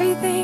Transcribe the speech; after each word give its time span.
everything 0.00 0.37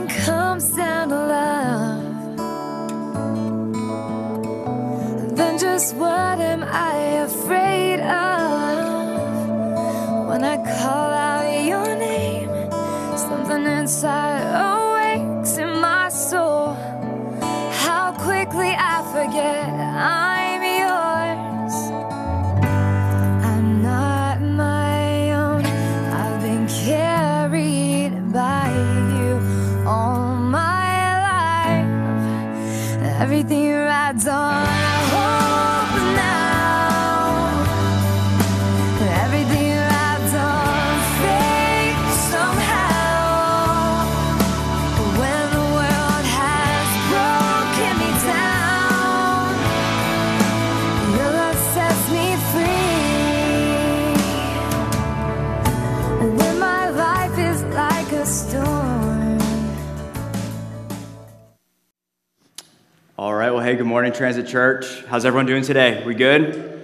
morning, 63.95 64.12
Transit 64.12 64.48
Church. 64.48 65.05
How's 65.05 65.25
everyone 65.25 65.47
doing 65.47 65.62
today? 65.62 66.03
We 66.05 66.17
good? 66.17 66.83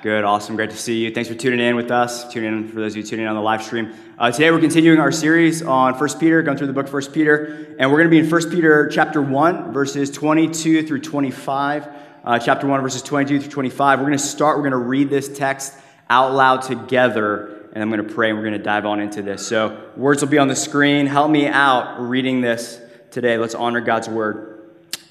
Good. 0.00 0.22
Awesome. 0.22 0.54
Great 0.54 0.70
to 0.70 0.76
see 0.76 1.02
you. 1.02 1.12
Thanks 1.12 1.28
for 1.28 1.34
tuning 1.34 1.58
in 1.58 1.74
with 1.74 1.90
us. 1.90 2.32
Tuning 2.32 2.56
in 2.56 2.68
for 2.68 2.76
those 2.76 2.92
of 2.92 2.98
you 2.98 3.02
tuning 3.02 3.24
in 3.24 3.28
on 3.28 3.34
the 3.34 3.42
live 3.42 3.64
stream. 3.64 3.92
Uh, 4.16 4.30
today, 4.30 4.48
we're 4.52 4.60
continuing 4.60 5.00
our 5.00 5.10
series 5.10 5.60
on 5.60 5.98
First 5.98 6.20
Peter, 6.20 6.40
going 6.40 6.56
through 6.56 6.68
the 6.68 6.72
book 6.72 6.86
First 6.86 7.12
Peter, 7.12 7.74
and 7.80 7.90
we're 7.90 7.96
going 7.96 8.06
to 8.06 8.12
be 8.12 8.20
in 8.20 8.28
First 8.28 8.48
Peter 8.48 8.86
chapter 8.86 9.20
1, 9.20 9.72
verses 9.72 10.08
22 10.12 10.86
through 10.86 11.00
25. 11.00 11.88
Uh, 12.22 12.38
chapter 12.38 12.68
1, 12.68 12.80
verses 12.80 13.02
22 13.02 13.40
through 13.40 13.50
25. 13.50 13.98
We're 13.98 14.06
going 14.06 14.16
to 14.16 14.24
start, 14.24 14.56
we're 14.56 14.70
going 14.70 14.70
to 14.70 14.88
read 14.88 15.10
this 15.10 15.36
text 15.36 15.74
out 16.08 16.32
loud 16.32 16.62
together, 16.62 17.68
and 17.72 17.82
I'm 17.82 17.90
going 17.90 18.06
to 18.06 18.14
pray, 18.14 18.28
and 18.28 18.38
we're 18.38 18.44
going 18.44 18.56
to 18.56 18.62
dive 18.62 18.86
on 18.86 19.00
into 19.00 19.20
this. 19.20 19.44
So, 19.44 19.90
words 19.96 20.22
will 20.22 20.30
be 20.30 20.38
on 20.38 20.46
the 20.46 20.54
screen. 20.54 21.06
Help 21.06 21.28
me 21.28 21.48
out 21.48 22.00
reading 22.00 22.40
this 22.40 22.80
today. 23.10 23.36
Let's 23.36 23.56
honor 23.56 23.80
God's 23.80 24.08
word 24.08 24.51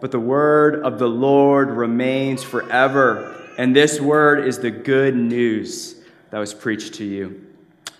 but 0.00 0.10
the 0.10 0.20
word 0.20 0.84
of 0.84 0.98
the 0.98 1.08
Lord 1.08 1.70
remains 1.70 2.42
forever. 2.42 3.32
And 3.58 3.74
this 3.74 4.00
word 4.00 4.46
is 4.46 4.58
the 4.58 4.70
good 4.70 5.16
news 5.16 5.96
that 6.30 6.38
was 6.38 6.52
preached 6.52 6.94
to 6.94 7.04
you. 7.04 7.46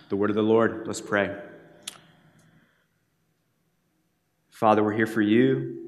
The 0.08 0.16
word 0.16 0.30
of 0.30 0.36
the 0.36 0.42
Lord. 0.42 0.86
Let's 0.86 1.00
pray. 1.00 1.34
Father, 4.50 4.82
we're 4.82 4.92
here 4.92 5.06
for 5.06 5.22
you. 5.22 5.82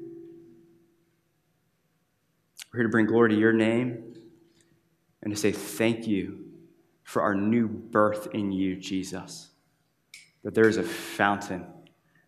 We're 2.71 2.79
here 2.79 2.83
to 2.83 2.89
bring 2.89 3.05
glory 3.05 3.29
to 3.29 3.39
your 3.39 3.53
name 3.53 4.15
and 5.23 5.33
to 5.33 5.39
say 5.39 5.51
thank 5.51 6.07
you 6.07 6.45
for 7.03 7.21
our 7.21 7.33
new 7.33 7.67
birth 7.67 8.27
in 8.33 8.51
you, 8.51 8.75
Jesus. 8.75 9.49
That 10.43 10.53
there 10.53 10.67
is 10.67 10.77
a 10.77 10.83
fountain 10.83 11.65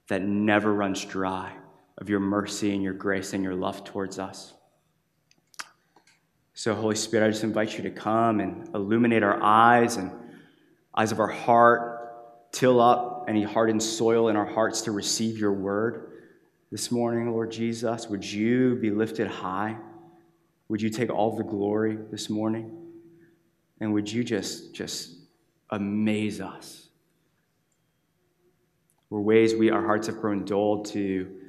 that 0.08 0.24
never 0.24 0.74
runs 0.74 1.06
dry 1.06 1.54
of 2.02 2.10
your 2.10 2.20
mercy 2.20 2.74
and 2.74 2.84
your 2.84 2.94
grace 2.94 3.32
and 3.32 3.44
your 3.44 3.56
love 3.56 3.84
towards 3.86 4.20
us. 4.20 4.54
So, 6.54 6.74
Holy 6.74 6.96
Spirit, 6.96 7.28
I 7.28 7.30
just 7.30 7.44
invite 7.44 7.78
you 7.78 7.84
to 7.84 7.92
come 7.92 8.40
and 8.40 8.68
illuminate 8.76 9.24
our 9.24 9.42
eyes 9.42 9.96
and 9.96 10.12
eyes 10.94 11.14
of 11.14 11.20
our 11.20 11.28
heart, 11.28 12.52
till 12.52 12.82
up 12.82 13.26
any 13.30 13.44
hardened 13.44 13.82
soil 13.82 14.28
in 14.28 14.36
our 14.36 14.46
hearts 14.46 14.82
to 14.82 14.92
receive 14.92 15.38
your 15.38 15.54
word 15.54 16.12
this 16.70 16.92
morning, 16.92 17.32
Lord 17.32 17.50
Jesus. 17.52 18.08
Would 18.08 18.26
you 18.26 18.76
be 18.76 18.92
lifted 18.92 19.28
high? 19.28 19.78
Would 20.68 20.82
you 20.82 20.90
take 20.90 21.10
all 21.10 21.38
the 21.38 21.44
glory 21.44 21.98
this 22.12 22.30
morning? 22.30 22.78
And 23.80 23.94
would 23.94 24.12
you 24.12 24.24
just, 24.24 24.74
just 24.74 25.14
amaze 25.70 26.42
us? 26.42 26.90
Where 29.08 29.22
ways 29.22 29.56
we, 29.56 29.70
our 29.70 29.86
hearts 29.86 30.08
have 30.08 30.20
grown 30.20 30.44
dulled 30.44 30.86
to 30.88 31.41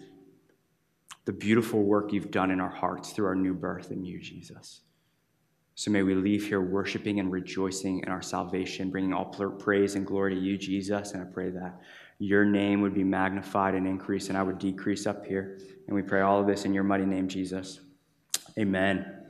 the 1.25 1.33
beautiful 1.33 1.83
work 1.83 2.13
you've 2.13 2.31
done 2.31 2.51
in 2.51 2.61
our 2.61 2.71
hearts 2.71 3.13
through 3.13 3.27
our 3.27 3.35
new 3.35 3.55
birth 3.55 3.91
in 3.91 4.05
you, 4.05 4.21
Jesus. 4.21 4.81
So 5.75 5.91
may 5.91 6.03
we 6.03 6.15
leave 6.15 6.47
here 6.47 6.61
worshiping 6.61 7.19
and 7.21 7.33
rejoicing 7.33 8.01
in 8.01 8.09
our 8.09 8.23
salvation, 8.23 8.91
bringing 8.91 9.13
all 9.13 9.25
praise 9.25 9.95
and 9.95 10.07
glory 10.07 10.35
to 10.35 10.41
you, 10.41 10.59
Jesus. 10.59 11.13
And 11.13 11.23
I 11.23 11.25
pray 11.25 11.51
that 11.51 11.81
your 12.19 12.45
name 12.45 12.83
would 12.83 12.95
be 12.95 13.05
magnified 13.05 13.75
and 13.75 13.87
increased, 13.87 14.29
and 14.29 14.37
I 14.37 14.43
would 14.43 14.59
decrease 14.59 15.07
up 15.07 15.25
here. 15.25 15.59
And 15.87 15.97
we 15.97 16.03
pray 16.03 16.21
all 16.21 16.41
of 16.41 16.47
this 16.47 16.65
in 16.65 16.75
your 16.75 16.85
mighty 16.85 17.07
name, 17.07 17.27
Jesus. 17.27 17.81
Amen. 18.59 19.23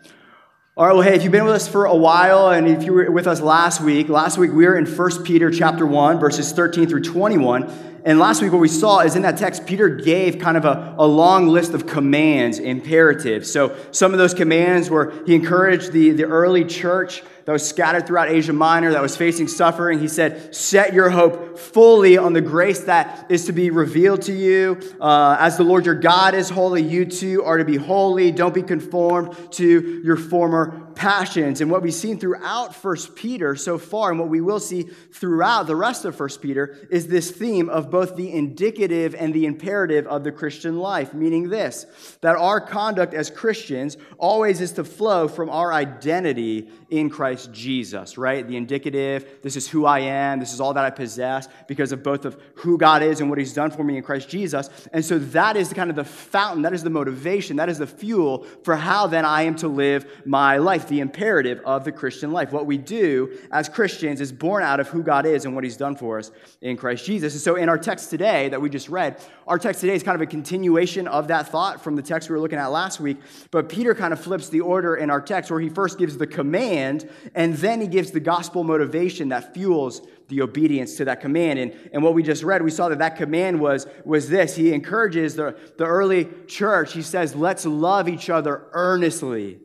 All 0.75 0.87
right, 0.87 0.95
well, 0.95 1.03
hey, 1.03 1.15
if 1.15 1.23
you've 1.23 1.33
been 1.33 1.45
with 1.45 1.55
us 1.55 1.69
for 1.69 1.85
a 1.85 1.95
while 1.95 2.49
and 2.49 2.67
if 2.67 2.83
you 2.83 2.95
were 2.95 3.11
with 3.11 3.27
us 3.27 3.43
last 3.43 3.83
week, 3.83 4.09
last 4.09 4.39
week 4.39 4.53
we 4.53 4.65
were 4.65 4.77
in 4.77 4.87
1 4.87 5.23
Peter 5.23 5.51
chapter 5.51 5.87
1, 5.87 6.19
verses 6.19 6.51
13 6.53 6.89
through 6.89 7.03
21. 7.03 7.92
And 8.05 8.19
last 8.19 8.43
week, 8.43 8.51
what 8.51 8.61
we 8.61 8.69
saw 8.69 9.01
is 9.01 9.15
in 9.15 9.23
that 9.23 9.37
text, 9.37 9.65
Peter 9.65 9.89
gave 9.89 10.41
kind 10.41 10.57
of 10.57 10.65
a, 10.65 10.95
a 10.99 11.07
long 11.07 11.49
list 11.49 11.73
of 11.73 11.87
commands, 11.87 12.59
imperatives. 12.59 13.51
So 13.51 13.77
some 13.93 14.13
of 14.13 14.19
those 14.19 14.35
commands 14.35 14.91
were 14.91 15.13
he 15.25 15.35
encouraged 15.35 15.93
the, 15.93 16.11
the 16.11 16.25
early 16.25 16.65
church 16.65 17.23
that 17.45 17.53
was 17.53 17.69
scattered 17.69 18.07
throughout 18.07 18.29
Asia 18.29 18.53
Minor, 18.53 18.93
that 18.93 19.03
was 19.03 19.17
facing 19.17 19.49
suffering. 19.49 19.99
He 19.99 20.09
said, 20.09 20.55
Set 20.55 20.93
your 20.93 21.11
hope 21.11 21.59
fully 21.59 22.17
on 22.17 22.33
the 22.33 22.41
grace 22.41 22.81
that 22.83 23.27
is 23.31 23.47
to 23.47 23.53
be 23.53 23.71
revealed 23.71 24.23
to 24.23 24.33
you. 24.33 24.81
Uh, 25.01 25.37
as 25.39 25.57
the 25.57 25.65
Lord 25.65 25.87
your 25.87 25.95
God 25.95 26.35
is 26.35 26.49
holy, 26.49 26.83
you 26.83 27.05
too 27.05 27.43
are 27.45 27.59
to 27.59 27.65
be 27.65 27.77
holy. 27.77 28.31
Don't 28.31 28.55
be 28.55 28.63
conformed 28.63 29.37
to 29.53 30.01
your 30.05 30.17
former 30.17 30.93
passions. 30.95 31.61
And 31.61 31.71
what 31.71 31.83
we've 31.83 31.93
seen 31.93 32.19
throughout 32.19 32.75
First 32.75 33.15
Peter 33.15 33.57
so 33.57 33.79
far, 33.79 34.11
and 34.11 34.21
what 34.21 34.29
we 34.29 34.41
will 34.41 34.61
see 34.61 34.83
throughout 34.83 35.67
the 35.67 35.77
rest 35.77 36.05
of 36.05 36.15
First 36.15 36.43
Peter, 36.43 36.87
is 36.91 37.09
this 37.09 37.31
theme 37.31 37.69
of 37.69 37.91
both 37.91 38.17
the 38.17 38.33
indicative 38.33 39.15
and 39.15 39.33
the 39.35 39.47
imperative 39.47 40.07
of 40.07 40.25
the 40.25 40.33
Christian 40.33 40.79
life, 40.79 41.15
meaning 41.15 41.49
this 41.49 41.87
that 42.21 42.37
our 42.37 42.61
conduct 42.61 43.15
as 43.15 43.31
Christians 43.31 43.97
always 44.19 44.61
is 44.61 44.73
to 44.73 44.85
flow 44.85 45.29
from 45.29 45.51
our 45.51 45.73
identity 45.73 46.69
in 46.91 47.11
Christ 47.11 47.32
Jesus, 47.53 48.19
right? 48.19 48.47
The 48.47 48.57
indicative, 48.57 49.39
this 49.43 49.57
is 49.57 49.69
who 49.69 49.87
I 49.87 50.01
am, 50.01 50.41
this 50.41 50.53
is 50.53 50.61
all 50.61 50.75
that 50.75 50.85
I 50.85 50.91
possess 50.91 51.49
because 51.67 51.93
of 51.93 52.03
both 52.03 52.25
of 52.25 52.41
who 52.57 52.79
God 52.79 53.03
is 53.03 53.21
and 53.21 53.29
what 53.29 53.39
he's 53.39 53.53
done 53.53 53.71
for 53.71 53.85
me 53.85 53.97
in 53.97 54.03
Christ 54.03 54.29
Jesus. 54.29 54.71
And 54.93 55.05
so 55.05 55.19
that 55.19 55.57
is 55.57 55.69
the 55.69 55.75
kind 55.75 55.91
of 55.91 55.97
the 55.97 56.05
fountain, 56.05 56.63
that 56.63 56.73
is 56.73 56.83
the 56.83 56.91
motivation, 56.91 57.57
that 57.57 57.69
is 57.69 57.79
the 57.79 57.87
fuel 57.87 58.47
for 58.65 58.77
how 58.77 59.07
then 59.07 59.25
I 59.25 59.43
am 59.43 59.57
to 59.57 59.69
live 59.69 60.07
my 60.25 60.59
life, 60.59 60.89
the 60.89 61.01
imperative 61.01 61.61
of 61.65 61.85
the 61.85 61.93
Christian 61.93 62.33
life. 62.33 62.53
What 62.53 62.67
we 62.67 62.79
do 62.79 63.37
as 63.51 63.69
Christians 63.69 64.21
is 64.21 64.33
born 64.33 64.63
out 64.63 64.81
of 64.81 64.89
who 64.89 65.03
God 65.03 65.27
is 65.27 65.45
and 65.45 65.55
what 65.55 65.65
he's 65.65 65.77
done 65.77 65.97
for 65.97 66.19
us 66.19 66.31
in 66.61 66.77
Christ 66.77 67.05
Jesus. 67.05 67.33
And 67.35 67.43
so 67.43 67.57
in 67.57 67.69
our 67.69 67.79
text 67.79 68.11
today 68.11 68.49
that 68.51 68.61
we 68.61 68.71
just 68.71 68.89
read, 68.89 69.21
our 69.47 69.59
text 69.59 69.81
today 69.81 69.95
is 69.95 70.03
kind 70.03 70.15
of 70.15 70.21
a 70.21 70.27
continuation 70.27 71.09
of 71.09 71.29
that 71.29 71.49
thought 71.49 71.83
from 71.83 71.97
the 71.97 72.03
text 72.03 72.29
we 72.29 72.35
were 72.35 72.41
looking 72.41 72.59
at 72.59 72.67
last 72.67 73.01
week, 73.01 73.19
but 73.51 73.69
Peter 73.69 73.95
kind 73.95 74.13
of 74.13 74.21
flips 74.21 74.49
the 74.49 74.61
order 74.61 74.97
in 74.97 75.11
our 75.11 75.21
text 75.21 75.51
where 75.51 75.61
he 75.61 75.69
first 75.69 75.99
gives 75.99 76.17
the 76.17 76.27
command 76.27 77.09
and 77.35 77.55
then 77.55 77.81
he 77.81 77.87
gives 77.87 78.11
the 78.11 78.21
gospel 78.21 78.65
motivation 78.65 79.29
that 79.31 79.55
fuels 79.55 80.03
the 80.29 80.43
obedience 80.43 80.97
to 80.97 81.05
that 81.05 81.21
command. 81.21 81.59
And, 81.59 81.91
and 81.93 82.03
what 82.03 82.15
we 82.15 82.23
just 82.23 82.43
read, 82.43 82.63
we 82.63 82.71
saw 82.71 82.89
that 82.89 82.99
that 82.99 83.17
command 83.17 83.61
was, 83.61 83.87
was 84.05 84.29
this. 84.29 84.57
He 84.57 84.73
encourages 84.73 85.37
the, 85.37 85.57
the 85.77 85.85
early 85.85 86.29
church. 86.47 86.93
He 86.93 87.03
says, 87.03 87.35
let's 87.35 87.67
love 87.67 88.09
each 88.09 88.31
other 88.31 88.69
earnestly, 88.73 89.61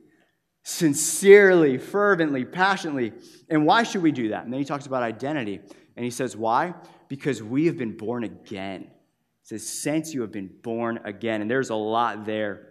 sincerely, 0.64 1.78
fervently, 1.78 2.46
passionately. 2.46 3.14
And 3.50 3.66
why 3.66 3.84
should 3.84 4.02
we 4.02 4.12
do 4.12 4.30
that? 4.30 4.44
And 4.44 4.52
then 4.52 4.60
he 4.60 4.66
talks 4.66 4.86
about 4.86 5.04
identity. 5.04 5.62
And 5.96 6.04
he 6.04 6.12
says, 6.12 6.36
why? 6.36 6.74
Because 7.08 7.42
we 7.42 7.66
have 7.68 7.78
been 7.78 7.96
born 7.96 8.24
again. 8.24 8.82
He 8.82 8.88
says, 9.44 9.68
since 9.68 10.14
you 10.14 10.22
have 10.22 10.32
been 10.32 10.52
born 10.62 11.00
again. 11.06 11.42
And 11.42 11.50
there's 11.50 11.70
a 11.70 11.76
lot 11.76 12.26
there. 12.26 12.68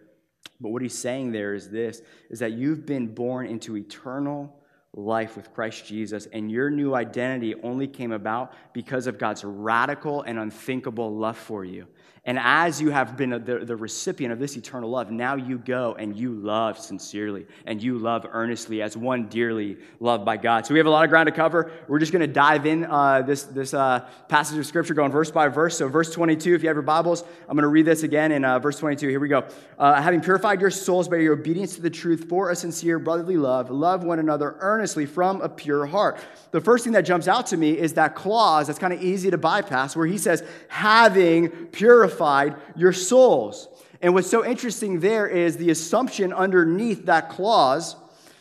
But 0.61 0.71
what 0.71 0.83
he's 0.83 0.97
saying 0.97 1.33
there 1.33 1.55
is 1.55 1.71
this 1.71 2.03
is 2.31 2.39
that 2.39 2.53
you've 2.53 2.87
been 2.87 3.15
born 3.15 3.47
into 3.47 3.77
eternal 3.77 4.56
life 4.97 5.37
with 5.37 5.53
Christ 5.55 5.87
Jesus, 5.87 6.27
and 6.33 6.51
your 6.51 6.71
new 6.71 6.95
identity 6.95 7.55
only 7.63 7.87
came 7.87 8.13
about 8.13 8.53
because 8.73 9.07
of 9.07 9.19
God's 9.19 9.45
radical 9.45 10.23
and 10.23 10.39
unthinkable 10.39 11.15
love 11.15 11.37
for 11.37 11.65
you. 11.65 11.87
And 12.27 12.41
as 12.41 12.81
you 12.81 12.91
have 12.91 13.17
been 13.17 13.31
the, 13.31 13.61
the 13.65 13.77
recipient 13.77 14.33
of 14.33 14.41
this 14.41 14.57
eternal 14.57 14.91
love, 14.91 15.13
now 15.13 15.37
you 15.37 15.59
go 15.59 15.95
and 15.97 16.17
you 16.17 16.35
love 16.35 16.77
sincerely 16.77 17.47
and 17.67 17.81
you 17.81 17.99
love 17.99 18.27
earnestly 18.33 18.83
as 18.83 18.97
one 18.97 19.29
dearly 19.29 19.77
loved 20.01 20.25
by 20.25 20.37
God. 20.37 20.67
So 20.67 20.75
we 20.75 20.81
have 20.81 20.89
a 20.89 20.91
lot 20.91 21.05
of 21.05 21.11
ground 21.11 21.29
to 21.29 21.33
cover. 21.33 21.71
We're 21.87 22.01
just 22.01 22.11
going 22.11 22.27
to 22.27 22.27
dive 22.27 22.67
in 22.67 22.85
uh, 22.85 23.23
this, 23.23 23.45
this 23.45 23.75
uh, 23.75 24.09
passage 24.27 24.59
of 24.59 24.67
Scripture 24.67 24.93
going 24.93 25.13
verse 25.13 25.31
by 25.31 25.47
verse. 25.47 25.79
So, 25.79 25.87
verse 25.87 26.13
22, 26.13 26.57
if 26.57 26.63
you 26.65 26.69
have 26.69 26.75
your 26.75 26.83
Bibles, 26.83 27.23
I'm 27.49 27.55
going 27.55 27.63
to 27.63 27.69
read 27.69 27.87
this 27.87 28.03
again 28.03 28.33
in 28.33 28.45
uh, 28.45 28.59
verse 28.59 28.81
22. 28.81 29.07
Here 29.07 29.21
we 29.21 29.29
go. 29.29 29.47
Uh, 29.79 30.03
having 30.03 30.21
purified 30.21 30.61
your 30.61 30.71
souls 30.71 31.09
by 31.09 31.19
your 31.19 31.35
obedience 31.35 31.77
to 31.77 31.81
the 31.81 31.91
truth 31.91 32.29
for 32.29 32.51
a 32.51 32.57
sincere 32.57 32.99
brotherly 32.99 33.37
love, 33.37 33.71
love 33.71 34.03
one 34.03 34.19
another 34.19 34.57
earnestly 34.59 35.07
from 35.07 35.41
a 35.43 35.49
pure 35.49 35.87
heart. 35.87 36.19
The 36.51 36.61
first 36.61 36.83
thing 36.83 36.95
that 36.95 37.03
jumps 37.03 37.29
out 37.29 37.47
to 37.49 37.57
me 37.57 37.79
is 37.79 37.93
that 37.95 38.17
clause 38.17 38.67
that's 38.67 38.81
kind 38.81 38.93
of 38.93 39.01
easy 39.01 39.31
to 39.31 39.39
bypass 39.39 39.95
where 39.95 40.07
he 40.07 40.19
says, 40.19 40.43
having 40.67 41.51
purified 41.67 42.16
purified 42.17 42.57
your 42.75 42.93
souls. 42.93 43.69
And 44.03 44.15
what's 44.15 44.31
so 44.31 44.45
interesting 44.45 45.01
there 45.01 45.27
is 45.27 45.57
the 45.57 45.71
assumption 45.71 46.33
underneath 46.33 47.07
that 47.07 47.31
clause 47.31 47.97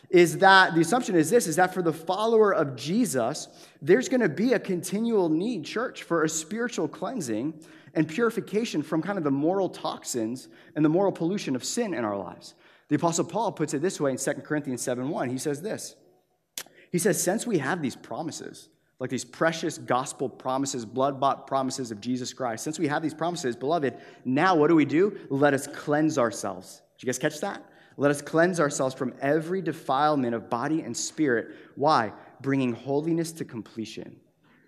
is 0.09 0.37
that 0.37 0.75
the 0.75 0.81
assumption 0.81 1.15
is 1.15 1.29
this 1.29 1.47
is 1.47 1.55
that 1.55 1.73
for 1.73 1.81
the 1.81 1.93
follower 1.93 2.53
of 2.53 2.75
Jesus, 2.75 3.47
there's 3.81 4.07
going 4.07 4.21
to 4.21 4.29
be 4.29 4.53
a 4.53 4.59
continual 4.59 5.29
need, 5.29 5.65
church, 5.65 6.03
for 6.03 6.23
a 6.23 6.29
spiritual 6.29 6.87
cleansing 6.87 7.53
and 7.95 8.07
purification 8.07 8.83
from 8.83 9.01
kind 9.01 9.17
of 9.17 9.23
the 9.23 9.31
moral 9.31 9.69
toxins 9.69 10.47
and 10.75 10.85
the 10.85 10.89
moral 10.89 11.11
pollution 11.11 11.55
of 11.55 11.63
sin 11.63 11.93
in 11.93 12.05
our 12.05 12.17
lives. 12.17 12.53
The 12.87 12.95
Apostle 12.95 13.25
Paul 13.25 13.51
puts 13.51 13.73
it 13.73 13.81
this 13.81 13.99
way 13.99 14.11
in 14.11 14.17
2 14.17 14.33
Corinthians 14.43 14.81
7 14.81 15.09
1. 15.09 15.29
He 15.29 15.37
says 15.37 15.61
this 15.61 15.95
He 16.91 16.99
says, 16.99 17.21
Since 17.21 17.47
we 17.47 17.57
have 17.57 17.81
these 17.81 17.95
promises, 17.95 18.69
like 18.99 19.09
these 19.09 19.25
precious 19.25 19.77
gospel 19.77 20.29
promises, 20.29 20.85
blood 20.85 21.19
bought 21.19 21.47
promises 21.47 21.91
of 21.91 21.99
Jesus 21.99 22.33
Christ. 22.33 22.63
Since 22.63 22.79
we 22.79 22.87
have 22.87 23.01
these 23.01 23.13
promises, 23.13 23.55
beloved, 23.55 23.95
now 24.23 24.55
what 24.55 24.69
do 24.69 24.75
we 24.75 24.85
do? 24.85 25.17
Let 25.29 25.53
us 25.53 25.67
cleanse 25.67 26.17
ourselves. 26.17 26.81
Did 26.97 27.03
you 27.03 27.07
guys 27.07 27.19
catch 27.19 27.41
that? 27.41 27.63
Let 27.97 28.11
us 28.11 28.21
cleanse 28.21 28.59
ourselves 28.59 28.95
from 28.95 29.13
every 29.21 29.61
defilement 29.61 30.33
of 30.35 30.49
body 30.49 30.81
and 30.81 30.95
spirit. 30.95 31.55
Why? 31.75 32.13
Bringing 32.41 32.73
holiness 32.73 33.31
to 33.33 33.45
completion 33.45 34.15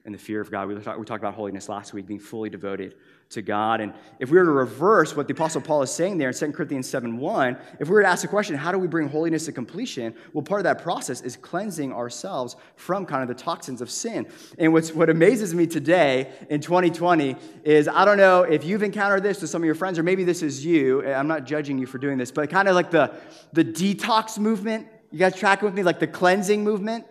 in 0.06 0.12
the 0.12 0.18
fear 0.18 0.40
of 0.42 0.50
God. 0.50 0.68
We 0.68 0.76
talked, 0.76 1.00
we 1.00 1.06
talked 1.06 1.22
about 1.22 1.34
holiness 1.34 1.68
last 1.70 1.94
week, 1.94 2.06
being 2.06 2.20
fully 2.20 2.50
devoted 2.50 2.96
to 3.30 3.42
God. 3.42 3.82
And 3.82 3.94
if 4.20 4.32
we 4.32 4.38
were 4.38 4.46
to 4.46 4.52
reverse 4.52 5.16
what 5.16 5.28
the 5.28 5.34
Apostle 5.34 5.62
Paul 5.62 5.82
is 5.82 5.92
saying 5.92 6.18
there 6.18 6.30
in 6.30 6.36
2 6.36 6.52
Corinthians 6.54 6.90
7 6.90 7.18
1, 7.18 7.58
if 7.80 7.90
we 7.90 7.94
were 7.94 8.02
to 8.02 8.08
ask 8.08 8.22
the 8.22 8.28
question, 8.28 8.56
how 8.56 8.72
do 8.72 8.78
we 8.78 8.88
bring 8.88 9.10
holiness 9.10 9.46
to 9.46 9.52
completion? 9.52 10.16
Well, 10.34 10.44
part 10.44 10.60
of 10.60 10.64
that 10.64 10.82
process 10.82 11.22
is 11.22 11.36
cleansing 11.36 11.92
ourselves 11.92 12.56
from 12.76 13.06
kind 13.06 13.22
of 13.22 13.28
the 13.28 13.44
toxins 13.44 13.82
of 13.82 13.90
sin. 13.90 14.28
And 14.58 14.72
what's, 14.72 14.94
what 14.94 15.10
amazes 15.10 15.54
me 15.54 15.68
today 15.68 16.32
in 16.50 16.62
2020 16.62 17.36
is 17.64 17.88
I 17.88 18.06
don't 18.06 18.18
know 18.18 18.44
if 18.44 18.64
you've 18.64 18.84
encountered 18.84 19.24
this 19.24 19.42
with 19.42 19.50
some 19.50 19.62
of 19.62 19.66
your 19.66 19.76
friends, 19.76 20.00
or 20.00 20.04
maybe 20.04 20.24
this 20.24 20.42
is 20.42 20.64
you. 20.64 21.06
I'm 21.06 21.28
not 21.28 21.46
judging 21.46 21.78
you 21.78 21.86
for 21.86 21.98
doing 21.98 22.18
this, 22.18 22.32
but 22.32 22.50
kind 22.50 22.68
of 22.68 22.76
like 22.76 22.92
the, 22.92 23.14
the 23.52 23.66
detox 23.66 24.40
movement. 24.40 24.88
You 25.12 25.20
guys 25.20 25.36
tracking 25.36 25.66
with 25.66 25.76
me? 25.76 25.84
Like 25.84 26.00
the 26.00 26.08
cleansing 26.08 26.64
movement? 26.64 27.06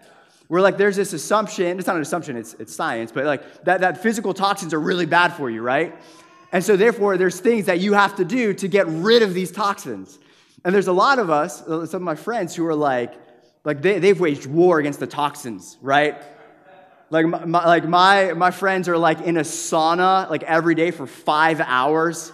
Where 0.48 0.62
like 0.62 0.78
there's 0.78 0.96
this 0.96 1.12
assumption, 1.12 1.78
it's 1.78 1.86
not 1.86 1.96
an 1.96 2.02
assumption, 2.02 2.36
it's, 2.36 2.54
it's 2.54 2.74
science, 2.74 3.10
but 3.10 3.24
like 3.24 3.64
that, 3.64 3.80
that 3.80 4.02
physical 4.02 4.32
toxins 4.32 4.72
are 4.72 4.80
really 4.80 5.06
bad 5.06 5.32
for 5.32 5.50
you, 5.50 5.60
right? 5.60 5.94
And 6.52 6.62
so 6.62 6.76
therefore 6.76 7.16
there's 7.16 7.40
things 7.40 7.66
that 7.66 7.80
you 7.80 7.94
have 7.94 8.16
to 8.16 8.24
do 8.24 8.54
to 8.54 8.68
get 8.68 8.86
rid 8.86 9.22
of 9.22 9.34
these 9.34 9.50
toxins. 9.50 10.18
And 10.64 10.74
there's 10.74 10.86
a 10.86 10.92
lot 10.92 11.18
of 11.18 11.30
us, 11.30 11.62
uh, 11.62 11.86
some 11.86 12.02
of 12.02 12.04
my 12.04 12.14
friends 12.14 12.54
who 12.54 12.64
are 12.66 12.74
like, 12.74 13.14
like 13.64 13.82
they, 13.82 13.98
they've 13.98 14.18
waged 14.18 14.46
war 14.46 14.78
against 14.78 15.00
the 15.00 15.06
toxins, 15.06 15.76
right? 15.82 16.22
Like 17.10 17.26
my, 17.26 17.66
like 17.66 17.84
my, 17.84 18.32
my 18.32 18.50
friends 18.52 18.88
are 18.88 18.98
like 18.98 19.20
in 19.20 19.36
a 19.36 19.42
sauna 19.42 20.30
like 20.30 20.44
every 20.44 20.76
day 20.76 20.92
for 20.92 21.06
five 21.06 21.60
hours, 21.60 22.32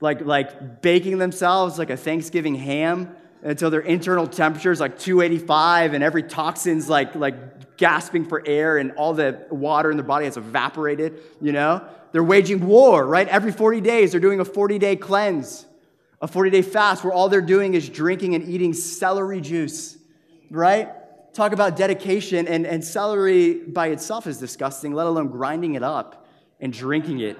like, 0.00 0.20
like 0.20 0.82
baking 0.82 1.16
themselves 1.16 1.78
like 1.78 1.88
a 1.88 1.96
Thanksgiving 1.96 2.54
ham 2.54 3.16
until 3.46 3.70
their 3.70 3.80
internal 3.80 4.26
temperature 4.26 4.72
is 4.72 4.80
like 4.80 4.98
285 4.98 5.94
and 5.94 6.02
every 6.02 6.24
toxin's 6.24 6.88
like, 6.88 7.14
like 7.14 7.76
gasping 7.76 8.24
for 8.24 8.42
air 8.44 8.76
and 8.76 8.90
all 8.92 9.14
the 9.14 9.46
water 9.50 9.88
in 9.88 9.96
their 9.96 10.04
body 10.04 10.24
has 10.24 10.36
evaporated, 10.36 11.20
you 11.40 11.52
know? 11.52 11.86
They're 12.10 12.24
waging 12.24 12.66
war, 12.66 13.06
right? 13.06 13.28
Every 13.28 13.52
40 13.52 13.80
days, 13.82 14.10
they're 14.10 14.20
doing 14.20 14.40
a 14.40 14.44
40 14.44 14.80
day 14.80 14.96
cleanse, 14.96 15.64
a 16.20 16.26
40 16.26 16.50
day 16.50 16.62
fast 16.62 17.04
where 17.04 17.12
all 17.12 17.28
they're 17.28 17.40
doing 17.40 17.74
is 17.74 17.88
drinking 17.88 18.34
and 18.34 18.48
eating 18.48 18.72
celery 18.72 19.40
juice, 19.40 19.96
right? 20.50 20.88
Talk 21.32 21.52
about 21.52 21.76
dedication, 21.76 22.48
and, 22.48 22.66
and 22.66 22.82
celery 22.82 23.54
by 23.54 23.88
itself 23.88 24.26
is 24.26 24.38
disgusting, 24.38 24.92
let 24.92 25.06
alone 25.06 25.28
grinding 25.28 25.74
it 25.76 25.82
up 25.84 26.26
and 26.58 26.72
drinking 26.72 27.20
it. 27.20 27.38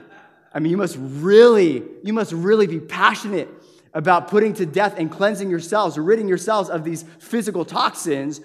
I 0.55 0.61
mean, 0.61 0.71
you 0.71 0.77
must 0.77 0.99
really, 1.01 1.83
you 2.05 2.13
must 2.13 2.33
really 2.33 2.67
be 2.69 2.79
passionate 2.79 3.49
about 3.97 4.29
putting 4.29 4.53
to 4.53 4.67
death 4.67 4.95
and 4.99 5.11
cleansing 5.11 5.49
yourselves, 5.49 5.97
ridding 5.97 6.29
yourselves 6.29 6.69
of 6.69 6.85
these 6.85 7.03
physical 7.19 7.65
toxins 7.65 8.43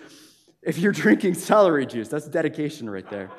if 0.63 0.77
you're 0.77 0.94
drinking 1.03 1.33
celery 1.33 1.86
juice. 1.86 2.07
That's 2.07 2.25
dedication 2.25 2.89
right 2.89 3.07
there, 3.09 3.30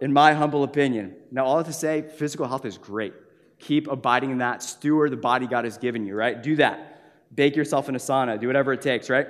in 0.00 0.10
my 0.10 0.32
humble 0.32 0.64
opinion. 0.64 1.14
Now, 1.30 1.44
all 1.44 1.56
I 1.56 1.58
have 1.58 1.66
to 1.66 1.72
say, 1.74 2.02
physical 2.16 2.48
health 2.48 2.64
is 2.64 2.78
great. 2.78 3.12
Keep 3.58 3.88
abiding 3.88 4.30
in 4.30 4.38
that. 4.38 4.62
Steward 4.62 5.12
the 5.12 5.18
body 5.18 5.46
God 5.46 5.64
has 5.64 5.76
given 5.76 6.06
you, 6.06 6.14
right? 6.14 6.42
Do 6.42 6.56
that. 6.56 7.02
Bake 7.34 7.56
yourself 7.56 7.90
in 7.90 7.94
a 7.94 7.98
sauna. 7.98 8.40
Do 8.40 8.46
whatever 8.46 8.72
it 8.72 8.80
takes, 8.80 9.10
right? 9.10 9.26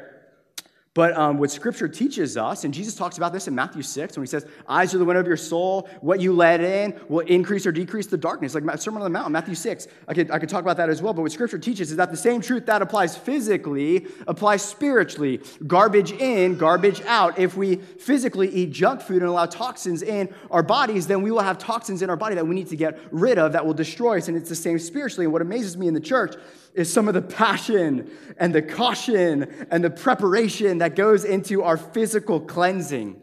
But 0.95 1.17
um, 1.17 1.39
what 1.39 1.51
Scripture 1.51 1.89
teaches 1.89 2.37
us, 2.37 2.63
and 2.63 2.73
Jesus 2.73 2.95
talks 2.95 3.17
about 3.17 3.33
this 3.33 3.49
in 3.49 3.55
Matthew 3.55 3.83
6, 3.83 4.17
when 4.17 4.23
he 4.23 4.29
says, 4.29 4.47
Eyes 4.69 4.95
are 4.95 4.99
the 4.99 5.05
window 5.05 5.21
of 5.21 5.27
your 5.27 5.37
soul. 5.37 5.89
What 6.01 6.21
you 6.21 6.33
let 6.33 6.61
in 6.61 6.95
will 7.09 7.27
increase 7.27 7.67
or 7.67 7.73
decrease 7.73 8.07
the 8.07 8.17
darkness. 8.17 8.55
Like 8.55 8.79
Sermon 8.79 9.03
on 9.03 9.13
the 9.13 9.19
Mount, 9.19 9.33
Matthew 9.33 9.57
6. 9.57 9.89
I 10.07 10.15
could, 10.15 10.31
I 10.31 10.39
could 10.39 10.49
talk 10.49 10.63
about 10.63 10.77
that 10.77 10.89
as 10.89 11.03
well. 11.03 11.13
But 11.13 11.23
what 11.23 11.33
Scripture 11.33 11.59
teaches 11.59 11.91
is 11.91 11.97
that 11.97 12.13
the 12.13 12.17
same 12.17 12.41
truth 12.41 12.67
that 12.67 12.81
applies 12.81 13.17
physically 13.17 14.07
applies 14.29 14.63
spiritually. 14.63 15.41
Garbage 15.67 16.13
in, 16.13 16.57
garbage 16.57 17.01
out. 17.03 17.41
If 17.41 17.57
we 17.57 17.75
physically 17.75 18.49
eat 18.51 18.71
junk 18.71 19.01
food 19.01 19.23
and 19.23 19.27
allow 19.29 19.47
toxins 19.47 20.01
in 20.01 20.33
our 20.53 20.63
bodies, 20.63 21.09
then 21.09 21.23
we 21.23 21.33
will 21.33 21.43
have 21.43 21.59
toxins 21.59 22.03
in 22.03 22.11
our 22.11 22.17
body 22.17 22.37
that 22.37 22.47
we 22.47 22.55
need 22.55 22.69
to 22.69 22.77
get 22.77 23.01
rid 23.11 23.37
of 23.37 23.51
that 23.53 23.67
will 23.67 23.75
destroy 23.75 24.19
us. 24.19 24.29
And 24.29 24.37
it's 24.37 24.49
the 24.49 24.55
same 24.55 24.79
spiritually. 24.79 25.25
And 25.25 25.33
what 25.33 25.43
amazes 25.43 25.77
me 25.77 25.89
in 25.89 25.95
the 25.95 26.01
church 26.01 26.37
is 26.75 26.93
some 26.93 27.09
of 27.09 27.15
the 27.15 27.23
passion 27.23 28.11
and 28.39 28.55
the 28.55 28.63
caution 28.63 29.67
and 29.71 29.83
the 29.83 29.91
preparation 29.91 30.79
that 30.79 30.97
goes 30.97 31.25
into 31.25 31.63
our 31.63 31.77
physical 31.77 32.41
cleansing. 32.41 33.21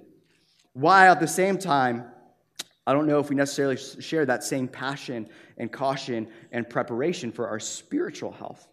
While 0.74 1.12
at 1.12 1.20
the 1.20 1.28
same 1.28 1.58
time, 1.58 2.06
I 2.88 2.94
don't 2.94 3.08
know 3.08 3.20
if 3.20 3.30
we 3.30 3.36
necessarily 3.36 3.78
share 3.78 4.26
that 4.26 4.44
same 4.44 4.68
passion 4.68 5.30
and 5.58 5.72
caution 5.72 6.28
and 6.52 6.68
preparation 6.68 7.32
for 7.32 7.48
our 7.48 7.60
spiritual 7.60 8.32
health. 8.32 8.68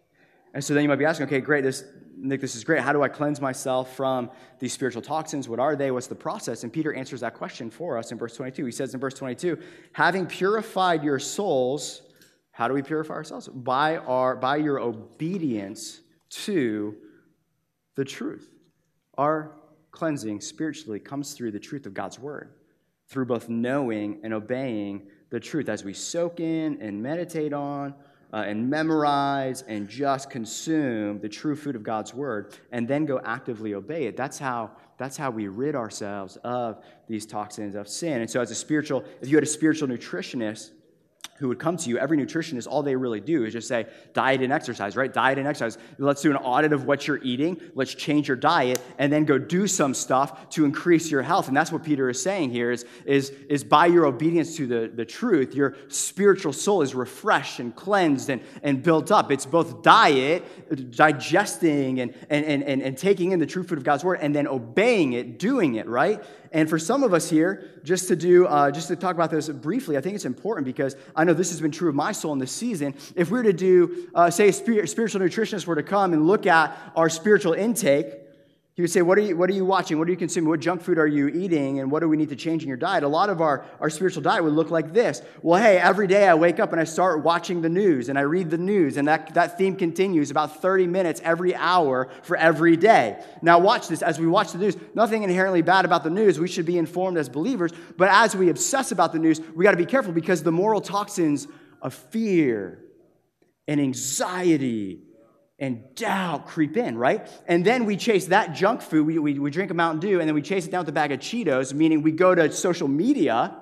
And 0.53 0.63
so 0.63 0.73
then 0.73 0.83
you 0.83 0.89
might 0.89 0.95
be 0.95 1.05
asking, 1.05 1.27
okay, 1.27 1.41
great, 1.41 1.63
this, 1.63 1.83
Nick, 2.17 2.41
this 2.41 2.55
is 2.55 2.63
great. 2.63 2.81
How 2.81 2.91
do 2.91 3.03
I 3.03 3.07
cleanse 3.07 3.39
myself 3.39 3.95
from 3.95 4.31
these 4.59 4.73
spiritual 4.73 5.01
toxins? 5.01 5.47
What 5.47 5.59
are 5.59 5.75
they? 5.75 5.91
What's 5.91 6.07
the 6.07 6.15
process? 6.15 6.63
And 6.63 6.73
Peter 6.73 6.93
answers 6.93 7.19
that 7.19 7.35
question 7.35 7.69
for 7.69 7.97
us 7.97 8.11
in 8.11 8.17
verse 8.17 8.35
22. 8.35 8.65
He 8.65 8.71
says 8.71 8.93
in 8.93 8.99
verse 8.99 9.13
22, 9.13 9.59
having 9.91 10.25
purified 10.25 11.03
your 11.03 11.19
souls 11.19 12.01
how 12.59 12.67
do 12.67 12.73
we 12.73 12.81
purify 12.81 13.13
ourselves? 13.13 13.47
By, 13.47 13.95
our, 13.99 14.35
by 14.35 14.57
your 14.57 14.81
obedience 14.81 16.01
to 16.31 16.93
the 17.95 18.03
truth. 18.03 18.51
Our 19.17 19.53
cleansing 19.91 20.41
spiritually 20.41 20.99
comes 20.99 21.35
through 21.35 21.51
the 21.51 21.59
truth 21.59 21.85
of 21.85 21.93
God's 21.93 22.19
word, 22.19 22.51
through 23.07 23.27
both 23.27 23.47
knowing 23.47 24.19
and 24.23 24.33
obeying 24.33 25.07
the 25.29 25.39
truth 25.39 25.69
as 25.69 25.85
we 25.85 25.93
soak 25.93 26.41
in 26.41 26.81
and 26.81 27.01
meditate 27.01 27.53
on 27.53 27.93
uh, 28.33 28.43
and 28.45 28.69
memorize 28.69 29.61
and 29.61 29.87
just 29.87 30.29
consume 30.29 31.21
the 31.21 31.29
true 31.29 31.55
food 31.55 31.77
of 31.77 31.83
God's 31.83 32.13
word 32.13 32.57
and 32.73 32.85
then 32.85 33.05
go 33.05 33.21
actively 33.23 33.73
obey 33.73 34.05
it. 34.05 34.17
That's 34.17 34.37
how, 34.37 34.71
that's 34.97 35.15
how 35.15 35.31
we 35.31 35.47
rid 35.47 35.75
ourselves 35.75 36.35
of 36.43 36.83
these 37.07 37.25
toxins 37.25 37.75
of 37.75 37.87
sin. 37.87 38.19
And 38.19 38.29
so, 38.29 38.41
as 38.41 38.51
a 38.51 38.55
spiritual, 38.55 39.05
if 39.21 39.29
you 39.29 39.37
had 39.37 39.45
a 39.45 39.47
spiritual 39.47 39.87
nutritionist, 39.87 40.71
who 41.39 41.47
would 41.47 41.59
come 41.59 41.77
to 41.77 41.89
you, 41.89 41.97
every 41.97 42.17
nutritionist, 42.17 42.67
all 42.67 42.83
they 42.83 42.95
really 42.95 43.21
do 43.21 43.45
is 43.45 43.53
just 43.53 43.67
say 43.67 43.87
diet 44.13 44.41
and 44.41 44.51
exercise, 44.51 44.95
right? 44.97 45.11
Diet 45.11 45.37
and 45.37 45.47
exercise. 45.47 45.77
Let's 45.97 46.21
do 46.21 46.31
an 46.31 46.37
audit 46.37 46.73
of 46.73 46.85
what 46.85 47.07
you're 47.07 47.23
eating. 47.23 47.61
Let's 47.75 47.93
change 47.93 48.27
your 48.27 48.37
diet 48.37 48.81
and 48.97 49.11
then 49.11 49.23
go 49.23 49.37
do 49.37 49.65
some 49.65 49.93
stuff 49.93 50.49
to 50.49 50.65
increase 50.65 51.09
your 51.09 51.21
health. 51.21 51.47
And 51.47 51.55
that's 51.55 51.71
what 51.71 51.83
Peter 51.83 52.09
is 52.09 52.21
saying 52.21 52.51
here 52.51 52.71
is, 52.71 52.85
is, 53.05 53.29
is 53.49 53.63
by 53.63 53.85
your 53.85 54.05
obedience 54.05 54.57
to 54.57 54.67
the, 54.67 54.91
the 54.93 55.05
truth, 55.05 55.55
your 55.55 55.75
spiritual 55.87 56.51
soul 56.51 56.81
is 56.81 56.93
refreshed 56.93 57.59
and 57.59 57.73
cleansed 57.73 58.29
and, 58.29 58.41
and 58.61 58.83
built 58.83 59.09
up. 59.09 59.31
It's 59.31 59.45
both 59.45 59.81
diet, 59.81 60.43
digesting 60.91 62.01
and, 62.01 62.13
and, 62.29 62.45
and, 62.45 62.63
and, 62.63 62.81
and 62.81 62.97
taking 62.97 63.31
in 63.31 63.39
the 63.39 63.45
true 63.45 63.63
food 63.63 63.77
of 63.77 63.85
God's 63.85 64.03
word, 64.03 64.19
and 64.21 64.35
then 64.35 64.47
obeying 64.47 65.13
it, 65.13 65.39
doing 65.39 65.75
it, 65.75 65.87
right? 65.87 66.21
And 66.51 66.69
for 66.69 66.79
some 66.79 67.03
of 67.03 67.13
us 67.13 67.29
here, 67.29 67.69
just 67.83 68.07
to 68.07 68.15
do, 68.15 68.47
uh, 68.47 68.71
just 68.71 68.87
to 68.87 68.95
talk 68.95 69.13
about 69.15 69.29
this 69.29 69.49
briefly, 69.49 69.97
I 69.97 70.01
think 70.01 70.15
it's 70.15 70.25
important 70.25 70.65
because 70.65 70.95
I 71.15 71.23
know 71.23 71.33
this 71.33 71.51
has 71.51 71.61
been 71.61 71.71
true 71.71 71.89
of 71.89 71.95
my 71.95 72.11
soul 72.11 72.33
in 72.33 72.39
this 72.39 72.51
season. 72.51 72.95
If 73.15 73.29
we 73.29 73.37
were 73.37 73.43
to 73.43 73.53
do, 73.53 74.09
uh, 74.15 74.29
say, 74.31 74.49
a 74.49 74.53
spiritual 74.53 75.21
nutritionist 75.21 75.67
were 75.67 75.75
to 75.75 75.83
come 75.83 76.13
and 76.13 76.25
look 76.27 76.47
at 76.47 76.75
our 76.95 77.09
spiritual 77.09 77.53
intake, 77.53 78.28
he 78.79 78.81
would 78.81 78.91
say, 78.91 79.01
what 79.01 79.17
are, 79.17 79.21
you, 79.21 79.35
what 79.35 79.49
are 79.49 79.53
you 79.53 79.65
watching? 79.65 79.99
What 79.99 80.07
are 80.07 80.11
you 80.11 80.15
consuming? 80.15 80.47
What 80.47 80.61
junk 80.61 80.81
food 80.81 80.97
are 80.97 81.05
you 81.05 81.27
eating? 81.27 81.81
And 81.81 81.91
what 81.91 81.99
do 81.99 82.07
we 82.07 82.15
need 82.15 82.29
to 82.29 82.35
change 82.37 82.63
in 82.63 82.69
your 82.69 82.77
diet? 82.77 83.03
A 83.03 83.09
lot 83.09 83.29
of 83.29 83.41
our, 83.41 83.65
our 83.81 83.89
spiritual 83.89 84.23
diet 84.23 84.41
would 84.41 84.53
look 84.53 84.71
like 84.71 84.93
this. 84.93 85.21
Well, 85.41 85.61
hey, 85.61 85.77
every 85.77 86.07
day 86.07 86.29
I 86.29 86.33
wake 86.35 86.61
up 86.61 86.71
and 86.71 86.79
I 86.79 86.85
start 86.85 87.21
watching 87.21 87.61
the 87.61 87.67
news 87.67 88.07
and 88.07 88.17
I 88.17 88.21
read 88.21 88.49
the 88.49 88.57
news, 88.57 88.95
and 88.95 89.05
that, 89.09 89.33
that 89.33 89.57
theme 89.57 89.75
continues 89.75 90.31
about 90.31 90.61
30 90.61 90.87
minutes 90.87 91.19
every 91.25 91.53
hour 91.55 92.07
for 92.23 92.37
every 92.37 92.77
day. 92.77 93.21
Now, 93.41 93.59
watch 93.59 93.89
this. 93.89 94.01
As 94.01 94.17
we 94.17 94.27
watch 94.27 94.53
the 94.53 94.59
news, 94.59 94.77
nothing 94.95 95.23
inherently 95.23 95.61
bad 95.61 95.83
about 95.83 96.05
the 96.05 96.09
news. 96.09 96.39
We 96.39 96.47
should 96.47 96.65
be 96.65 96.77
informed 96.77 97.17
as 97.17 97.27
believers. 97.27 97.73
But 97.97 98.07
as 98.13 98.33
we 98.33 98.47
obsess 98.49 98.93
about 98.93 99.11
the 99.11 99.19
news, 99.19 99.41
we 99.55 99.65
got 99.65 99.71
to 99.71 99.77
be 99.77 99.85
careful 99.85 100.13
because 100.13 100.41
the 100.41 100.53
moral 100.53 100.79
toxins 100.79 101.49
of 101.81 101.93
fear 101.93 102.81
and 103.67 103.81
anxiety 103.81 105.01
and 105.59 105.83
doubt 105.95 106.47
creep 106.47 106.77
in, 106.77 106.97
right? 106.97 107.27
And 107.47 107.65
then 107.65 107.85
we 107.85 107.97
chase 107.97 108.27
that 108.27 108.53
junk 108.53 108.81
food. 108.81 109.05
We, 109.05 109.19
we, 109.19 109.39
we 109.39 109.51
drink 109.51 109.71
a 109.71 109.73
Mountain 109.73 109.99
Dew, 109.99 110.19
and 110.19 110.27
then 110.27 110.35
we 110.35 110.41
chase 110.41 110.65
it 110.65 110.71
down 110.71 110.81
with 110.81 110.89
a 110.89 110.93
bag 110.93 111.11
of 111.11 111.19
Cheetos, 111.19 111.73
meaning 111.73 112.01
we 112.01 112.11
go 112.11 112.33
to 112.33 112.51
social 112.51 112.87
media, 112.87 113.55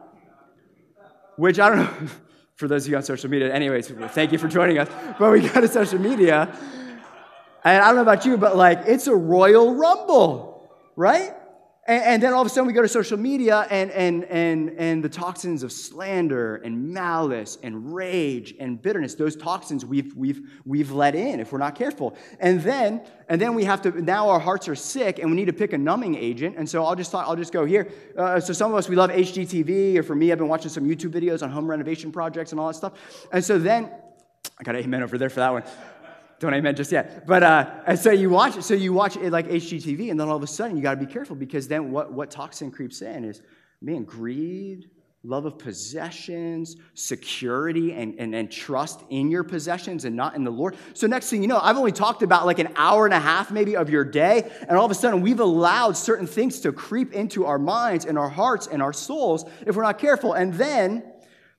which 1.35 1.59
I 1.59 1.69
don't 1.69 1.79
know, 1.79 2.09
for 2.55 2.67
those 2.67 2.85
of 2.85 2.91
you 2.91 2.97
on 2.97 3.03
social 3.03 3.29
media, 3.29 3.53
anyways, 3.53 3.87
thank 4.09 4.31
you 4.31 4.37
for 4.37 4.47
joining 4.47 4.77
us. 4.77 4.89
But 5.17 5.31
we 5.31 5.47
go 5.47 5.61
to 5.61 5.67
social 5.67 5.99
media, 5.99 6.55
and 7.63 7.83
I 7.83 7.87
don't 7.87 7.95
know 7.95 8.01
about 8.01 8.25
you, 8.25 8.37
but 8.37 8.55
like, 8.55 8.83
it's 8.85 9.07
a 9.07 9.15
royal 9.15 9.75
rumble, 9.75 10.69
right? 10.95 11.33
And, 11.87 12.03
and, 12.03 12.23
then 12.23 12.33
all 12.33 12.41
of 12.41 12.47
a 12.47 12.49
sudden 12.49 12.67
we 12.67 12.73
go 12.73 12.81
to 12.81 12.87
social 12.87 13.17
media 13.17 13.65
and, 13.69 13.89
and, 13.91 14.25
and, 14.25 14.71
and 14.71 15.01
the 15.01 15.07
toxins 15.07 15.63
of 15.63 15.71
slander 15.71 16.57
and 16.57 16.93
malice 16.93 17.57
and 17.63 17.93
rage 17.93 18.53
and 18.59 18.81
bitterness, 18.81 19.15
those 19.15 19.37
toxins 19.37 19.85
we've, 19.85 20.13
we've, 20.13 20.41
we've 20.65 20.91
let 20.91 21.15
in 21.15 21.39
if 21.39 21.53
we're 21.53 21.59
not 21.59 21.75
careful. 21.75 22.17
And 22.41 22.61
then, 22.61 23.01
and 23.29 23.39
then 23.39 23.55
we 23.55 23.63
have 23.63 23.81
to, 23.83 24.01
now 24.01 24.27
our 24.27 24.39
hearts 24.39 24.67
are 24.67 24.75
sick 24.75 25.19
and 25.19 25.29
we 25.29 25.37
need 25.37 25.45
to 25.45 25.53
pick 25.53 25.71
a 25.71 25.77
numbing 25.77 26.15
agent. 26.15 26.57
And 26.57 26.69
so 26.69 26.83
I'll 26.83 26.95
just, 26.95 27.15
I'll 27.15 27.37
just 27.37 27.53
go 27.53 27.63
here. 27.63 27.89
Uh, 28.17 28.41
so 28.41 28.51
some 28.51 28.71
of 28.71 28.77
us, 28.77 28.89
we 28.89 28.97
love 28.97 29.09
HGTV, 29.09 29.95
or 29.97 30.03
for 30.03 30.15
me, 30.15 30.33
I've 30.33 30.37
been 30.37 30.49
watching 30.49 30.69
some 30.69 30.83
YouTube 30.83 31.11
videos 31.11 31.41
on 31.41 31.49
home 31.49 31.69
renovation 31.69 32.11
projects 32.11 32.51
and 32.51 32.59
all 32.59 32.67
that 32.67 32.73
stuff. 32.73 32.93
And 33.31 33.43
so 33.43 33.57
then, 33.57 33.89
I 34.59 34.63
got 34.63 34.75
an 34.75 34.83
amen 34.83 35.03
over 35.03 35.17
there 35.17 35.29
for 35.29 35.39
that 35.39 35.51
one 35.51 35.63
don't 36.39 36.53
amen 36.53 36.75
just 36.75 36.91
yet. 36.91 37.25
But 37.25 37.43
uh, 37.43 37.95
so 37.95 38.11
you 38.11 38.29
watch, 38.29 38.57
it, 38.57 38.63
so 38.63 38.73
you 38.73 38.93
watch 38.93 39.17
it 39.17 39.31
like 39.31 39.47
HGTV, 39.47 40.11
and 40.11 40.19
then 40.19 40.27
all 40.27 40.37
of 40.37 40.43
a 40.43 40.47
sudden 40.47 40.77
you 40.77 40.83
got 40.83 40.99
to 40.99 41.05
be 41.05 41.11
careful 41.11 41.35
because 41.35 41.67
then 41.67 41.91
what 41.91 42.13
what 42.13 42.29
toxin 42.29 42.71
creeps 42.71 43.01
in 43.01 43.25
is 43.25 43.41
man 43.81 44.03
greed, 44.03 44.89
love 45.23 45.45
of 45.45 45.57
possessions, 45.57 46.77
security, 46.93 47.91
and, 47.93 48.15
and, 48.19 48.33
and 48.33 48.51
trust 48.51 49.01
in 49.09 49.29
your 49.29 49.43
possessions 49.43 50.05
and 50.05 50.15
not 50.15 50.35
in 50.35 50.43
the 50.43 50.51
Lord. 50.51 50.77
So 50.93 51.07
next 51.07 51.29
thing 51.29 51.41
you 51.41 51.47
know, 51.47 51.59
I've 51.59 51.77
only 51.77 51.91
talked 51.91 52.21
about 52.21 52.45
like 52.45 52.59
an 52.59 52.69
hour 52.75 53.05
and 53.05 53.13
a 53.13 53.19
half 53.19 53.51
maybe 53.51 53.75
of 53.75 53.89
your 53.89 54.05
day, 54.05 54.49
and 54.67 54.77
all 54.77 54.85
of 54.85 54.91
a 54.91 54.95
sudden 54.95 55.21
we've 55.21 55.39
allowed 55.39 55.97
certain 55.97 56.27
things 56.27 56.59
to 56.61 56.71
creep 56.71 57.13
into 57.13 57.45
our 57.45 57.59
minds 57.59 58.05
and 58.05 58.17
our 58.17 58.29
hearts 58.29 58.67
and 58.67 58.81
our 58.81 58.93
souls 58.93 59.43
if 59.65 59.75
we're 59.75 59.83
not 59.83 59.97
careful, 59.97 60.33
and 60.33 60.53
then 60.53 61.06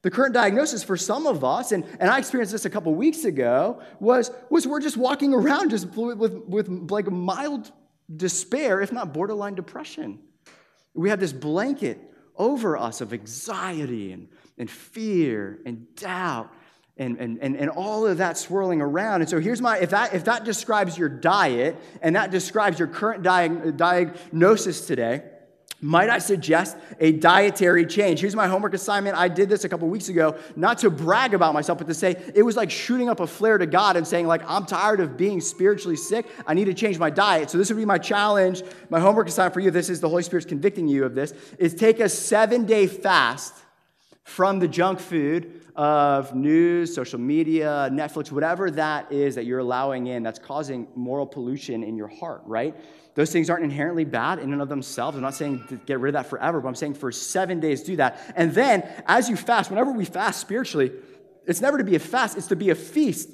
the 0.03 0.11
current 0.11 0.33
diagnosis 0.33 0.85
for 0.85 0.97
some 0.97 1.27
of 1.27 1.43
us, 1.43 1.73
and, 1.73 1.85
and 1.99 2.09
I 2.09 2.19
experienced 2.19 2.53
this 2.53 2.65
a 2.65 2.71
couple 2.71 2.95
weeks 2.95 3.25
ago, 3.25 3.81
was, 3.99 4.31
was 4.49 4.67
we're 4.67 4.81
just 4.81 4.97
walking 4.97 5.35
around 5.35 5.71
just 5.71 5.89
with, 5.97 6.19
with, 6.19 6.91
like 6.91 7.11
mild 7.11 7.73
despair, 8.15 8.81
if 8.81 8.93
not 8.93 9.13
borderline 9.13 9.55
depression. 9.55 10.21
We 10.95 11.11
have 11.11 11.19
this 11.19 11.33
blanket 11.33 12.01
over 12.37 12.77
us 12.77 13.01
of 13.01 13.13
anxiety 13.13 14.13
and, 14.13 14.29
and 14.57 14.71
fear 14.71 15.59
and 15.67 15.93
doubt 15.97 16.53
and, 16.97 17.19
and, 17.19 17.39
and, 17.41 17.57
and 17.57 17.71
all 17.71 18.07
of 18.07 18.19
that 18.19 18.39
swirling 18.39 18.81
around. 18.81 19.23
And 19.23 19.31
so 19.31 19.41
here's 19.41 19.61
my 19.61 19.79
if 19.79 19.91
that, 19.91 20.15
if 20.15 20.25
that 20.25 20.45
describes 20.45 20.97
your 20.97 21.09
diet 21.09 21.77
and 22.03 22.15
that 22.17 22.31
describes 22.31 22.79
your 22.79 22.89
current 22.89 23.25
diag- 23.25 23.77
diagnosis 23.77 24.87
today, 24.87 25.23
might 25.81 26.11
I 26.11 26.19
suggest 26.19 26.77
a 26.99 27.13
dietary 27.13 27.87
change? 27.87 28.21
Here's 28.21 28.35
my 28.35 28.49
homework 28.49 28.75
assignment. 28.75 29.17
I 29.17 29.29
did 29.29 29.49
this 29.49 29.65
a 29.65 29.69
couple 29.69 29.89
weeks 29.89 30.09
ago, 30.09 30.37
not 30.57 30.79
to 30.79 30.91
brag 30.91 31.35
about 31.35 31.55
myself, 31.55 31.79
but 31.79 31.87
to 31.87 31.95
say 31.95 32.17
it 32.35 32.43
was 32.43 32.57
like 32.57 32.71
shooting 32.71 33.09
up 33.09 33.21
a 33.21 33.27
flare 33.27 33.59
to 33.59 33.67
God 33.67 33.97
and 33.97 34.07
saying, 34.07 34.27
like, 34.27 34.43
I'm 34.47 34.67
tired 34.67 35.01
of 35.01 35.17
being 35.17 35.41
spiritually 35.41 35.97
sick. 35.97 36.27
I 36.47 36.55
need 36.55 36.65
to 36.65 36.75
change 36.75 36.99
my 36.99 37.11
diet. 37.11 37.51
So 37.51 37.59
this 37.59 37.69
would 37.69 37.77
be 37.77 37.85
my 37.85 37.99
challenge, 37.99 38.63
my 38.91 38.99
homework 38.99 39.29
assignment 39.29 39.55
for 39.55 39.61
you. 39.61 39.71
This 39.71 39.89
is 39.89 40.01
the 40.01 40.09
Holy 40.09 40.23
Spirit's 40.23 40.47
convicting 40.47 40.89
you 40.89 41.05
of 41.05 41.15
this, 41.15 41.33
is 41.59 41.75
take 41.75 42.01
a 42.01 42.09
seven-day 42.09 42.89
fast 42.89 43.55
from 44.29 44.59
the 44.59 44.69
junk 44.69 45.01
food 45.01 45.63
of 45.75 46.35
news, 46.35 46.95
social 46.95 47.19
media, 47.19 47.89
Netflix, 47.91 48.31
whatever 48.31 48.71
that 48.71 49.11
is 49.11 49.35
that 49.37 49.47
you're 49.47 49.61
allowing 49.61 50.07
in 50.09 50.23
that's 50.23 50.39
causing 50.39 50.87
moral 50.95 51.27
pollution 51.27 51.83
in 51.83 51.97
your 51.97 52.09
heart, 52.09 52.43
right? 52.45 52.77
Those 53.15 53.33
things 53.33 53.49
aren't 53.49 53.65
inherently 53.65 54.05
bad 54.05 54.39
in 54.39 54.53
and 54.53 54.61
of 54.61 54.69
themselves. 54.69 55.17
I'm 55.17 55.23
not 55.23 55.35
saying 55.35 55.65
to 55.71 55.77
get 55.77 55.99
rid 55.99 56.15
of 56.15 56.23
that 56.23 56.29
forever, 56.29 56.61
but 56.61 56.69
I'm 56.69 56.75
saying 56.75 56.95
for 56.95 57.11
seven 57.11 57.59
days 57.59 57.83
do 57.83 57.97
that. 57.97 58.21
And 58.37 58.53
then 58.53 58.87
as 59.07 59.31
you 59.31 59.37
fast, 59.37 59.71
whenever 59.71 59.93
we 59.93 60.05
fast 60.05 60.41
spiritually, 60.41 60.93
it's 61.47 61.63
never 61.63 61.79
to 61.79 61.85
be 61.85 61.97
a 61.97 61.99
fast, 61.99 62.37
it's 62.37 62.49
to 62.49 62.57
be 62.57 62.69
a 62.69 62.75
feast, 62.75 63.31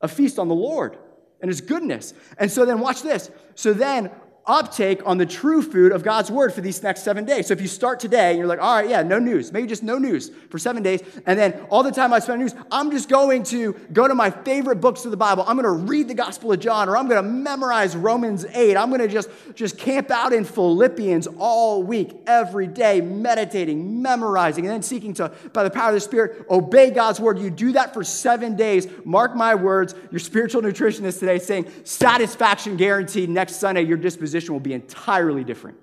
a 0.00 0.08
feast 0.08 0.38
on 0.38 0.48
the 0.48 0.54
Lord 0.54 0.96
and 1.42 1.50
his 1.50 1.60
goodness. 1.60 2.14
And 2.38 2.50
so 2.50 2.64
then 2.64 2.80
watch 2.80 3.02
this. 3.02 3.30
So 3.56 3.74
then 3.74 4.10
uptake 4.46 5.00
on 5.06 5.18
the 5.18 5.26
true 5.26 5.62
food 5.62 5.92
of 5.92 6.02
God's 6.02 6.30
word 6.30 6.52
for 6.52 6.60
these 6.60 6.82
next 6.82 7.02
seven 7.02 7.24
days. 7.24 7.46
So 7.46 7.52
if 7.52 7.60
you 7.60 7.68
start 7.68 8.00
today 8.00 8.30
and 8.30 8.38
you're 8.38 8.46
like, 8.46 8.60
all 8.60 8.76
right, 8.76 8.88
yeah, 8.88 9.02
no 9.02 9.18
news, 9.18 9.52
maybe 9.52 9.68
just 9.68 9.82
no 9.82 9.98
news 9.98 10.30
for 10.48 10.58
seven 10.58 10.82
days, 10.82 11.02
and 11.26 11.38
then 11.38 11.60
all 11.70 11.82
the 11.82 11.92
time 11.92 12.12
I 12.12 12.18
spend 12.18 12.40
news, 12.40 12.54
I'm 12.70 12.90
just 12.90 13.08
going 13.08 13.42
to 13.44 13.74
go 13.92 14.08
to 14.08 14.14
my 14.14 14.30
favorite 14.30 14.80
books 14.80 15.04
of 15.04 15.10
the 15.10 15.16
Bible. 15.16 15.44
I'm 15.46 15.56
going 15.56 15.64
to 15.64 15.84
read 15.86 16.08
the 16.08 16.14
Gospel 16.14 16.52
of 16.52 16.60
John, 16.60 16.88
or 16.88 16.96
I'm 16.96 17.08
going 17.08 17.22
to 17.22 17.28
memorize 17.28 17.96
Romans 17.96 18.44
8. 18.44 18.76
I'm 18.76 18.88
going 18.88 19.00
to 19.00 19.08
just, 19.08 19.30
just 19.54 19.78
camp 19.78 20.10
out 20.10 20.32
in 20.32 20.44
Philippians 20.44 21.28
all 21.38 21.82
week, 21.82 22.16
every 22.26 22.66
day, 22.66 23.00
meditating, 23.00 24.02
memorizing, 24.02 24.64
and 24.64 24.74
then 24.74 24.82
seeking 24.82 25.14
to, 25.14 25.30
by 25.52 25.62
the 25.62 25.70
power 25.70 25.88
of 25.88 25.94
the 25.94 26.00
Spirit, 26.00 26.46
obey 26.50 26.90
God's 26.90 27.20
word. 27.20 27.38
You 27.38 27.50
do 27.50 27.72
that 27.72 27.94
for 27.94 28.02
seven 28.02 28.56
days. 28.56 28.88
Mark 29.04 29.36
my 29.36 29.54
words, 29.54 29.94
your 30.10 30.18
spiritual 30.18 30.62
nutritionist 30.62 31.20
today 31.20 31.38
saying, 31.38 31.70
satisfaction 31.84 32.76
guaranteed 32.76 33.28
next 33.28 33.56
Sunday, 33.56 33.82
your 33.82 33.98
disposition 33.98 34.39
will 34.48 34.60
be 34.60 34.72
entirely 34.72 35.44
different. 35.44 35.76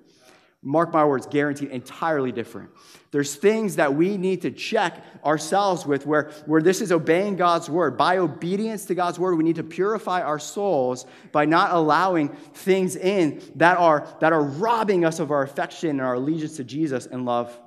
Mark 0.63 0.91
my 0.91 1.05
words, 1.05 1.27
guaranteed, 1.27 1.69
entirely 1.69 2.31
different. 2.31 2.71
There's 3.11 3.35
things 3.35 3.75
that 3.75 3.93
we 3.93 4.17
need 4.17 4.41
to 4.41 4.51
check 4.51 5.03
ourselves 5.23 5.85
with 5.85 6.05
where, 6.05 6.31
where 6.45 6.61
this 6.61 6.81
is 6.81 6.91
obeying 6.91 7.35
God's 7.35 7.69
word. 7.69 7.95
By 7.97 8.17
obedience 8.17 8.85
to 8.85 8.95
God's 8.95 9.19
word, 9.19 9.35
we 9.35 9.43
need 9.43 9.57
to 9.57 9.63
purify 9.63 10.21
our 10.21 10.39
souls 10.39 11.05
by 11.31 11.45
not 11.45 11.71
allowing 11.71 12.29
things 12.29 12.95
in 12.95 13.41
that 13.55 13.77
are, 13.77 14.07
that 14.19 14.33
are 14.33 14.43
robbing 14.43 15.05
us 15.05 15.19
of 15.19 15.31
our 15.31 15.43
affection 15.43 15.91
and 15.91 16.01
our 16.01 16.15
allegiance 16.15 16.57
to 16.57 16.63
Jesus 16.63 17.05
and 17.05 17.25
love 17.25 17.57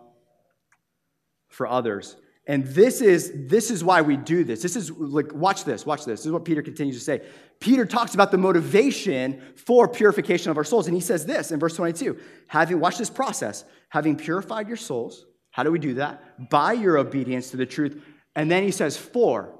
for 1.49 1.67
others. 1.67 2.17
And 2.47 2.67
this 2.67 3.01
is, 3.01 3.33
this 3.35 3.71
is 3.71 3.85
why 3.85 4.03
we 4.03 4.17
do 4.17 4.43
this. 4.43 4.61
This 4.61 4.75
is 4.75 4.91
like, 4.91 5.33
watch 5.33 5.65
this, 5.65 5.87
watch 5.87 6.05
this. 6.05 6.21
This 6.21 6.27
is 6.27 6.33
what 6.33 6.45
Peter 6.45 6.63
continues 6.63 6.99
to 6.99 7.05
say. 7.05 7.23
Peter 7.61 7.85
talks 7.85 8.15
about 8.15 8.31
the 8.31 8.39
motivation 8.39 9.41
for 9.55 9.87
purification 9.87 10.51
of 10.51 10.57
our 10.57 10.65
souls. 10.65 10.87
And 10.87 10.95
he 10.95 11.01
says 11.01 11.27
this 11.27 11.53
in 11.53 11.61
verse 11.61 11.77
22 11.77 12.19
having, 12.47 12.81
watch 12.81 12.99
this 12.99 13.11
process, 13.11 13.65
having 13.91 14.17
purified 14.17 14.67
your 14.67 14.79
souls. 14.79 15.27
How 15.51 15.63
do 15.63 15.71
we 15.71 15.79
do 15.79 15.95
that? 15.95 16.49
By 16.51 16.73
your 16.73 16.97
obedience 16.97 17.51
to 17.51 17.57
the 17.57 17.67
truth. 17.67 18.03
And 18.35 18.51
then 18.51 18.63
he 18.63 18.71
says, 18.71 18.97
for 18.97 19.60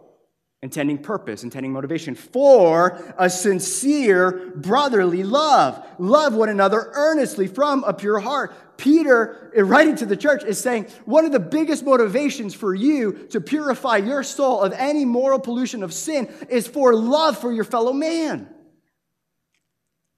intending 0.63 0.99
purpose, 0.99 1.43
intending 1.43 1.73
motivation, 1.73 2.15
for 2.15 3.15
a 3.19 3.31
sincere 3.31 4.53
brotherly 4.57 5.25
love. 5.25 5.83
Love 5.99 6.35
one 6.35 6.51
another 6.51 6.91
earnestly 6.93 7.47
from 7.47 7.83
a 7.85 7.95
pure 7.95 8.19
heart. 8.19 8.53
Peter, 8.77 9.53
eh, 9.57 9.63
writing 9.63 9.97
to 9.97 10.05
the 10.05 10.17
church, 10.17 10.45
is 10.45 10.61
saying 10.61 10.87
one 11.07 11.25
of 11.25 11.33
the 11.33 11.41
biggest 11.41 11.85
motivations 11.85 12.55
for 12.55 12.75
you 12.75 13.27
to 13.31 13.41
purify 13.41 13.97
your 13.97 14.23
soul 14.23 14.61
of 14.61 14.73
any 14.75 15.05
moral 15.05 15.39
pollution 15.39 15.83
of 15.83 15.95
sin 15.95 16.29
is 16.51 16.67
for 16.67 16.95
love 16.95 17.39
for 17.39 17.53
your 17.53 17.65
fellow 17.65 17.93
man. 17.93 18.49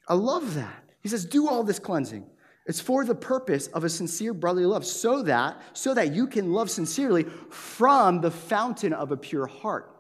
I 0.08 0.14
love 0.14 0.54
that. 0.54 0.84
He 1.02 1.08
says, 1.08 1.24
do 1.24 1.48
all 1.48 1.62
this 1.62 1.78
cleansing. 1.78 2.26
It's 2.66 2.80
for 2.80 3.04
the 3.04 3.14
purpose 3.14 3.68
of 3.68 3.82
a 3.84 3.88
sincere 3.88 4.34
brotherly 4.34 4.66
love, 4.66 4.84
so 4.84 5.22
that, 5.22 5.60
so 5.72 5.94
that 5.94 6.12
you 6.12 6.26
can 6.26 6.52
love 6.52 6.70
sincerely 6.70 7.24
from 7.50 8.20
the 8.20 8.30
fountain 8.30 8.92
of 8.92 9.10
a 9.10 9.16
pure 9.16 9.46
heart. 9.46 9.91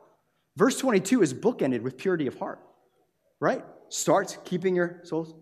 Verse 0.56 0.78
22 0.78 1.22
is 1.22 1.32
bookended 1.32 1.82
with 1.82 1.96
purity 1.96 2.26
of 2.26 2.38
heart, 2.38 2.60
right? 3.40 3.64
Starts 3.88 4.38
keeping 4.44 4.76
your 4.76 5.00
souls 5.04 5.34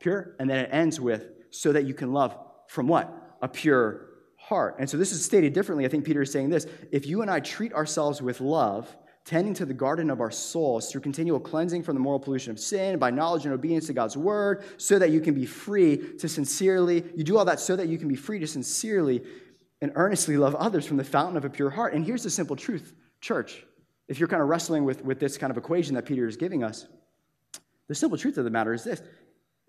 pure, 0.00 0.36
and 0.38 0.48
then 0.48 0.58
it 0.58 0.68
ends 0.72 1.00
with 1.00 1.30
so 1.50 1.72
that 1.72 1.84
you 1.84 1.94
can 1.94 2.12
love 2.12 2.36
from 2.68 2.86
what? 2.86 3.36
A 3.42 3.48
pure 3.48 4.08
heart. 4.36 4.76
And 4.78 4.88
so 4.88 4.96
this 4.96 5.12
is 5.12 5.24
stated 5.24 5.52
differently. 5.52 5.84
I 5.86 5.88
think 5.88 6.04
Peter 6.04 6.22
is 6.22 6.30
saying 6.30 6.50
this 6.50 6.66
if 6.92 7.06
you 7.06 7.22
and 7.22 7.30
I 7.30 7.40
treat 7.40 7.72
ourselves 7.72 8.20
with 8.20 8.40
love, 8.40 8.94
tending 9.24 9.54
to 9.54 9.64
the 9.64 9.74
garden 9.74 10.10
of 10.10 10.20
our 10.20 10.30
souls 10.30 10.90
through 10.90 11.00
continual 11.00 11.40
cleansing 11.40 11.82
from 11.82 11.94
the 11.94 12.00
moral 12.00 12.20
pollution 12.20 12.50
of 12.50 12.60
sin 12.60 12.98
by 12.98 13.10
knowledge 13.10 13.46
and 13.46 13.54
obedience 13.54 13.86
to 13.86 13.92
God's 13.94 14.16
word, 14.16 14.64
so 14.76 14.98
that 14.98 15.10
you 15.10 15.20
can 15.20 15.34
be 15.34 15.46
free 15.46 15.96
to 16.18 16.28
sincerely, 16.28 17.02
you 17.16 17.24
do 17.24 17.38
all 17.38 17.44
that 17.46 17.58
so 17.58 17.74
that 17.74 17.88
you 17.88 17.98
can 17.98 18.08
be 18.08 18.16
free 18.16 18.38
to 18.38 18.46
sincerely 18.46 19.22
and 19.80 19.92
earnestly 19.94 20.36
love 20.36 20.54
others 20.56 20.86
from 20.86 20.98
the 20.98 21.04
fountain 21.04 21.36
of 21.36 21.44
a 21.44 21.50
pure 21.50 21.70
heart. 21.70 21.94
And 21.94 22.04
here's 22.04 22.22
the 22.22 22.30
simple 22.30 22.56
truth, 22.56 22.94
church. 23.20 23.64
If 24.08 24.18
you're 24.18 24.28
kind 24.28 24.42
of 24.42 24.48
wrestling 24.48 24.84
with, 24.84 25.04
with 25.04 25.18
this 25.18 25.38
kind 25.38 25.50
of 25.50 25.56
equation 25.56 25.94
that 25.94 26.04
Peter 26.04 26.26
is 26.26 26.36
giving 26.36 26.62
us, 26.62 26.86
the 27.88 27.94
simple 27.94 28.18
truth 28.18 28.38
of 28.38 28.44
the 28.44 28.50
matter 28.50 28.72
is 28.72 28.84
this. 28.84 29.02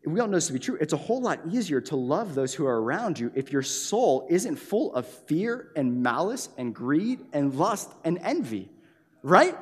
We 0.05 0.19
all 0.19 0.27
know 0.27 0.37
this 0.37 0.47
to 0.47 0.53
be 0.53 0.59
true. 0.59 0.77
It's 0.79 0.93
a 0.93 0.97
whole 0.97 1.21
lot 1.21 1.39
easier 1.49 1.81
to 1.81 1.95
love 1.95 2.35
those 2.35 2.53
who 2.53 2.67
are 2.67 2.81
around 2.81 3.17
you 3.17 3.31
if 3.33 3.51
your 3.51 3.63
soul 3.63 4.27
isn't 4.29 4.57
full 4.57 4.93
of 4.93 5.07
fear 5.07 5.71
and 5.75 6.03
malice 6.03 6.49
and 6.57 6.75
greed 6.75 7.21
and 7.33 7.55
lust 7.55 7.91
and 8.03 8.19
envy 8.19 8.69
right? 9.25 9.57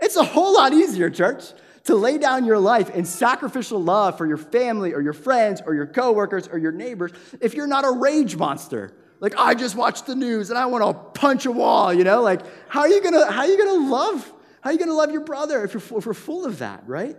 It's 0.00 0.16
a 0.16 0.24
whole 0.24 0.54
lot 0.54 0.72
easier, 0.72 1.10
church, 1.10 1.52
to 1.84 1.96
lay 1.96 2.16
down 2.16 2.44
your 2.44 2.58
life 2.58 2.90
in 2.90 3.04
sacrificial 3.04 3.82
love 3.82 4.16
for 4.16 4.26
your 4.26 4.36
family 4.36 4.94
or 4.94 5.02
your 5.02 5.12
friends 5.12 5.60
or 5.66 5.74
your 5.74 5.86
coworkers 5.86 6.46
or 6.46 6.58
your 6.58 6.72
neighbors 6.72 7.10
if 7.40 7.54
you're 7.54 7.66
not 7.66 7.84
a 7.84 7.90
rage 7.90 8.36
monster. 8.36 8.94
Like 9.20 9.34
I 9.36 9.54
just 9.54 9.76
watched 9.76 10.06
the 10.06 10.16
news 10.16 10.50
and 10.50 10.58
I 10.58 10.66
want 10.66 10.82
to 10.84 11.20
punch 11.20 11.46
a 11.46 11.52
wall, 11.52 11.92
you 11.92 12.04
know? 12.04 12.22
Like 12.22 12.40
how 12.68 12.80
are 12.80 12.88
you 12.88 13.02
gonna 13.02 13.30
how 13.30 13.42
are 13.42 13.46
you 13.46 13.58
gonna 13.58 13.90
love 13.90 14.32
how 14.62 14.70
are 14.70 14.72
you 14.72 14.78
gonna 14.78 14.94
love 14.94 15.12
your 15.12 15.24
brother 15.24 15.64
if 15.64 15.74
you're, 15.74 15.98
if 15.98 16.04
you're 16.04 16.14
full 16.14 16.44
of 16.46 16.58
that, 16.58 16.82
right? 16.86 17.16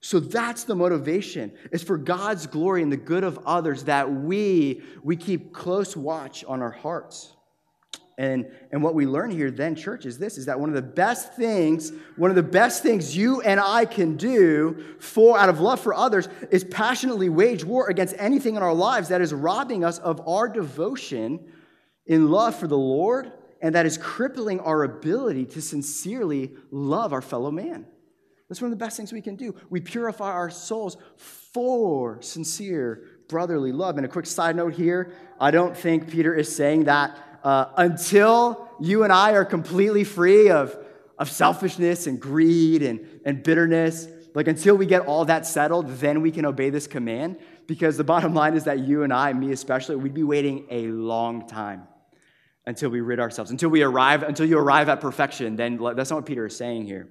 So 0.00 0.18
that's 0.18 0.64
the 0.64 0.74
motivation. 0.74 1.52
It's 1.70 1.84
for 1.84 1.96
God's 1.96 2.48
glory 2.48 2.82
and 2.82 2.90
the 2.90 2.96
good 2.96 3.22
of 3.22 3.38
others 3.46 3.84
that 3.84 4.12
we 4.12 4.82
we 5.02 5.16
keep 5.16 5.52
close 5.52 5.96
watch 5.96 6.44
on 6.44 6.60
our 6.60 6.72
hearts. 6.72 7.34
And, 8.18 8.50
and 8.70 8.82
what 8.82 8.94
we 8.94 9.06
learn 9.06 9.30
here 9.30 9.50
then, 9.50 9.74
church, 9.74 10.04
is 10.04 10.18
this 10.18 10.36
is 10.36 10.46
that 10.46 10.60
one 10.60 10.68
of 10.68 10.74
the 10.74 10.82
best 10.82 11.34
things, 11.34 11.92
one 12.16 12.30
of 12.30 12.36
the 12.36 12.42
best 12.42 12.82
things 12.82 13.16
you 13.16 13.40
and 13.40 13.58
I 13.58 13.84
can 13.84 14.16
do 14.16 14.96
for 14.98 15.38
out 15.38 15.48
of 15.48 15.60
love 15.60 15.80
for 15.80 15.94
others 15.94 16.28
is 16.50 16.64
passionately 16.64 17.28
wage 17.28 17.64
war 17.64 17.88
against 17.88 18.14
anything 18.18 18.56
in 18.56 18.62
our 18.62 18.74
lives 18.74 19.08
that 19.08 19.20
is 19.20 19.32
robbing 19.32 19.84
us 19.84 19.98
of 19.98 20.26
our 20.28 20.48
devotion 20.48 21.40
in 22.06 22.30
love 22.30 22.54
for 22.54 22.66
the 22.66 22.78
Lord 22.78 23.32
and 23.62 23.74
that 23.74 23.86
is 23.86 23.96
crippling 23.96 24.60
our 24.60 24.82
ability 24.82 25.46
to 25.46 25.62
sincerely 25.62 26.52
love 26.70 27.12
our 27.12 27.22
fellow 27.22 27.50
man. 27.50 27.86
That's 28.48 28.60
one 28.60 28.70
of 28.70 28.78
the 28.78 28.84
best 28.84 28.98
things 28.98 29.12
we 29.12 29.22
can 29.22 29.36
do. 29.36 29.54
We 29.70 29.80
purify 29.80 30.30
our 30.30 30.50
souls 30.50 30.98
for 31.16 32.20
sincere 32.20 33.04
brotherly 33.28 33.72
love. 33.72 33.96
And 33.96 34.04
a 34.04 34.08
quick 34.08 34.26
side 34.26 34.56
note 34.56 34.74
here 34.74 35.12
I 35.40 35.50
don't 35.50 35.74
think 35.74 36.10
Peter 36.10 36.34
is 36.34 36.54
saying 36.54 36.84
that 36.84 37.18
uh, 37.42 37.66
until 37.76 38.68
you 38.80 39.04
and 39.04 39.12
I 39.12 39.32
are 39.32 39.44
completely 39.44 40.04
free 40.04 40.50
of, 40.50 40.76
of 41.18 41.30
selfishness 41.30 42.06
and 42.06 42.20
greed 42.20 42.82
and, 42.82 43.20
and 43.24 43.42
bitterness, 43.42 44.06
like 44.34 44.48
until 44.48 44.76
we 44.76 44.86
get 44.86 45.02
all 45.02 45.24
that 45.26 45.46
settled, 45.46 45.88
then 45.98 46.22
we 46.22 46.30
can 46.30 46.44
obey 46.44 46.70
this 46.70 46.86
command. 46.86 47.38
Because 47.66 47.96
the 47.96 48.04
bottom 48.04 48.34
line 48.34 48.54
is 48.54 48.64
that 48.64 48.80
you 48.80 49.02
and 49.02 49.12
I, 49.12 49.32
me 49.32 49.52
especially, 49.52 49.96
we'd 49.96 50.14
be 50.14 50.24
waiting 50.24 50.66
a 50.70 50.86
long 50.88 51.46
time 51.46 51.86
until 52.66 52.90
we 52.90 53.00
rid 53.00 53.20
ourselves, 53.20 53.50
until 53.50 53.68
we 53.68 53.82
arrive, 53.82 54.22
until 54.22 54.46
you 54.46 54.58
arrive 54.58 54.88
at 54.88 55.00
perfection. 55.00 55.56
Then 55.56 55.78
that's 55.78 56.10
not 56.10 56.16
what 56.16 56.26
Peter 56.26 56.46
is 56.46 56.56
saying 56.56 56.86
here. 56.86 57.08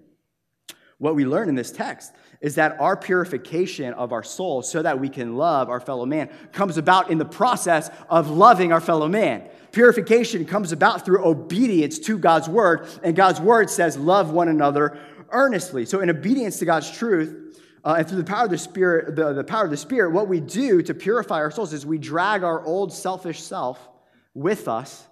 What 0.97 1.15
we 1.15 1.25
learn 1.25 1.49
in 1.49 1.55
this 1.55 1.71
text 1.71 2.13
is 2.41 2.55
that 2.55 2.79
our 2.79 2.95
purification 2.95 3.93
of 3.93 4.13
our 4.13 4.21
soul 4.21 4.61
so 4.61 4.83
that 4.83 4.99
we 4.99 5.09
can 5.09 5.35
love 5.35 5.67
our 5.67 5.79
fellow 5.79 6.05
man 6.05 6.29
comes 6.51 6.77
about 6.77 7.09
in 7.09 7.17
the 7.17 7.25
process 7.25 7.89
of 8.07 8.29
loving 8.29 8.71
our 8.71 8.79
fellow 8.79 9.07
man. 9.07 9.49
Purification 9.71 10.45
comes 10.45 10.71
about 10.71 11.05
through 11.05 11.25
obedience 11.25 11.99
to 11.99 12.17
God's 12.17 12.49
word, 12.49 12.87
and 13.03 13.15
God's 13.15 13.39
word 13.39 13.69
says, 13.69 13.97
Love 13.97 14.31
one 14.31 14.49
another 14.49 14.97
earnestly. 15.31 15.85
So, 15.85 16.01
in 16.01 16.09
obedience 16.09 16.59
to 16.59 16.65
God's 16.65 16.91
truth, 16.91 17.59
uh, 17.83 17.95
and 17.97 18.07
through 18.07 18.17
the 18.17 18.23
power 18.23 18.45
of 18.45 18.51
the 18.51 18.57
Spirit, 18.57 19.15
the, 19.15 19.33
the 19.33 19.43
power 19.43 19.63
of 19.63 19.71
the 19.71 19.77
Spirit, 19.77 20.11
what 20.11 20.27
we 20.27 20.39
do 20.39 20.81
to 20.83 20.93
purify 20.93 21.35
our 21.35 21.51
souls 21.51 21.73
is 21.73 21.85
we 21.85 21.97
drag 21.97 22.43
our 22.43 22.63
old 22.63 22.93
selfish 22.93 23.41
self 23.41 23.89
with 24.33 24.67
us 24.67 25.07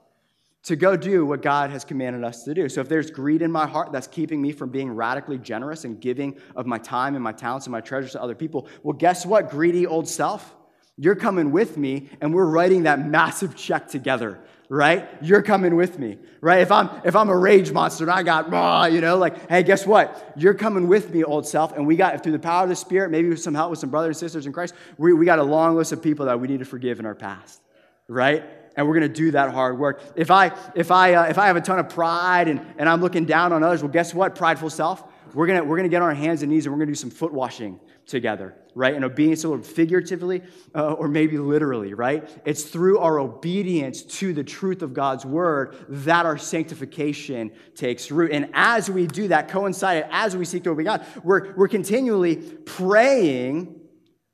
to 0.63 0.75
go 0.75 0.95
do 0.95 1.25
what 1.25 1.41
God 1.41 1.69
has 1.71 1.83
commanded 1.83 2.23
us 2.23 2.43
to 2.43 2.53
do. 2.53 2.69
So 2.69 2.81
if 2.81 2.89
there's 2.89 3.09
greed 3.09 3.41
in 3.41 3.51
my 3.51 3.65
heart 3.65 3.91
that's 3.91 4.07
keeping 4.07 4.41
me 4.41 4.51
from 4.51 4.69
being 4.69 4.91
radically 4.91 5.37
generous 5.37 5.85
and 5.85 5.99
giving 5.99 6.37
of 6.55 6.65
my 6.65 6.77
time 6.77 7.15
and 7.15 7.23
my 7.23 7.31
talents 7.31 7.65
and 7.65 7.71
my 7.71 7.81
treasures 7.81 8.11
to 8.11 8.21
other 8.21 8.35
people, 8.35 8.67
well, 8.83 8.93
guess 8.93 9.25
what, 9.25 9.49
greedy 9.49 9.87
old 9.87 10.07
self? 10.07 10.53
You're 11.01 11.15
coming 11.15 11.51
with 11.51 11.77
me 11.77 12.09
and 12.19 12.33
we're 12.33 12.45
writing 12.45 12.83
that 12.83 13.07
massive 13.07 13.55
check 13.55 13.87
together, 13.87 14.37
right? 14.67 15.07
You're 15.21 15.41
coming 15.41 15.77
with 15.77 15.97
me, 15.97 16.17
right? 16.41 16.59
If 16.59 16.73
I'm 16.73 16.89
if 17.05 17.15
I'm 17.15 17.29
a 17.29 17.37
rage 17.37 17.71
monster 17.71 18.03
and 18.03 18.11
I 18.11 18.21
got 18.21 18.51
raw, 18.51 18.83
you 18.83 18.99
know, 18.99 19.17
like, 19.17 19.49
hey, 19.49 19.63
guess 19.63 19.87
what? 19.87 20.33
You're 20.35 20.53
coming 20.53 20.89
with 20.89 21.09
me, 21.13 21.23
old 21.23 21.47
self. 21.47 21.71
And 21.71 21.87
we 21.87 21.95
got 21.95 22.21
through 22.21 22.33
the 22.33 22.39
power 22.39 22.63
of 22.63 22.69
the 22.69 22.75
Spirit, 22.75 23.11
maybe 23.11 23.29
with 23.29 23.41
some 23.41 23.55
help 23.55 23.69
with 23.69 23.79
some 23.79 23.89
brothers 23.89 24.17
and 24.21 24.29
sisters 24.29 24.45
in 24.45 24.51
Christ, 24.51 24.73
we, 24.97 25.13
we 25.13 25.25
got 25.25 25.39
a 25.39 25.43
long 25.43 25.77
list 25.77 25.93
of 25.93 26.03
people 26.03 26.25
that 26.25 26.37
we 26.37 26.49
need 26.49 26.59
to 26.59 26.65
forgive 26.65 26.99
in 26.99 27.05
our 27.05 27.15
past, 27.15 27.61
right? 28.09 28.43
and 28.75 28.87
we're 28.87 28.97
to 29.01 29.09
do 29.09 29.31
that 29.31 29.51
hard 29.51 29.77
work. 29.77 30.01
If 30.15 30.31
I, 30.31 30.53
if 30.73 30.89
I, 30.89 31.13
uh, 31.13 31.23
if 31.23 31.37
I 31.37 31.47
have 31.47 31.57
a 31.57 31.61
ton 31.61 31.79
of 31.79 31.89
pride 31.89 32.47
and, 32.47 32.65
and 32.77 32.87
I'm 32.87 33.01
looking 33.01 33.25
down 33.25 33.51
on 33.51 33.61
others, 33.61 33.81
well, 33.81 33.91
guess 33.91 34.13
what, 34.13 34.35
prideful 34.35 34.69
self? 34.69 35.03
We're 35.33 35.47
to 35.47 35.61
we're 35.61 35.75
gonna 35.75 35.89
get 35.89 36.01
on 36.01 36.07
our 36.07 36.13
hands 36.13 36.43
and 36.43 36.51
knees 36.51 36.65
and 36.65 36.73
we're 36.73 36.79
to 36.79 36.85
do 36.85 36.95
some 36.95 37.09
foot 37.09 37.33
washing 37.33 37.79
together, 38.09 38.55
right? 38.75 38.93
And 38.93 39.05
obedience, 39.05 39.45
or 39.45 39.59
figuratively 39.59 40.41
uh, 40.75 40.93
or 40.93 41.07
maybe 41.07 41.37
literally, 41.37 41.93
right? 41.93 42.27
It's 42.45 42.63
through 42.63 42.99
our 42.99 43.19
obedience 43.19 44.01
to 44.03 44.33
the 44.33 44.43
truth 44.43 44.81
of 44.81 44.93
God's 44.93 45.25
word 45.25 45.75
that 45.87 46.25
our 46.25 46.37
sanctification 46.37 47.51
takes 47.75 48.11
root. 48.11 48.31
And 48.31 48.49
as 48.53 48.89
we 48.89 49.07
do 49.07 49.29
that, 49.29 49.47
coincided, 49.47 50.05
as 50.11 50.35
we 50.35 50.43
seek 50.43 50.63
to 50.65 50.71
obey 50.71 50.83
God, 50.83 51.05
we're, 51.23 51.55
we're 51.55 51.67
continually 51.67 52.35
praying 52.35 53.79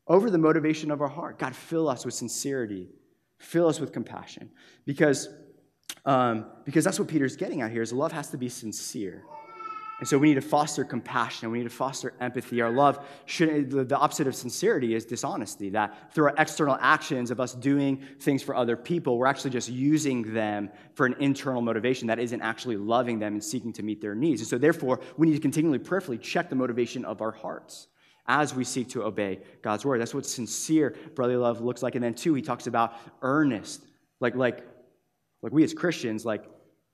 over 0.08 0.30
the 0.30 0.38
motivation 0.38 0.90
of 0.90 1.02
our 1.02 1.08
heart. 1.08 1.38
God, 1.38 1.56
fill 1.56 1.88
us 1.88 2.06
with 2.06 2.14
sincerity 2.14 2.90
Fill 3.40 3.68
us 3.68 3.80
with 3.80 3.92
compassion. 3.92 4.50
Because, 4.86 5.30
um, 6.06 6.46
because 6.64 6.84
that's 6.84 7.00
what 7.00 7.08
Peter's 7.08 7.36
getting 7.36 7.62
at 7.62 7.72
here 7.72 7.82
is 7.82 7.92
love 7.94 8.12
has 8.12 8.30
to 8.32 8.38
be 8.38 8.50
sincere. 8.50 9.24
And 10.00 10.08
so 10.08 10.18
we 10.18 10.28
need 10.28 10.36
to 10.36 10.42
foster 10.42 10.84
compassion. 10.84 11.50
We 11.52 11.60
need 11.60 11.66
to 11.66 11.70
foster 11.70 12.14
empathy. 12.20 12.62
Our 12.62 12.70
love 12.70 13.06
should, 13.26 13.70
the, 13.72 13.98
opposite 13.98 14.28
of 14.28 14.36
sincerity 14.36 14.94
is 14.94 15.06
dishonesty. 15.06 15.70
That 15.70 16.14
through 16.14 16.26
our 16.26 16.34
external 16.38 16.78
actions 16.82 17.32
of 17.32 17.40
us 17.40 17.54
doing 17.54 18.04
things 18.20 18.44
for 18.44 18.56
other 18.56 18.76
people, 18.76 19.18
we're 19.18 19.28
actually 19.28 19.52
just 19.52 19.70
using 19.70 20.34
them 20.34 20.70
for 20.96 21.06
an 21.06 21.16
internal 21.20 21.62
motivation 21.62 22.08
that 22.08 22.20
isn't 22.20 22.42
actually 22.42 22.76
loving 22.76 23.20
them 23.20 23.34
and 23.34 23.44
seeking 23.44 23.72
to 23.74 23.84
meet 23.84 24.02
their 24.02 24.16
needs. 24.16 24.42
And 24.42 24.48
so 24.50 24.58
therefore, 24.58 25.00
we 25.16 25.28
need 25.28 25.36
to 25.36 25.40
continually 25.40 25.80
prayerfully 25.80 26.18
check 26.18 26.50
the 26.50 26.56
motivation 26.56 27.06
of 27.06 27.22
our 27.22 27.32
hearts 27.32 27.88
as 28.28 28.54
we 28.54 28.66
seek 28.66 28.90
to 28.90 29.04
obey 29.04 29.40
God's 29.62 29.86
word. 29.86 30.02
That's 30.02 30.14
what 30.14 30.26
sincere 30.26 30.96
brotherly 31.14 31.38
love 31.38 31.62
looks 31.62 31.82
like. 31.82 31.96
And 31.96 32.04
then 32.04 32.16
two, 32.16 32.34
he 32.34 32.42
talks 32.42 32.68
about 32.68 32.96
earnest. 33.22 33.86
Like, 34.20 34.36
like, 34.36 34.66
like 35.42 35.54
we 35.54 35.64
as 35.64 35.74
Christians, 35.74 36.26
like 36.26 36.44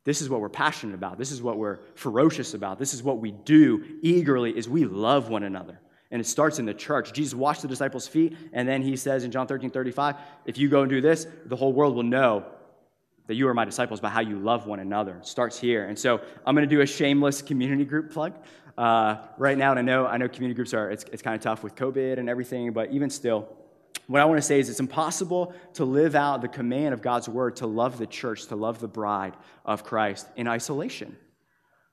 this 0.03 0.21
is 0.21 0.29
what 0.29 0.41
we're 0.41 0.49
passionate 0.49 0.95
about. 0.95 1.17
This 1.17 1.31
is 1.31 1.41
what 1.41 1.57
we're 1.57 1.79
ferocious 1.95 2.53
about. 2.53 2.79
This 2.79 2.93
is 2.93 3.03
what 3.03 3.19
we 3.19 3.31
do 3.31 3.83
eagerly 4.01 4.57
is 4.57 4.67
we 4.67 4.85
love 4.85 5.29
one 5.29 5.43
another. 5.43 5.79
And 6.09 6.19
it 6.19 6.25
starts 6.25 6.59
in 6.59 6.65
the 6.65 6.73
church. 6.73 7.13
Jesus 7.13 7.33
washed 7.33 7.61
the 7.61 7.67
disciples' 7.67 8.07
feet, 8.07 8.35
and 8.51 8.67
then 8.67 8.81
he 8.81 8.97
says 8.97 9.23
in 9.23 9.31
John 9.31 9.47
13, 9.47 9.69
35, 9.69 10.15
if 10.45 10.57
you 10.57 10.69
go 10.69 10.81
and 10.81 10.89
do 10.89 11.01
this, 11.01 11.25
the 11.45 11.55
whole 11.55 11.71
world 11.71 11.95
will 11.95 12.03
know 12.03 12.45
that 13.27 13.35
you 13.35 13.47
are 13.47 13.53
my 13.53 13.63
disciples 13.63 14.01
by 14.01 14.09
how 14.09 14.19
you 14.19 14.37
love 14.37 14.65
one 14.65 14.79
another. 14.79 15.17
It 15.17 15.27
starts 15.27 15.57
here. 15.57 15.85
And 15.85 15.97
so 15.97 16.19
I'm 16.45 16.53
going 16.55 16.67
to 16.67 16.75
do 16.75 16.81
a 16.81 16.85
shameless 16.85 17.41
community 17.41 17.85
group 17.85 18.11
plug 18.11 18.33
uh, 18.77 19.17
right 19.37 19.57
now. 19.57 19.71
And 19.71 19.79
I 19.79 19.83
know, 19.83 20.05
I 20.05 20.17
know 20.17 20.27
community 20.27 20.55
groups 20.55 20.73
are, 20.73 20.89
it's, 20.91 21.05
it's 21.13 21.21
kind 21.21 21.35
of 21.35 21.41
tough 21.41 21.63
with 21.63 21.75
COVID 21.75 22.17
and 22.17 22.27
everything, 22.27 22.73
but 22.73 22.91
even 22.91 23.09
still, 23.09 23.47
what 24.11 24.21
I 24.21 24.25
want 24.25 24.39
to 24.39 24.41
say 24.41 24.59
is 24.59 24.69
it's 24.69 24.81
impossible 24.81 25.53
to 25.75 25.85
live 25.85 26.15
out 26.15 26.41
the 26.41 26.49
command 26.49 26.93
of 26.93 27.01
God's 27.01 27.29
word 27.29 27.55
to 27.57 27.65
love 27.65 27.97
the 27.97 28.05
church, 28.05 28.45
to 28.47 28.57
love 28.57 28.81
the 28.81 28.87
bride 28.89 29.33
of 29.63 29.85
Christ 29.85 30.27
in 30.35 30.49
isolation. 30.49 31.15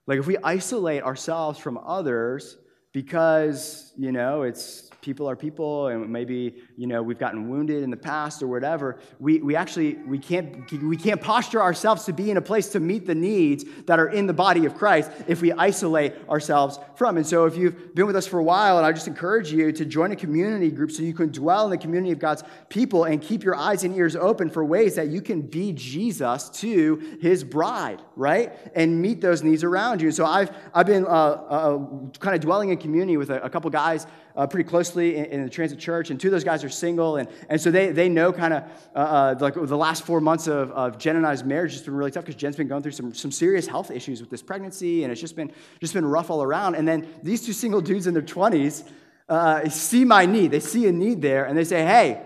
Like 0.05 0.19
if 0.19 0.27
we 0.27 0.35
isolate 0.43 1.03
ourselves 1.03 1.59
from 1.59 1.77
others 1.77 2.57
because, 2.91 3.93
you 3.97 4.11
know, 4.11 4.41
it's 4.41 4.88
people 5.01 5.29
are 5.29 5.35
people 5.35 5.87
and 5.87 6.09
maybe 6.09 6.55
you 6.75 6.87
know 6.87 7.01
we've 7.01 7.19
gotten 7.19 7.49
wounded 7.49 7.83
in 7.83 7.89
the 7.89 7.97
past 7.97 8.43
or 8.43 8.47
whatever. 8.47 8.99
We, 9.19 9.39
we 9.39 9.55
actually 9.55 9.95
we 10.07 10.19
can't 10.19 10.71
we 10.81 10.97
can't 10.97 11.21
posture 11.21 11.61
ourselves 11.61 12.03
to 12.05 12.13
be 12.13 12.31
in 12.31 12.37
a 12.37 12.41
place 12.41 12.69
to 12.69 12.79
meet 12.79 13.05
the 13.05 13.15
needs 13.15 13.65
that 13.85 13.99
are 13.99 14.09
in 14.09 14.27
the 14.27 14.33
body 14.33 14.65
of 14.65 14.75
christ 14.75 15.11
if 15.27 15.41
we 15.41 15.51
isolate 15.53 16.13
ourselves 16.29 16.79
from. 16.95 17.17
And 17.17 17.25
so 17.25 17.45
if 17.45 17.55
you've 17.55 17.95
been 17.95 18.07
with 18.07 18.15
us 18.15 18.27
for 18.27 18.39
a 18.39 18.43
while 18.43 18.77
and 18.77 18.85
i 18.85 18.91
just 18.91 19.07
encourage 19.07 19.51
you 19.51 19.71
to 19.71 19.85
join 19.85 20.11
a 20.11 20.15
community 20.15 20.69
group 20.69 20.91
so 20.91 21.03
you 21.03 21.13
can 21.13 21.29
dwell 21.29 21.65
in 21.65 21.71
the 21.71 21.77
community 21.77 22.11
of 22.11 22.19
god's 22.19 22.43
people 22.69 23.05
and 23.05 23.21
keep 23.21 23.43
your 23.43 23.55
eyes 23.55 23.83
and 23.83 23.95
ears 23.95 24.15
open 24.15 24.49
for 24.49 24.63
ways 24.65 24.95
that 24.95 25.07
you 25.07 25.21
can 25.21 25.41
be 25.41 25.71
jesus 25.73 26.49
to 26.49 27.17
his 27.21 27.43
bride 27.43 28.01
right? 28.19 28.51
And 28.75 29.01
meet 29.01 29.21
those 29.21 29.43
needs 29.43 29.63
around 29.63 30.01
you. 30.01 30.11
So 30.11 30.25
i've 30.25 30.51
i've 30.73 30.85
been 30.85 31.05
uh, 31.05 31.09
uh, 31.09 31.77
kind 32.19 32.35
of 32.35 32.41
dwelling 32.41 32.69
in 32.69 32.77
community 32.77 33.17
with 33.17 33.29
a, 33.29 33.41
a 33.41 33.49
couple 33.49 33.69
guys 33.71 34.05
uh, 34.39 34.47
pretty 34.47 34.67
closely 34.67 35.17
in, 35.17 35.25
in, 35.25 35.43
the 35.43 35.49
transit 35.49 35.77
church, 35.77 36.11
and 36.11 36.19
two 36.19 36.29
of 36.29 36.31
those 36.31 36.45
guys 36.45 36.63
are 36.63 36.69
single, 36.69 37.17
and, 37.17 37.27
and 37.49 37.59
so 37.59 37.69
they, 37.69 37.91
they 37.91 38.07
know 38.07 38.31
kind 38.31 38.53
of 38.53 38.63
uh, 38.95 38.99
uh, 38.99 39.35
like 39.41 39.53
the 39.53 39.75
last 39.75 40.05
four 40.05 40.21
months 40.21 40.47
of, 40.47 40.71
of 40.71 40.97
Jen 40.97 41.17
and 41.17 41.27
I's 41.27 41.43
marriage 41.43 41.73
has 41.73 41.81
been 41.81 41.93
really 41.93 42.09
tough 42.09 42.23
because 42.23 42.39
Jen's 42.39 42.55
been 42.55 42.69
going 42.69 42.81
through 42.81 42.93
some, 42.93 43.13
some 43.13 43.33
serious 43.33 43.67
health 43.67 43.91
issues 43.91 44.21
with 44.21 44.29
this 44.29 44.41
pregnancy, 44.41 45.03
and 45.03 45.11
it's 45.11 45.19
just 45.19 45.35
been, 45.35 45.51
just 45.81 45.93
been 45.93 46.05
rough 46.05 46.29
all 46.29 46.41
around. 46.41 46.75
And 46.75 46.87
then 46.87 47.05
these 47.21 47.45
two 47.45 47.51
single 47.51 47.81
dudes 47.81 48.07
in 48.07 48.13
their 48.13 48.23
20s 48.23 48.89
uh, 49.27 49.67
see 49.67 50.05
my 50.05 50.25
need. 50.25 50.51
They 50.51 50.61
see 50.61 50.87
a 50.87 50.91
need 50.93 51.21
there, 51.21 51.43
and 51.43 51.57
they 51.57 51.65
say, 51.65 51.85
hey, 51.85 52.25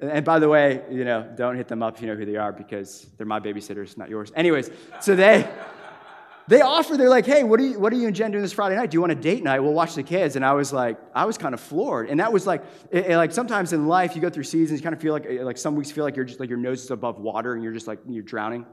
and 0.00 0.24
by 0.24 0.38
the 0.38 0.48
way, 0.48 0.80
you 0.90 1.04
know, 1.04 1.30
don't 1.36 1.56
hit 1.56 1.68
them 1.68 1.82
up 1.82 1.96
if 1.96 2.00
you 2.00 2.08
know 2.08 2.16
who 2.16 2.24
they 2.24 2.36
are 2.36 2.52
because 2.52 3.06
they're 3.18 3.26
my 3.26 3.38
babysitters, 3.38 3.98
not 3.98 4.08
yours. 4.08 4.32
Anyways, 4.34 4.70
so 5.02 5.14
they 5.14 5.46
they 6.48 6.60
offer, 6.60 6.96
they're 6.96 7.08
like, 7.08 7.26
hey, 7.26 7.44
what 7.44 7.60
are 7.60 7.64
you, 7.64 7.78
what 7.78 7.92
are 7.92 7.96
you 7.96 8.06
and 8.06 8.16
Jen 8.16 8.30
doing 8.32 8.42
this 8.42 8.52
Friday 8.52 8.76
night? 8.76 8.90
Do 8.90 8.96
you 8.96 9.00
want 9.00 9.12
a 9.12 9.16
date 9.16 9.42
night? 9.42 9.60
We'll 9.60 9.72
watch 9.72 9.94
the 9.94 10.02
kids. 10.02 10.36
And 10.36 10.44
I 10.44 10.52
was 10.52 10.72
like, 10.72 10.98
I 11.14 11.24
was 11.24 11.38
kind 11.38 11.54
of 11.54 11.60
floored. 11.60 12.08
And 12.08 12.20
that 12.20 12.32
was 12.32 12.46
like, 12.46 12.62
it, 12.90 13.06
it, 13.06 13.16
like 13.16 13.32
sometimes 13.32 13.72
in 13.72 13.86
life, 13.86 14.14
you 14.16 14.22
go 14.22 14.30
through 14.30 14.44
seasons, 14.44 14.80
you 14.80 14.82
kind 14.82 14.94
of 14.94 15.00
feel 15.00 15.12
like, 15.12 15.26
like 15.28 15.58
some 15.58 15.76
weeks 15.76 15.90
feel 15.90 16.04
like 16.04 16.16
you're 16.16 16.24
just 16.24 16.40
like 16.40 16.48
your 16.48 16.58
nose 16.58 16.82
is 16.82 16.90
above 16.90 17.18
water 17.20 17.54
and 17.54 17.62
you're 17.62 17.72
just 17.72 17.86
like, 17.86 18.00
you're 18.08 18.22
drowning. 18.22 18.66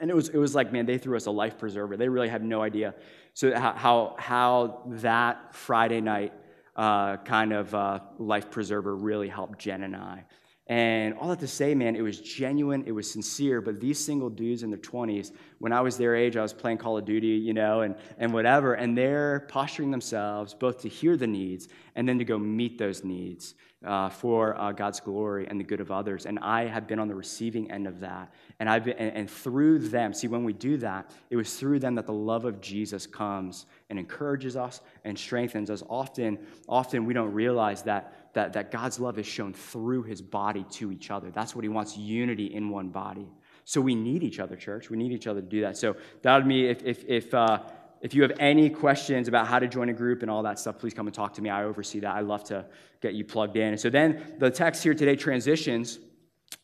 And 0.00 0.10
it 0.10 0.14
was, 0.14 0.30
it 0.30 0.38
was 0.38 0.54
like, 0.54 0.72
man, 0.72 0.86
they 0.86 0.98
threw 0.98 1.16
us 1.16 1.26
a 1.26 1.30
life 1.30 1.58
preserver. 1.58 1.96
They 1.96 2.08
really 2.08 2.28
had 2.28 2.42
no 2.42 2.62
idea. 2.62 2.94
So 3.34 3.54
how, 3.54 4.16
how, 4.18 4.82
that 4.86 5.54
Friday 5.54 6.00
night 6.00 6.32
uh, 6.74 7.18
kind 7.18 7.52
of 7.52 7.74
uh, 7.74 8.00
life 8.18 8.50
preserver 8.50 8.96
really 8.96 9.28
helped 9.28 9.58
Jen 9.58 9.82
and 9.82 9.94
I. 9.94 10.24
And 10.68 11.14
all 11.14 11.28
that 11.28 11.40
to 11.40 11.48
say, 11.48 11.74
man, 11.74 11.96
it 11.96 12.02
was 12.02 12.20
genuine, 12.20 12.84
it 12.86 12.92
was 12.92 13.10
sincere. 13.10 13.60
But 13.60 13.80
these 13.80 14.02
single 14.02 14.30
dudes 14.30 14.62
in 14.62 14.70
their 14.70 14.78
20s, 14.78 15.32
when 15.58 15.72
I 15.72 15.80
was 15.80 15.96
their 15.96 16.14
age, 16.14 16.36
I 16.36 16.42
was 16.42 16.52
playing 16.52 16.78
Call 16.78 16.96
of 16.96 17.04
Duty, 17.04 17.26
you 17.26 17.52
know, 17.52 17.80
and, 17.80 17.96
and 18.18 18.32
whatever. 18.32 18.74
And 18.74 18.96
they're 18.96 19.40
posturing 19.48 19.90
themselves 19.90 20.54
both 20.54 20.80
to 20.82 20.88
hear 20.88 21.16
the 21.16 21.26
needs 21.26 21.68
and 21.96 22.08
then 22.08 22.18
to 22.18 22.24
go 22.24 22.38
meet 22.38 22.78
those 22.78 23.02
needs 23.02 23.54
uh, 23.84 24.08
for 24.08 24.58
uh, 24.60 24.72
God's 24.72 25.00
glory 25.00 25.46
and 25.48 25.58
the 25.58 25.64
good 25.64 25.80
of 25.80 25.90
others. 25.90 26.26
And 26.26 26.38
I 26.38 26.66
have 26.66 26.86
been 26.86 26.98
on 26.98 27.08
the 27.08 27.14
receiving 27.14 27.70
end 27.70 27.86
of 27.86 28.00
that. 28.00 28.32
And, 28.60 28.68
I've 28.68 28.84
been, 28.84 28.96
and, 28.96 29.16
and 29.16 29.30
through 29.30 29.80
them, 29.80 30.14
see, 30.14 30.28
when 30.28 30.44
we 30.44 30.52
do 30.52 30.76
that, 30.78 31.10
it 31.30 31.36
was 31.36 31.56
through 31.56 31.80
them 31.80 31.96
that 31.96 32.06
the 32.06 32.12
love 32.12 32.44
of 32.44 32.60
Jesus 32.60 33.06
comes 33.06 33.66
and 33.90 33.98
encourages 33.98 34.56
us 34.56 34.80
and 35.04 35.18
strengthens 35.18 35.70
us. 35.70 35.82
Often, 35.88 36.38
often 36.68 37.04
we 37.04 37.14
don't 37.14 37.32
realize 37.32 37.82
that 37.82 38.21
that, 38.32 38.52
that 38.54 38.70
God's 38.70 38.98
love 38.98 39.18
is 39.18 39.26
shown 39.26 39.52
through 39.52 40.04
his 40.04 40.22
body 40.22 40.64
to 40.72 40.90
each 40.90 41.10
other. 41.10 41.30
That's 41.30 41.54
what 41.54 41.64
he 41.64 41.68
wants 41.68 41.96
unity 41.96 42.46
in 42.46 42.70
one 42.70 42.88
body. 42.88 43.28
So 43.64 43.80
we 43.80 43.94
need 43.94 44.22
each 44.22 44.40
other, 44.40 44.56
church. 44.56 44.90
We 44.90 44.96
need 44.96 45.12
each 45.12 45.26
other 45.26 45.40
to 45.40 45.46
do 45.46 45.60
that. 45.60 45.76
So 45.76 45.96
that 46.22 46.36
would 46.36 46.48
be 46.48 46.66
if, 46.66 46.82
if, 46.82 47.04
if, 47.06 47.34
uh, 47.34 47.60
if 48.00 48.14
you 48.14 48.22
have 48.22 48.32
any 48.40 48.68
questions 48.70 49.28
about 49.28 49.46
how 49.46 49.58
to 49.58 49.68
join 49.68 49.88
a 49.88 49.92
group 49.92 50.22
and 50.22 50.30
all 50.30 50.42
that 50.42 50.58
stuff, 50.58 50.78
please 50.78 50.94
come 50.94 51.06
and 51.06 51.14
talk 51.14 51.34
to 51.34 51.42
me. 51.42 51.50
I 51.50 51.64
oversee 51.64 52.00
that. 52.00 52.16
I 52.16 52.20
love 52.20 52.42
to 52.44 52.64
get 53.00 53.14
you 53.14 53.24
plugged 53.24 53.56
in. 53.56 53.68
And 53.68 53.80
so 53.80 53.90
then 53.90 54.34
the 54.38 54.50
text 54.50 54.82
here 54.82 54.94
today 54.94 55.14
transitions 55.14 55.98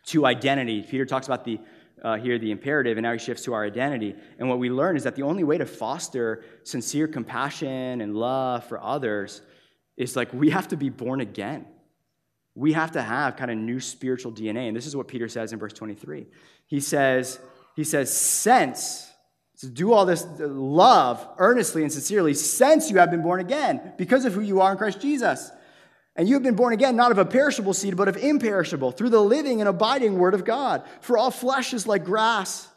to 0.07 0.27
identity. 0.27 0.83
Peter 0.83 1.05
talks 1.05 1.27
about 1.27 1.45
the 1.45 1.61
uh, 2.03 2.17
here 2.17 2.39
the 2.39 2.51
imperative, 2.51 2.97
and 2.97 3.05
now 3.05 3.13
he 3.13 3.19
shifts 3.19 3.45
to 3.45 3.53
our 3.53 3.65
identity. 3.65 4.15
And 4.39 4.49
what 4.49 4.59
we 4.59 4.71
learn 4.71 4.97
is 4.97 5.03
that 5.05 5.17
the 5.17 5.23
only 5.23 5.45
way 5.45 5.59
to 5.59 5.67
foster 5.67 6.45
sincere 6.63 7.09
compassion 7.09 8.01
and 8.01 8.15
love 8.15 8.65
for 8.67 8.81
others 8.81 9.43
is 9.99 10.17
like 10.17 10.33
we 10.33 10.51
have 10.51 10.69
to 10.69 10.77
be 10.77 10.89
born 10.89 11.21
again. 11.21 11.67
We 12.55 12.73
have 12.73 12.93
to 12.93 13.03
have 13.03 13.37
kind 13.37 13.51
of 13.51 13.59
new 13.59 13.81
spiritual 13.81 14.33
DNA. 14.33 14.69
And 14.69 14.77
this 14.77 14.87
is 14.87 14.97
what 14.97 15.09
Peter 15.09 15.29
says 15.29 15.53
in 15.53 15.59
verse 15.59 15.73
23. 15.73 16.27
He 16.67 16.81
says, 16.81 17.39
he 17.77 17.85
says, 17.85 18.13
sense, 18.13 19.11
to 19.59 19.69
do 19.69 19.93
all 19.93 20.07
this 20.07 20.25
uh, 20.25 20.47
love 20.47 21.27
earnestly 21.39 21.83
and 21.83 21.93
sincerely, 21.93 22.35
since 22.35 22.91
you 22.91 22.99
have 22.99 23.11
been 23.11 23.23
born 23.23 23.41
again, 23.41 23.93
because 23.99 24.25
of 24.25 24.33
who 24.33 24.41
you 24.41 24.61
are 24.61 24.73
in 24.73 24.79
Christ 24.79 25.01
Jesus. 25.01 25.51
And 26.17 26.29
you 26.29 26.35
have 26.35 26.43
been 26.43 26.57
born 26.57 26.73
again, 26.73 26.97
not 26.97 27.13
of 27.13 27.19
a 27.19 27.25
perishable 27.25 27.75
seed, 27.75 27.97
but 27.97 28.09
of 28.09 28.17
imperishable, 28.17 28.93
through 28.93 29.11
the 29.11 29.23
living 29.23 29.61
and 29.61 29.69
abiding 29.69 30.19
word 30.19 30.35
of 30.35 30.45
God. 30.45 30.83
For 31.01 31.17
all 31.17 31.31
flesh 31.31 31.73
is 31.75 31.87
like 31.87 32.05
grass, 32.05 32.69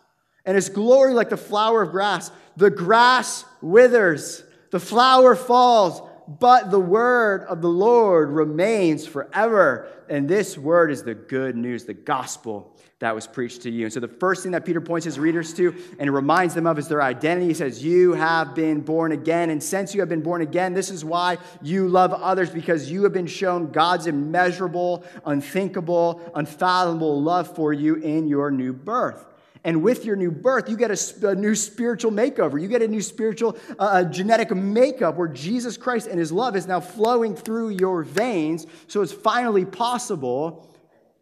and 0.45 0.57
its 0.57 0.69
glory 0.69 1.13
like 1.13 1.29
the 1.29 1.37
flower 1.37 1.81
of 1.81 1.91
grass. 1.91 2.31
The 2.57 2.69
grass 2.69 3.45
withers, 3.61 4.43
the 4.71 4.79
flower 4.79 5.35
falls 5.35 6.01
but 6.39 6.71
the 6.71 6.79
word 6.79 7.43
of 7.43 7.61
the 7.61 7.69
Lord 7.69 8.29
remains 8.29 9.05
forever. 9.05 9.89
And 10.09 10.29
this 10.29 10.57
word 10.57 10.91
is 10.91 11.03
the 11.03 11.15
good 11.15 11.55
news, 11.55 11.85
the 11.85 11.93
gospel 11.93 12.75
that 12.99 13.15
was 13.15 13.25
preached 13.25 13.63
to 13.63 13.71
you. 13.71 13.85
And 13.85 13.93
so 13.93 13.99
the 13.99 14.07
first 14.07 14.43
thing 14.43 14.51
that 14.51 14.63
Peter 14.63 14.79
points 14.79 15.05
his 15.05 15.17
readers 15.17 15.53
to 15.55 15.75
and 15.99 16.13
reminds 16.13 16.53
them 16.53 16.67
of 16.67 16.77
is 16.77 16.87
their 16.87 17.01
identity. 17.01 17.47
He 17.47 17.53
says, 17.53 17.83
You 17.83 18.13
have 18.13 18.53
been 18.53 18.81
born 18.81 19.11
again. 19.11 19.49
And 19.49 19.61
since 19.61 19.93
you 19.93 19.99
have 20.01 20.09
been 20.09 20.21
born 20.21 20.41
again, 20.41 20.73
this 20.73 20.91
is 20.91 21.03
why 21.03 21.37
you 21.61 21.87
love 21.87 22.13
others, 22.13 22.51
because 22.51 22.91
you 22.91 23.03
have 23.03 23.13
been 23.13 23.27
shown 23.27 23.71
God's 23.71 24.05
immeasurable, 24.05 25.03
unthinkable, 25.25 26.21
unfathomable 26.35 27.21
love 27.21 27.55
for 27.55 27.73
you 27.73 27.95
in 27.95 28.27
your 28.27 28.51
new 28.51 28.71
birth. 28.71 29.25
And 29.63 29.83
with 29.83 30.05
your 30.05 30.15
new 30.15 30.31
birth, 30.31 30.69
you 30.69 30.75
get 30.75 30.89
a, 30.89 31.27
a 31.27 31.35
new 31.35 31.53
spiritual 31.53 32.11
makeover. 32.11 32.59
You 32.59 32.67
get 32.67 32.81
a 32.81 32.87
new 32.87 33.01
spiritual 33.01 33.57
uh, 33.77 34.03
genetic 34.05 34.55
makeup 34.55 35.17
where 35.17 35.27
Jesus 35.27 35.77
Christ 35.77 36.07
and 36.07 36.19
his 36.19 36.31
love 36.31 36.55
is 36.55 36.65
now 36.65 36.79
flowing 36.79 37.35
through 37.35 37.69
your 37.69 38.01
veins. 38.01 38.65
So 38.87 39.01
it's 39.01 39.13
finally 39.13 39.65
possible 39.65 40.67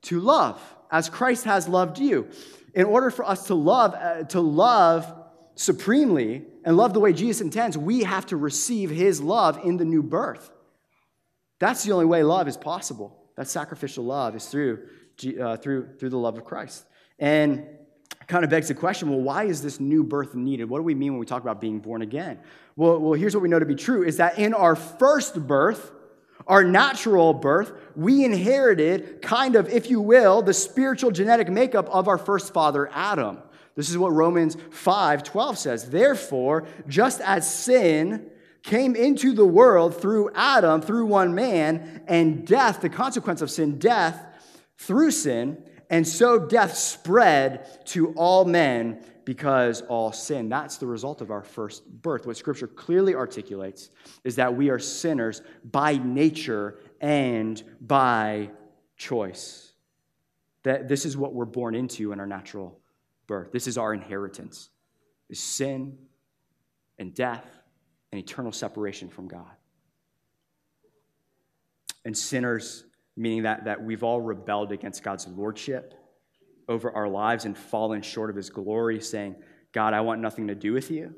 to 0.03 0.21
love 0.21 0.61
as 0.89 1.09
Christ 1.09 1.43
has 1.45 1.67
loved 1.67 1.99
you. 1.99 2.29
In 2.73 2.85
order 2.85 3.11
for 3.11 3.25
us 3.25 3.47
to 3.47 3.55
love, 3.55 3.93
uh, 3.93 4.23
to 4.25 4.39
love 4.39 5.13
supremely 5.55 6.45
and 6.63 6.77
love 6.77 6.93
the 6.93 6.99
way 7.01 7.11
Jesus 7.11 7.41
intends, 7.41 7.77
we 7.77 8.03
have 8.03 8.25
to 8.27 8.37
receive 8.37 8.89
his 8.89 9.21
love 9.21 9.59
in 9.65 9.75
the 9.75 9.85
new 9.85 10.01
birth. 10.01 10.49
That's 11.59 11.83
the 11.83 11.91
only 11.91 12.05
way 12.05 12.23
love 12.23 12.47
is 12.47 12.55
possible. 12.55 13.17
That 13.35 13.49
sacrificial 13.49 14.05
love 14.05 14.35
is 14.35 14.45
through, 14.45 14.87
uh, 15.41 15.57
through, 15.57 15.97
through 15.97 16.09
the 16.09 16.17
love 16.17 16.37
of 16.37 16.45
Christ. 16.45 16.85
And 17.17 17.65
kind 18.29 18.43
of 18.43 18.49
begs 18.49 18.67
the 18.67 18.75
question 18.75 19.09
well, 19.09 19.19
why 19.19 19.43
is 19.43 19.61
this 19.61 19.79
new 19.79 20.03
birth 20.03 20.35
needed? 20.35 20.69
What 20.69 20.77
do 20.77 20.83
we 20.83 20.95
mean 20.95 21.13
when 21.13 21.19
we 21.19 21.25
talk 21.25 21.41
about 21.41 21.59
being 21.59 21.79
born 21.79 22.03
again? 22.03 22.39
Well, 22.77 22.99
well, 22.99 23.13
here's 23.13 23.35
what 23.35 23.41
we 23.41 23.49
know 23.49 23.59
to 23.59 23.65
be 23.65 23.75
true 23.75 24.03
is 24.03 24.17
that 24.17 24.37
in 24.39 24.53
our 24.53 24.75
first 24.75 25.47
birth, 25.47 25.91
our 26.47 26.63
natural 26.63 27.33
birth, 27.33 27.73
we 27.95 28.23
inherited, 28.23 29.21
kind 29.21 29.55
of, 29.55 29.67
if 29.67 29.89
you 29.89 29.99
will, 29.99 30.41
the 30.41 30.53
spiritual 30.53 31.11
genetic 31.11 31.49
makeup 31.49 31.89
of 31.89 32.07
our 32.07 32.17
first 32.17 32.53
father, 32.53 32.89
Adam. 32.93 33.39
This 33.75 33.89
is 33.89 33.97
what 33.97 34.13
Romans 34.13 34.57
5 34.71 35.23
12 35.23 35.57
says. 35.57 35.89
Therefore, 35.89 36.67
just 36.87 37.21
as 37.21 37.51
sin 37.51 38.29
came 38.61 38.95
into 38.95 39.33
the 39.33 39.45
world 39.45 39.99
through 39.99 40.31
Adam, 40.35 40.81
through 40.81 41.07
one 41.07 41.33
man, 41.33 42.03
and 42.07 42.45
death, 42.45 42.81
the 42.81 42.89
consequence 42.89 43.41
of 43.41 43.49
sin, 43.49 43.79
death 43.79 44.23
through 44.77 45.11
sin, 45.11 45.63
and 45.89 46.07
so 46.07 46.39
death 46.39 46.75
spread 46.75 47.85
to 47.87 48.13
all 48.13 48.45
men 48.45 49.03
because 49.25 49.81
all 49.81 50.11
sin. 50.11 50.49
That's 50.49 50.77
the 50.77 50.87
result 50.87 51.21
of 51.21 51.31
our 51.31 51.43
first 51.43 51.85
birth. 52.01 52.25
What 52.25 52.37
Scripture 52.37 52.67
clearly 52.67 53.15
articulates 53.15 53.89
is 54.23 54.35
that 54.35 54.55
we 54.55 54.69
are 54.69 54.79
sinners 54.79 55.41
by 55.63 55.97
nature 55.97 56.79
and 57.01 57.61
by 57.81 58.49
choice. 58.97 59.73
That 60.63 60.87
this 60.87 61.05
is 61.05 61.15
what 61.15 61.33
we're 61.33 61.45
born 61.45 61.75
into 61.75 62.11
in 62.11 62.19
our 62.19 62.27
natural 62.27 62.79
birth. 63.27 63.51
This 63.51 63.67
is 63.67 63.77
our 63.77 63.93
inheritance. 63.93 64.69
Is 65.29 65.39
sin 65.39 65.97
and 66.97 67.13
death 67.13 67.45
and 68.11 68.19
eternal 68.19 68.51
separation 68.51 69.09
from 69.09 69.27
God. 69.27 69.45
And 72.03 72.17
sinners 72.17 72.85
meaning 73.19 73.43
that, 73.43 73.65
that 73.65 73.83
we've 73.83 74.01
all 74.01 74.21
rebelled 74.21 74.71
against 74.71 75.03
God's 75.03 75.27
lordship 75.27 75.93
over 76.69 76.89
our 76.91 77.09
lives 77.09 77.43
and 77.43 77.57
fallen 77.57 78.01
short 78.01 78.29
of 78.29 78.35
his 78.37 78.49
glory, 78.49 79.01
saying, 79.01 79.35
God, 79.73 79.93
I 79.93 80.01
want 80.01 80.21
nothing 80.21 80.47
to 80.47 80.55
do 80.55 80.71
with 80.71 80.89
you. 80.89 81.13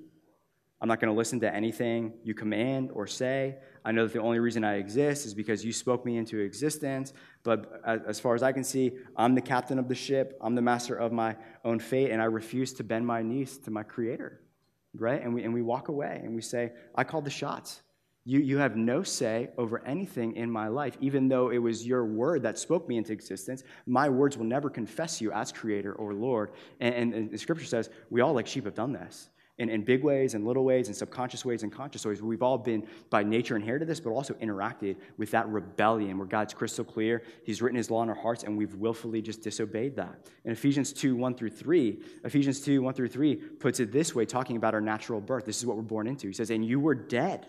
I'm 0.82 0.88
not 0.88 1.00
going 1.00 1.14
to 1.14 1.18
listen 1.18 1.40
to 1.42 1.54
anything 1.54 2.14
you 2.24 2.34
command 2.34 2.90
or 2.92 3.06
say. 3.06 3.58
I 3.86 3.92
know 3.92 4.08
that 4.08 4.14
the 4.14 4.22
only 4.22 4.40
reason 4.40 4.64
I 4.64 4.78
exist 4.78 5.28
is 5.28 5.36
because 5.36 5.64
you 5.64 5.72
spoke 5.72 6.04
me 6.04 6.18
into 6.18 6.40
existence. 6.40 7.14
But 7.44 7.72
as 7.86 8.20
far 8.20 8.34
as 8.34 8.42
I 8.42 8.52
can 8.52 8.64
see, 8.64 8.94
I'm 9.16 9.36
the 9.36 9.42
captain 9.42 9.78
of 9.78 9.88
the 9.88 9.94
ship. 9.94 10.40
I'm 10.42 10.56
the 10.56 10.62
master 10.64 10.96
of 10.96 11.12
my 11.12 11.36
own 11.64 11.80
fate, 11.80 12.10
and 12.10 12.20
I 12.20 12.26
refuse 12.26 12.74
to 12.74 12.84
bend 12.84 13.06
my 13.06 13.22
knees 13.22 13.60
to 13.60 13.70
my 13.70 13.84
creator. 13.84 14.42
Right? 14.98 15.22
And 15.22 15.36
we, 15.36 15.44
and 15.44 15.54
we 15.54 15.62
walk 15.62 15.90
away 15.90 16.20
and 16.24 16.34
we 16.34 16.42
say, 16.42 16.72
I 16.96 17.04
called 17.04 17.26
the 17.26 17.30
shots. 17.30 17.84
You, 18.24 18.40
you 18.40 18.58
have 18.60 18.76
no 18.76 19.02
say 19.02 19.50
over 19.58 19.84
anything 19.86 20.36
in 20.36 20.50
my 20.52 20.68
life, 20.68 20.96
even 21.02 21.28
though 21.28 21.50
it 21.50 21.58
was 21.58 21.88
your 21.88 22.06
word 22.06 22.44
that 22.44 22.60
spoke 22.60 22.88
me 22.88 22.98
into 22.98 23.12
existence. 23.12 23.64
My 23.88 24.10
words 24.10 24.38
will 24.38 24.46
never 24.46 24.70
confess 24.70 25.20
you 25.20 25.32
as 25.32 25.52
creator 25.52 25.94
or 25.94 26.14
Lord. 26.14 26.52
And, 26.80 26.94
and, 26.94 27.14
and 27.14 27.32
the 27.32 27.38
scripture 27.38 27.66
says 27.66 27.90
we 28.12 28.22
all, 28.22 28.34
like 28.34 28.46
sheep, 28.46 28.66
have 28.66 28.76
done 28.76 28.94
this 28.94 29.30
in, 29.58 29.70
in 29.70 29.84
big 29.84 30.04
ways 30.04 30.36
and 30.36 30.46
little 30.46 30.64
ways 30.64 30.88
and 30.88 30.96
subconscious 30.96 31.44
ways 31.46 31.64
and 31.64 31.72
conscious 31.72 32.06
ways. 32.06 32.22
We've 32.22 32.44
all 32.44 32.60
been, 32.60 32.88
by 33.10 33.24
nature, 33.24 33.56
inherited 33.56 33.88
this, 33.88 34.00
but 34.00 34.12
also 34.12 34.36
interacted 34.36 34.98
with 35.18 35.32
that 35.32 35.48
rebellion 35.50 36.20
where 36.20 36.28
God's 36.28 36.54
crystal 36.54 36.86
clear. 36.86 37.24
He's 37.44 37.60
written 37.60 37.78
his 37.78 37.90
law 37.90 38.04
in 38.04 38.10
our 38.10 38.16
hearts, 38.16 38.44
and 38.44 38.56
we've 38.56 38.76
willfully 38.76 39.22
just 39.24 39.42
disobeyed 39.42 39.96
that. 39.96 40.28
In 40.46 40.52
Ephesians 40.52 40.94
2 40.94 41.16
1 41.16 41.36
through 41.36 41.50
3, 41.50 42.00
Ephesians 42.24 42.60
2 42.62 42.84
1 42.84 42.94
through 42.94 43.10
3 43.10 43.36
puts 43.36 43.80
it 43.80 43.92
this 43.92 44.14
way, 44.14 44.26
talking 44.26 44.58
about 44.58 44.76
our 44.76 44.82
natural 44.82 45.20
birth. 45.20 45.46
This 45.46 45.58
is 45.58 45.66
what 45.66 45.76
we're 45.76 45.84
born 45.84 46.06
into. 46.06 46.28
He 46.28 46.34
says, 46.34 46.52
And 46.52 46.64
you 46.64 46.80
were 46.80 46.96
dead 46.96 47.48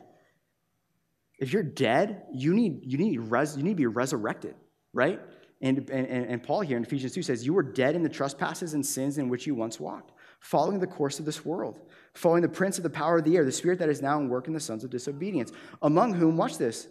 if 1.38 1.52
you're 1.52 1.62
dead, 1.62 2.22
you 2.32 2.54
need, 2.54 2.82
you 2.84 2.98
need, 2.98 3.18
res, 3.18 3.56
you 3.56 3.62
need 3.62 3.70
to 3.70 3.76
be 3.76 3.86
resurrected, 3.86 4.54
right? 4.92 5.20
And, 5.60 5.88
and, 5.90 6.06
and 6.06 6.42
Paul 6.42 6.60
here 6.60 6.76
in 6.76 6.82
Ephesians 6.82 7.12
2 7.12 7.22
says, 7.22 7.46
You 7.46 7.54
were 7.54 7.62
dead 7.62 7.94
in 7.94 8.02
the 8.02 8.08
trespasses 8.08 8.74
and 8.74 8.84
sins 8.84 9.18
in 9.18 9.28
which 9.28 9.46
you 9.46 9.54
once 9.54 9.78
walked, 9.78 10.12
following 10.40 10.80
the 10.80 10.86
course 10.86 11.20
of 11.20 11.24
this 11.24 11.44
world, 11.44 11.78
following 12.14 12.42
the 12.42 12.48
prince 12.48 12.78
of 12.78 12.82
the 12.82 12.90
power 12.90 13.18
of 13.18 13.24
the 13.24 13.36
air, 13.36 13.44
the 13.44 13.52
spirit 13.52 13.78
that 13.78 13.88
is 13.88 14.02
now 14.02 14.18
in 14.18 14.28
work 14.28 14.48
in 14.48 14.52
the 14.52 14.60
sons 14.60 14.82
of 14.82 14.90
disobedience, 14.90 15.52
among 15.82 16.14
whom, 16.14 16.36
watch 16.36 16.58
this, 16.58 16.88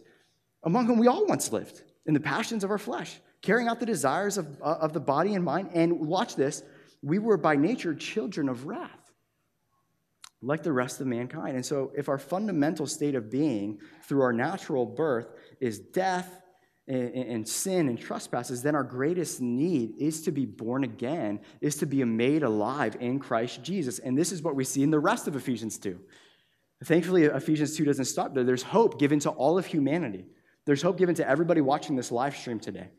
among 0.63 0.86
whom 0.86 0.99
we 0.99 1.08
all 1.08 1.25
once 1.25 1.51
lived 1.51 1.84
in 2.06 2.13
the 2.13 2.19
passions 2.19 2.63
of 2.63 2.71
our 2.71 2.77
flesh, 2.77 3.19
carrying 3.41 3.67
out 3.67 3.80
the 3.80 3.86
desires 3.86 4.38
of, 4.38 4.47
uh, 4.62 4.77
of 4.80 4.93
the 4.93 4.99
body 4.99 5.36
and 5.36 5.43
mind. 5.43 5.69
And 5.73 5.99
watch 5.99 6.36
this, 6.36 6.63
we 7.01 7.19
were 7.19 7.38
by 7.38 7.56
nature 7.56 7.93
children 7.93 8.47
of 8.47 8.65
wrath 8.65 9.00
like 10.41 10.63
the 10.63 10.71
rest 10.71 11.01
of 11.01 11.08
mankind. 11.08 11.56
And 11.56 11.65
so, 11.65 11.91
if 11.95 12.10
our 12.10 12.17
fundamental 12.17 12.88
state 12.88 13.15
of 13.15 13.30
being 13.30 13.80
through 14.08 14.21
our 14.21 14.34
natural 14.34 14.86
birth 14.86 15.27
is 15.60 15.80
death 15.80 16.41
and, 16.88 17.47
sin 17.47 17.88
and 17.88 17.97
trespasses, 17.97 18.63
then 18.63 18.75
our 18.75 18.84
greatest 18.84 19.39
need 19.39 19.93
is 19.97 20.23
to 20.23 20.32
be 20.32 20.45
born 20.45 20.84
again, 20.84 21.39
is 21.62 21.77
to 21.77 21.86
be 21.86 22.04
made 22.04 22.43
alive 22.43 22.97
in 22.99 23.19
Christ 23.19 23.63
Jesus. 23.63 23.99
And 23.99 24.17
this 24.17 24.32
is 24.32 24.41
what 24.41 24.56
we 24.56 24.63
see 24.63 24.84
in 24.84 24.91
the 24.91 24.99
rest 24.99 25.27
of 25.27 25.36
Ephesians 25.36 25.77
2. 25.77 25.99
Thankfully, 26.84 27.25
Ephesians 27.25 27.77
2 27.77 27.86
doesn't 27.86 28.06
stop 28.06 28.34
there. 28.34 28.43
There's 28.43 28.63
hope 28.63 28.99
given 28.99 29.19
to 29.19 29.30
all 29.30 29.58
of 29.58 29.65
humanity. 29.67 30.25
There's 30.65 30.82
hope 30.82 30.97
given 30.97 31.15
to 31.15 31.27
everybody 31.27 31.62
watching 31.62 31.95
this 31.95 32.12
live 32.12 32.36
stream 32.36 32.60
today. 32.60 32.89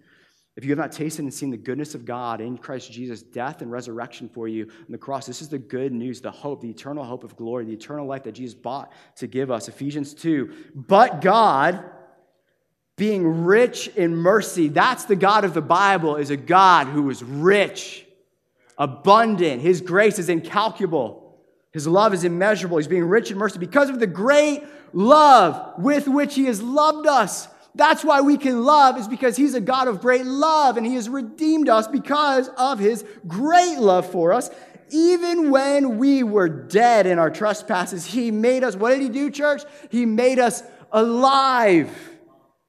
If 0.55 0.65
you 0.65 0.71
have 0.71 0.79
not 0.79 0.93
tasted 0.93 1.23
and 1.23 1.33
seen 1.33 1.51
the 1.51 1.57
goodness 1.57 1.95
of 1.95 2.05
God 2.05 2.43
in 2.43 2.59
Christ 2.59 2.93
Jesus' 2.93 3.23
death 3.23 3.63
and 3.63 3.73
resurrection 3.73 4.29
for 4.29 4.49
you 4.49 4.65
on 4.65 4.91
the 4.91 4.99
cross, 4.99 5.27
this 5.27 5.41
is 5.41 5.49
the 5.49 5.59
good 5.59 5.93
news, 5.93 6.21
the 6.21 6.31
hope, 6.31 6.61
the 6.61 6.69
eternal 6.69 7.05
hope 7.05 7.25
of 7.25 7.37
glory, 7.37 7.65
the 7.65 7.73
eternal 7.73 8.07
life 8.07 8.25
that 8.25 8.33
Jesus 8.33 8.55
bought 8.55 8.93
to 9.17 9.27
give 9.27 9.51
us. 9.51 9.69
Ephesians 9.69 10.13
2. 10.13 10.53
But 10.75 11.23
God, 11.23 11.83
being 12.97 13.45
rich 13.45 13.89
in 13.89 14.15
mercy, 14.15 14.69
that's 14.69 15.07
the 15.07 15.17
God 15.17 15.45
of 15.45 15.55
the 15.55 15.63
Bible, 15.63 16.17
is 16.17 16.29
a 16.29 16.37
God 16.37 16.87
who 16.87 17.09
is 17.09 17.23
rich, 17.23 18.05
abundant. 18.77 19.63
His 19.63 19.81
grace 19.81 20.19
is 20.19 20.29
incalculable, 20.29 21.39
His 21.73 21.87
love 21.87 22.13
is 22.13 22.25
immeasurable. 22.25 22.77
He's 22.77 22.89
being 22.89 23.07
rich 23.07 23.31
in 23.31 23.39
mercy 23.39 23.59
because 23.59 23.89
of 23.89 24.01
the 24.01 24.07
great 24.07 24.63
love 24.93 25.83
with 25.83 26.09
which 26.09 26.35
He 26.35 26.45
has 26.45 26.63
loved 26.63 27.07
us. 27.07 27.49
That's 27.75 28.05
why 28.05 28.21
we 28.21 28.37
can 28.37 28.65
love, 28.65 28.99
is 28.99 29.09
because 29.09 29.37
He's 29.37 29.55
a 29.55 29.61
God 29.61 29.89
of 29.89 30.01
great 30.01 30.27
love, 30.27 30.77
and 30.77 30.87
He 30.87 30.95
has 30.95 31.09
redeemed 31.09 31.69
us 31.69 31.87
because 31.89 32.49
of 32.57 32.79
His 32.79 33.05
great 33.27 33.79
love 33.79 34.11
for 34.11 34.33
us. 34.33 34.51
Even 34.91 35.51
when 35.51 35.97
we 35.97 36.23
were 36.23 36.49
dead 36.49 37.07
in 37.07 37.19
our 37.19 37.31
trespasses, 37.31 38.05
He 38.05 38.31
made 38.31 38.63
us, 38.63 38.77
what 38.77 38.91
did 38.91 39.01
He 39.01 39.09
do, 39.09 39.31
church? 39.31 39.63
He 39.91 40.05
made 40.05 40.39
us 40.39 40.63
alive 40.91 41.91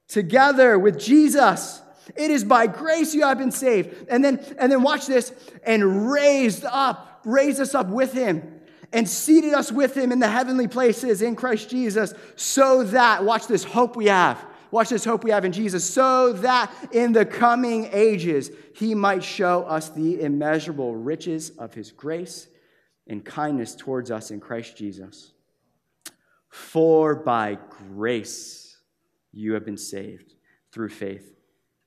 together 0.08 0.78
with 0.78 0.98
Jesus. 0.98 1.82
It 2.16 2.30
is 2.30 2.44
by 2.44 2.66
grace 2.66 3.14
you 3.14 3.22
have 3.22 3.38
been 3.38 3.50
saved. 3.50 4.06
And 4.08 4.24
then, 4.24 4.42
and 4.58 4.72
then 4.72 4.82
watch 4.82 5.06
this, 5.06 5.32
and 5.64 6.10
raised 6.10 6.64
up, 6.64 7.20
raised 7.24 7.60
us 7.60 7.74
up 7.74 7.88
with 7.88 8.12
Him 8.12 8.54
and 8.94 9.08
seated 9.08 9.52
us 9.52 9.72
with 9.72 9.96
him 9.96 10.12
in 10.12 10.20
the 10.20 10.28
heavenly 10.28 10.68
places 10.68 11.20
in 11.20 11.34
Christ 11.34 11.68
Jesus, 11.68 12.14
so 12.36 12.84
that, 12.84 13.24
watch 13.24 13.48
this 13.48 13.64
hope 13.64 13.96
we 13.96 14.06
have, 14.06 14.42
Watch 14.74 14.88
this 14.88 15.04
hope 15.04 15.22
we 15.22 15.30
have 15.30 15.44
in 15.44 15.52
Jesus, 15.52 15.88
so 15.88 16.32
that 16.32 16.68
in 16.90 17.12
the 17.12 17.24
coming 17.24 17.88
ages 17.92 18.50
he 18.74 18.92
might 18.92 19.22
show 19.22 19.62
us 19.62 19.90
the 19.90 20.20
immeasurable 20.20 20.96
riches 20.96 21.50
of 21.50 21.72
his 21.72 21.92
grace 21.92 22.48
and 23.06 23.24
kindness 23.24 23.76
towards 23.76 24.10
us 24.10 24.32
in 24.32 24.40
Christ 24.40 24.76
Jesus. 24.76 25.32
For 26.48 27.14
by 27.14 27.56
grace 27.86 28.76
you 29.30 29.52
have 29.52 29.64
been 29.64 29.78
saved 29.78 30.34
through 30.72 30.88
faith. 30.88 31.36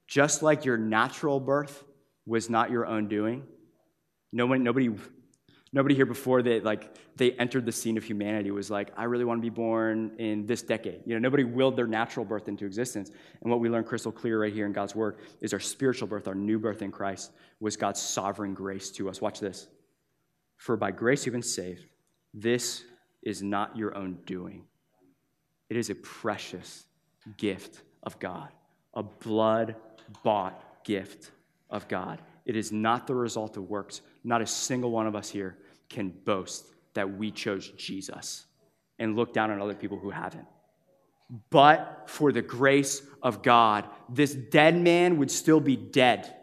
Just 0.08 0.42
like 0.42 0.64
your 0.64 0.78
natural 0.78 1.42
birth 1.42 1.84
was 2.26 2.50
not 2.50 2.72
your 2.72 2.86
own 2.86 3.10
doing. 3.10 3.44
No 4.32 4.46
one, 4.46 4.64
nobody 4.64 4.96
Nobody 5.74 5.96
here 5.96 6.06
before 6.06 6.42
they 6.42 6.62
like 6.62 6.96
they 7.18 7.32
entered 7.34 7.66
the 7.66 7.72
scene 7.72 7.98
of 7.98 8.04
humanity 8.04 8.52
was 8.52 8.72
like, 8.72 8.92
I 8.96 9.04
really 9.04 9.26
want 9.26 9.40
to 9.40 9.42
be 9.42 9.50
born 9.50 10.12
in 10.18 10.46
this 10.46 10.62
decade. 10.62 11.02
You 11.06 11.14
know, 11.16 11.20
nobody 11.20 11.44
willed 11.44 11.76
their 11.76 11.88
natural 11.88 12.26
birth 12.26 12.48
into 12.48 12.66
existence. 12.66 13.12
And 13.42 13.52
what 13.52 13.60
we 13.60 13.70
learn 13.70 13.84
crystal 13.84 14.12
clear 14.12 14.42
right 14.42 14.54
here 14.54 14.66
in 14.66 14.72
God's 14.72 14.96
word 14.96 15.18
is 15.42 15.54
our 15.54 15.60
spiritual 15.60 16.08
birth, 16.08 16.28
our 16.28 16.36
new 16.36 16.58
birth 16.58 16.82
in 16.82 16.92
Christ, 16.92 17.32
was 17.60 17.76
God's 17.76 18.02
sovereign 18.02 18.54
grace 18.54 18.92
to 18.92 19.10
us. 19.10 19.20
Watch 19.20 19.40
this. 19.40 19.68
For 20.56 20.78
by 20.78 20.92
grace 20.92 21.26
you've 21.26 21.34
been 21.34 21.42
saved. 21.42 21.86
This 22.34 22.84
is 23.22 23.44
not 23.44 23.76
your 23.76 23.96
own 23.96 24.20
doing. 24.26 24.64
It 25.70 25.76
is 25.76 25.90
a 25.90 25.96
precious 25.96 26.86
gift 27.38 27.82
of 28.04 28.18
God, 28.20 28.50
a 28.94 29.04
blood 29.04 29.76
bought 30.24 30.84
gift 30.86 31.32
of 31.70 31.88
God. 31.88 32.22
It 32.46 32.56
is 32.56 32.72
not 32.72 33.08
the 33.08 33.16
result 33.16 33.58
of 33.58 33.70
works. 33.70 34.02
Not 34.28 34.42
a 34.42 34.46
single 34.46 34.92
one 34.92 35.08
of 35.08 35.16
us 35.16 35.30
here 35.30 35.58
can 35.88 36.10
boast 36.10 36.66
that 36.96 37.18
we 37.18 37.32
chose 37.32 37.70
Jesus 37.78 38.46
and 39.00 39.16
look 39.16 39.32
down 39.32 39.52
on 39.52 39.62
other 39.62 39.74
people 39.74 39.98
who 39.98 40.10
haven't. 40.10 40.46
But 41.50 42.04
for 42.08 42.34
the 42.34 42.42
grace 42.42 43.02
of 43.24 43.42
God, 43.42 43.88
this 44.10 44.34
dead 44.34 44.76
man 44.76 45.16
would 45.16 45.32
still 45.32 45.62
be 45.62 45.78
dead 45.78 46.36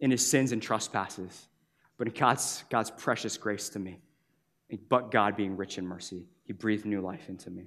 in 0.00 0.10
his 0.10 0.26
sins 0.26 0.52
and 0.52 0.62
trespasses. 0.62 1.48
But 1.98 2.08
in 2.08 2.14
God's, 2.14 2.64
God's 2.70 2.90
precious 2.90 3.36
grace 3.36 3.68
to 3.70 3.78
me, 3.78 4.00
but 4.88 5.10
God 5.10 5.36
being 5.36 5.54
rich 5.54 5.76
in 5.76 5.86
mercy, 5.86 6.24
he 6.44 6.54
breathed 6.54 6.86
new 6.86 7.02
life 7.02 7.28
into 7.28 7.50
me. 7.50 7.66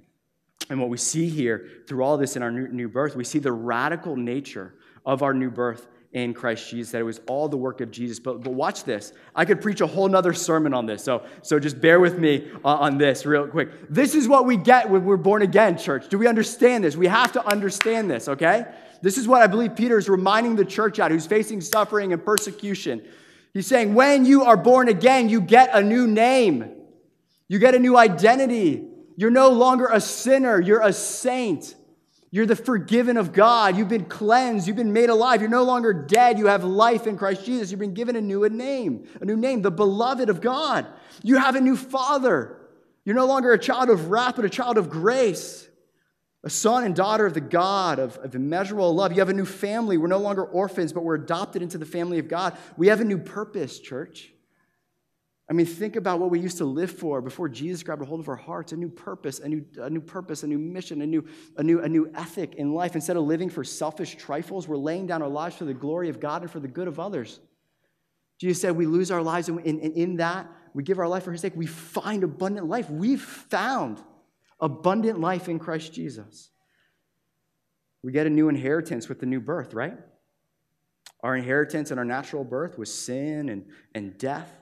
And 0.70 0.80
what 0.80 0.88
we 0.88 0.96
see 0.96 1.28
here 1.28 1.68
through 1.86 2.02
all 2.02 2.16
this 2.16 2.34
in 2.34 2.42
our 2.42 2.50
new, 2.50 2.66
new 2.66 2.88
birth, 2.88 3.14
we 3.14 3.22
see 3.22 3.38
the 3.38 3.52
radical 3.52 4.16
nature 4.16 4.74
of 5.06 5.22
our 5.22 5.32
new 5.32 5.50
birth 5.50 5.86
in 6.12 6.34
Christ 6.34 6.68
Jesus, 6.68 6.90
that 6.92 6.98
it 6.98 7.04
was 7.04 7.20
all 7.28 7.48
the 7.48 7.56
work 7.56 7.80
of 7.80 7.90
Jesus. 7.90 8.18
But, 8.18 8.42
but 8.42 8.52
watch 8.52 8.82
this. 8.82 9.12
I 9.34 9.44
could 9.44 9.60
preach 9.60 9.80
a 9.80 9.86
whole 9.86 10.08
nother 10.08 10.32
sermon 10.32 10.74
on 10.74 10.86
this. 10.86 11.04
So, 11.04 11.24
so 11.42 11.60
just 11.60 11.80
bear 11.80 12.00
with 12.00 12.18
me 12.18 12.50
uh, 12.64 12.68
on 12.68 12.98
this 12.98 13.24
real 13.24 13.46
quick. 13.46 13.70
This 13.88 14.16
is 14.16 14.26
what 14.26 14.44
we 14.44 14.56
get 14.56 14.90
when 14.90 15.04
we're 15.04 15.16
born 15.16 15.42
again, 15.42 15.78
church. 15.78 16.08
Do 16.08 16.18
we 16.18 16.26
understand 16.26 16.82
this? 16.82 16.96
We 16.96 17.06
have 17.06 17.32
to 17.32 17.46
understand 17.46 18.10
this, 18.10 18.26
okay? 18.26 18.64
This 19.02 19.18
is 19.18 19.28
what 19.28 19.40
I 19.40 19.46
believe 19.46 19.76
Peter 19.76 19.98
is 19.98 20.08
reminding 20.08 20.56
the 20.56 20.64
church 20.64 20.98
at 20.98 21.12
who's 21.12 21.26
facing 21.26 21.60
suffering 21.60 22.12
and 22.12 22.24
persecution. 22.24 23.02
He's 23.54 23.68
saying, 23.68 23.94
when 23.94 24.24
you 24.24 24.42
are 24.44 24.56
born 24.56 24.88
again, 24.88 25.28
you 25.28 25.40
get 25.40 25.70
a 25.72 25.82
new 25.82 26.06
name, 26.06 26.70
you 27.48 27.58
get 27.58 27.74
a 27.74 27.78
new 27.78 27.96
identity. 27.96 28.84
You're 29.16 29.30
no 29.30 29.50
longer 29.50 29.88
a 29.92 30.00
sinner, 30.00 30.60
you're 30.60 30.80
a 30.80 30.92
saint. 30.92 31.74
You're 32.32 32.46
the 32.46 32.56
forgiven 32.56 33.16
of 33.16 33.32
God. 33.32 33.76
You've 33.76 33.88
been 33.88 34.04
cleansed. 34.04 34.68
You've 34.68 34.76
been 34.76 34.92
made 34.92 35.10
alive. 35.10 35.40
You're 35.40 35.50
no 35.50 35.64
longer 35.64 35.92
dead. 35.92 36.38
You 36.38 36.46
have 36.46 36.62
life 36.62 37.06
in 37.06 37.16
Christ 37.16 37.44
Jesus. 37.44 37.70
You've 37.70 37.80
been 37.80 37.94
given 37.94 38.14
a 38.14 38.20
new 38.20 38.48
name, 38.48 39.08
a 39.20 39.24
new 39.24 39.36
name, 39.36 39.62
the 39.62 39.70
beloved 39.70 40.28
of 40.28 40.40
God. 40.40 40.86
You 41.24 41.38
have 41.38 41.56
a 41.56 41.60
new 41.60 41.76
father. 41.76 42.56
You're 43.04 43.16
no 43.16 43.26
longer 43.26 43.52
a 43.52 43.58
child 43.58 43.90
of 43.90 44.10
wrath, 44.10 44.36
but 44.36 44.44
a 44.44 44.50
child 44.50 44.78
of 44.78 44.90
grace, 44.90 45.68
a 46.44 46.50
son 46.50 46.84
and 46.84 46.94
daughter 46.94 47.26
of 47.26 47.34
the 47.34 47.40
God 47.40 47.98
of, 47.98 48.16
of 48.18 48.36
immeasurable 48.36 48.94
love. 48.94 49.12
You 49.12 49.18
have 49.18 49.28
a 49.28 49.34
new 49.34 49.44
family. 49.44 49.98
We're 49.98 50.06
no 50.06 50.18
longer 50.18 50.44
orphans, 50.44 50.92
but 50.92 51.02
we're 51.02 51.16
adopted 51.16 51.62
into 51.62 51.78
the 51.78 51.86
family 51.86 52.20
of 52.20 52.28
God. 52.28 52.56
We 52.76 52.88
have 52.88 53.00
a 53.00 53.04
new 53.04 53.18
purpose, 53.18 53.80
church. 53.80 54.32
I 55.50 55.52
mean, 55.52 55.66
think 55.66 55.96
about 55.96 56.20
what 56.20 56.30
we 56.30 56.38
used 56.38 56.58
to 56.58 56.64
live 56.64 56.92
for 56.92 57.20
before 57.20 57.48
Jesus 57.48 57.82
grabbed 57.82 58.02
a 58.02 58.04
hold 58.04 58.20
of 58.20 58.28
our 58.28 58.36
hearts 58.36 58.70
a 58.70 58.76
new 58.76 58.88
purpose, 58.88 59.40
a 59.40 59.48
new, 59.48 59.64
a 59.80 59.90
new 59.90 60.00
purpose, 60.00 60.44
a 60.44 60.46
new 60.46 60.58
mission, 60.58 61.02
a 61.02 61.06
new, 61.06 61.26
a, 61.56 61.62
new, 61.62 61.80
a 61.80 61.88
new 61.88 62.08
ethic 62.14 62.54
in 62.54 62.72
life. 62.72 62.94
Instead 62.94 63.16
of 63.16 63.24
living 63.24 63.50
for 63.50 63.64
selfish 63.64 64.14
trifles, 64.14 64.68
we're 64.68 64.76
laying 64.76 65.08
down 65.08 65.22
our 65.22 65.28
lives 65.28 65.56
for 65.56 65.64
the 65.64 65.74
glory 65.74 66.08
of 66.08 66.20
God 66.20 66.42
and 66.42 66.50
for 66.50 66.60
the 66.60 66.68
good 66.68 66.86
of 66.86 67.00
others. 67.00 67.40
Jesus 68.40 68.62
said 68.62 68.76
we 68.76 68.86
lose 68.86 69.10
our 69.10 69.22
lives, 69.22 69.48
and 69.48 69.58
in, 69.62 69.80
in, 69.80 69.92
in 69.94 70.16
that, 70.18 70.48
we 70.72 70.84
give 70.84 71.00
our 71.00 71.08
life 71.08 71.24
for 71.24 71.32
his 71.32 71.40
sake. 71.40 71.54
We 71.56 71.66
find 71.66 72.22
abundant 72.22 72.68
life. 72.68 72.88
We've 72.88 73.20
found 73.20 74.00
abundant 74.60 75.18
life 75.18 75.48
in 75.48 75.58
Christ 75.58 75.92
Jesus. 75.92 76.50
We 78.04 78.12
get 78.12 78.28
a 78.28 78.30
new 78.30 78.48
inheritance 78.48 79.08
with 79.08 79.18
the 79.18 79.26
new 79.26 79.40
birth, 79.40 79.74
right? 79.74 79.98
Our 81.24 81.34
inheritance 81.34 81.90
in 81.90 81.98
our 81.98 82.04
natural 82.04 82.44
birth 82.44 82.78
was 82.78 82.94
sin 82.94 83.48
and, 83.48 83.66
and 83.96 84.16
death. 84.16 84.59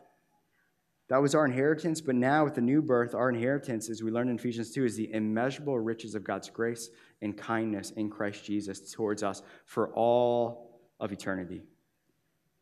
That 1.09 1.23
was 1.23 1.35
our 1.35 1.47
inheritance, 1.47 2.03
but 2.03 2.15
now 2.15 2.45
with 2.45 2.55
the 2.55 2.61
new 2.61 2.83
birth, 2.83 3.15
our 3.15 3.31
inheritance, 3.31 3.89
as 3.89 4.03
we 4.03 4.11
learn 4.11 4.29
in 4.29 4.37
Ephesians 4.37 4.71
2, 4.73 4.85
is 4.85 4.97
the 4.97 5.11
immeasurable 5.13 5.79
riches 5.79 6.15
of 6.15 6.23
God's 6.23 6.51
grace 6.51 6.91
and 7.23 7.37
kindness 7.37 7.93
in 7.93 8.11
Christ 8.11 8.45
Jesus 8.45 8.93
towards 8.93 9.23
us 9.23 9.43
for 9.65 9.89
all 9.95 10.81
of 11.01 11.11
eternity. 11.11 11.63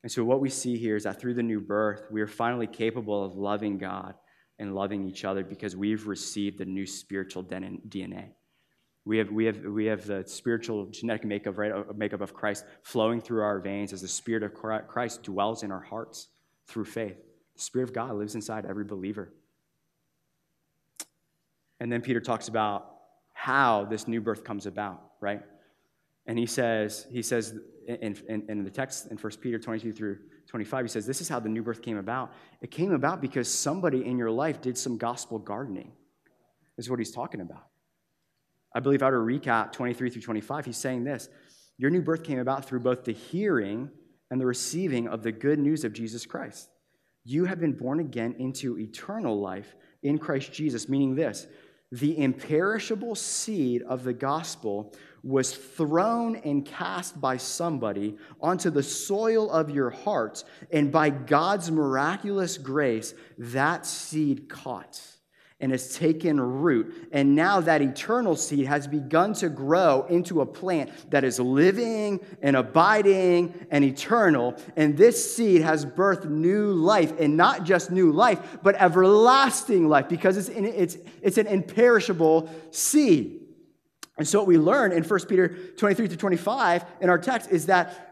And 0.04 0.12
so, 0.12 0.22
what 0.24 0.40
we 0.40 0.48
see 0.48 0.78
here 0.78 0.94
is 0.94 1.02
that 1.02 1.20
through 1.20 1.35
the 1.35 1.42
new 1.42 1.61
birth, 1.61 2.06
we 2.12 2.20
are 2.20 2.28
finally 2.28 2.68
capable 2.68 3.24
of 3.24 3.35
loving 3.35 3.78
God 3.78 4.14
and 4.61 4.76
loving 4.76 5.04
each 5.09 5.24
other 5.24 5.42
because 5.42 5.74
we've 5.74 6.06
received 6.06 6.59
the 6.59 6.64
new 6.64 6.87
spiritual 6.87 7.42
DNA. 7.42 8.28
We 9.04 9.18
have, 9.18 9.30
we 9.30 9.46
have, 9.46 9.59
we 9.64 9.87
have 9.87 10.06
the 10.06 10.22
spiritual 10.26 10.87
genetic 10.87 11.24
makeup, 11.24 11.59
right, 11.59 11.72
uh, 11.72 11.85
makeup 11.96 12.20
of 12.20 12.32
Christ 12.32 12.64
flowing 12.82 13.20
through 13.20 13.42
our 13.42 13.59
veins 13.59 13.92
as 13.92 14.02
the 14.02 14.09
Spirit 14.09 14.44
of 14.44 14.54
Christ 14.54 15.24
dwells 15.24 15.64
in 15.64 15.72
our 15.72 15.80
hearts 15.80 16.28
through 16.68 16.85
faith. 16.85 17.18
The 17.57 17.62
Spirit 17.62 17.88
of 17.88 17.95
God 17.95 18.14
lives 18.14 18.35
inside 18.35 18.66
every 18.66 18.85
believer. 18.85 19.33
And 21.81 21.90
then 21.90 22.01
Peter 22.01 22.21
talks 22.21 22.49
about 22.49 22.92
how 23.33 23.85
this 23.85 24.09
new 24.09 24.21
birth 24.21 24.45
comes 24.45 24.66
about, 24.66 25.03
right? 25.21 25.42
And 26.27 26.38
he 26.38 26.47
says, 26.47 27.07
he 27.11 27.23
says 27.23 27.55
in, 27.87 28.16
in, 28.29 28.45
in 28.49 28.64
the 28.64 28.71
text 28.71 29.11
in 29.11 29.16
1 29.16 29.33
Peter 29.40 29.59
22 29.59 29.92
through 29.92 30.19
25, 30.49 30.85
he 30.85 30.88
says, 30.88 31.07
This 31.07 31.21
is 31.21 31.29
how 31.29 31.38
the 31.38 31.49
new 31.49 31.62
birth 31.62 31.83
came 31.83 31.99
about. 31.99 32.33
It 32.61 32.71
came 32.71 32.92
about 32.92 33.21
because 33.21 33.53
somebody 33.53 34.05
in 34.05 34.19
your 34.19 34.31
life 34.31 34.61
did 34.61 34.77
some 34.77 34.99
gospel 34.99 35.38
gardening, 35.38 35.92
is 36.79 36.90
what 36.90 36.99
he's 36.99 37.12
talking 37.12 37.40
about. 37.40 37.66
I 38.75 38.81
believe 38.81 39.03
out 39.03 39.14
of 39.14 39.21
recap 39.21 39.73
23 39.73 40.11
through 40.11 40.23
25. 40.23 40.66
He's 40.66 40.77
saying 40.77 41.05
this 41.05 41.29
Your 41.79 41.90
new 41.90 42.03
birth 42.03 42.25
came 42.25 42.38
about 42.38 42.64
through 42.64 42.81
both 42.81 43.05
the 43.05 43.12
hearing 43.12 43.90
and 44.31 44.40
the 44.40 44.47
receiving 44.47 45.09
of 45.09 45.23
the 45.23 45.33
good 45.33 45.59
news 45.59 45.85
of 45.85 45.92
Jesus 45.92 46.27
Christ. 46.27 46.69
You 47.28 47.44
have 47.46 47.58
been 47.58 47.72
born 47.72 47.98
again 47.98 48.36
into 48.38 48.78
eternal 48.78 49.40
life 49.40 49.74
in 50.04 50.16
Christ 50.16 50.52
Jesus, 50.52 50.88
meaning 50.88 51.16
this 51.16 51.48
the 51.90 52.18
imperishable 52.18 53.16
seed 53.16 53.82
of 53.82 54.04
the 54.04 54.12
gospel 54.12 54.94
was 55.22 55.54
thrown 55.56 56.36
and 56.36 56.64
cast 56.64 57.20
by 57.20 57.36
somebody 57.36 58.16
onto 58.40 58.70
the 58.70 58.82
soil 58.82 59.50
of 59.50 59.70
your 59.70 59.90
hearts, 59.90 60.44
and 60.70 60.92
by 60.92 61.10
God's 61.10 61.70
miraculous 61.70 62.58
grace, 62.58 63.12
that 63.38 63.86
seed 63.86 64.48
caught 64.48 65.00
and 65.59 65.73
has 65.73 65.97
taken 65.97 66.38
root. 66.38 67.09
And 67.12 67.35
now 67.35 67.61
that 67.61 67.81
eternal 67.81 68.37
seed 68.37 68.66
has 68.66 68.87
begun 68.87 69.33
to 69.35 69.49
grow 69.49 70.05
into 70.11 70.42
a 70.42 70.47
plant 70.47 70.90
that 71.11 71.25
is 71.25 71.40
living 71.40 72.21
and 72.42 72.57
abiding 72.57 73.66
and 73.71 73.83
eternal. 73.83 74.55
And 74.77 74.99
this 74.99 75.35
seed 75.35 75.62
has 75.62 75.87
birthed 75.87 76.29
new 76.29 76.73
life, 76.73 77.19
and 77.19 77.37
not 77.38 77.64
just 77.64 77.90
new 77.90 78.12
life, 78.12 78.59
but 78.62 78.75
everlasting 78.75 79.88
life, 79.88 80.09
because 80.11 80.37
it's, 80.37 80.49
it's, 80.51 80.99
it's 81.23 81.38
an 81.38 81.47
imperishable 81.47 82.51
seed. 82.71 83.40
And 84.19 84.29
so, 84.29 84.38
what 84.38 84.47
we 84.47 84.59
learn 84.59 84.92
in 84.92 85.05
1 85.05 85.21
Peter 85.27 85.49
23 85.77 86.09
to 86.09 86.16
25 86.16 86.85
in 87.01 87.11
our 87.11 87.19
text 87.19 87.51
is 87.51 87.66
that 87.66 88.03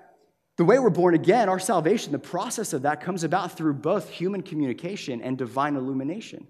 the 0.57 0.65
way 0.65 0.79
we're 0.79 0.91
born 0.91 1.15
again, 1.15 1.49
our 1.49 1.59
salvation, 1.59 2.13
the 2.13 2.19
process 2.19 2.73
of 2.73 2.83
that 2.83 3.01
comes 3.01 3.25
about 3.25 3.57
through 3.57 3.75
both 3.75 4.09
human 4.09 4.43
communication 4.43 5.21
and 5.21 5.37
divine 5.37 5.77
illumination. 5.77 6.47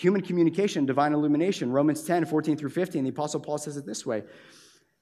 Human 0.00 0.22
communication, 0.22 0.86
divine 0.86 1.12
illumination. 1.12 1.70
Romans 1.70 2.02
10, 2.04 2.24
14 2.24 2.56
through 2.56 2.70
15, 2.70 3.04
the 3.04 3.10
Apostle 3.10 3.38
Paul 3.38 3.58
says 3.58 3.76
it 3.76 3.84
this 3.84 4.06
way 4.06 4.22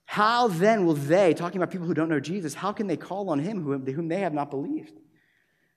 How 0.06 0.48
then 0.48 0.86
will 0.86 0.94
they, 0.94 1.34
talking 1.34 1.58
about 1.58 1.70
people 1.70 1.86
who 1.86 1.94
don't 1.94 2.08
know 2.08 2.18
Jesus, 2.18 2.52
how 2.52 2.72
can 2.72 2.88
they 2.88 2.96
call 2.96 3.30
on 3.30 3.38
him 3.38 3.62
whom 3.62 4.08
they 4.08 4.18
have 4.18 4.34
not 4.34 4.50
believed? 4.50 4.98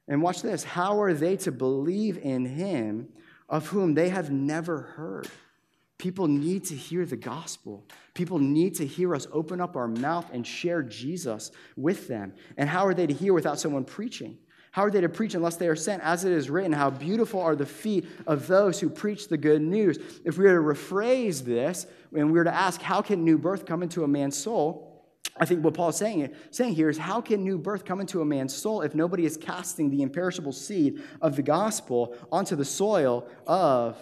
And 0.08 0.24
watch 0.24 0.42
this 0.42 0.64
how 0.64 1.00
are 1.00 1.14
they 1.14 1.38
to 1.38 1.52
believe 1.52 2.18
in 2.18 2.48
him 2.48 3.10
of 3.48 3.68
whom 3.68 3.94
they 3.94 4.10
have 4.10 4.32
never 4.32 4.82
heard? 4.82 5.28
People 6.00 6.28
need 6.28 6.64
to 6.66 6.76
hear 6.76 7.06
the 7.06 7.16
gospel. 7.16 7.86
People 8.16 8.40
need 8.40 8.74
to 8.78 8.88
hear 8.88 9.14
us 9.14 9.28
open 9.32 9.62
up 9.62 9.76
our 9.76 9.88
mouth 9.88 10.26
and 10.34 10.48
share 10.48 10.82
Jesus 10.82 11.52
with 11.78 12.08
them. 12.08 12.34
And 12.58 12.68
how 12.68 12.88
are 12.88 12.96
they 12.96 13.06
to 13.06 13.14
hear 13.14 13.36
without 13.36 13.60
someone 13.60 13.84
preaching? 13.84 14.40
How 14.72 14.84
are 14.84 14.92
they 14.92 15.02
to 15.02 15.10
preach 15.10 15.36
unless 15.36 15.58
they 15.58 15.68
are 15.68 15.76
sent? 15.76 16.02
As 16.02 16.24
it 16.24 16.32
is 16.32 16.50
written, 16.50 16.72
how 16.72 16.90
beautiful 16.90 17.42
are 17.42 17.58
the 17.58 17.66
feet 17.66 18.06
of 18.26 18.48
those 18.48 18.80
who 18.80 18.90
preach 18.90 19.28
the 19.28 19.38
good 19.38 19.62
news. 19.62 19.98
If 20.24 20.38
we 20.38 20.46
were 20.46 20.56
to 20.56 20.80
rephrase 20.80 21.44
this 21.44 21.88
and 22.16 22.28
we 22.28 22.38
were 22.38 22.46
to 22.46 22.54
ask, 22.54 22.82
how 22.82 23.02
can 23.02 23.26
new 23.26 23.38
birth 23.38 23.66
come 23.66 23.84
into 23.84 24.06
a 24.06 24.08
man's 24.08 24.38
soul? 24.38 24.88
I 25.38 25.46
think 25.46 25.64
what 25.64 25.74
Paul 25.74 25.90
is 25.90 25.98
saying, 25.98 26.30
saying 26.52 26.76
here 26.76 26.90
is 26.90 26.98
how 26.98 27.20
can 27.20 27.44
new 27.44 27.58
birth 27.58 27.84
come 27.84 28.00
into 28.00 28.22
a 28.22 28.26
man's 28.26 28.56
soul 28.56 28.82
if 28.82 28.96
nobody 28.96 29.26
is 29.26 29.36
casting 29.36 29.90
the 29.90 30.04
imperishable 30.04 30.54
seed 30.54 31.02
of 31.22 31.36
the 31.36 31.42
gospel 31.42 32.16
onto 32.32 32.56
the 32.56 32.66
soil 32.66 33.28
of 33.48 33.98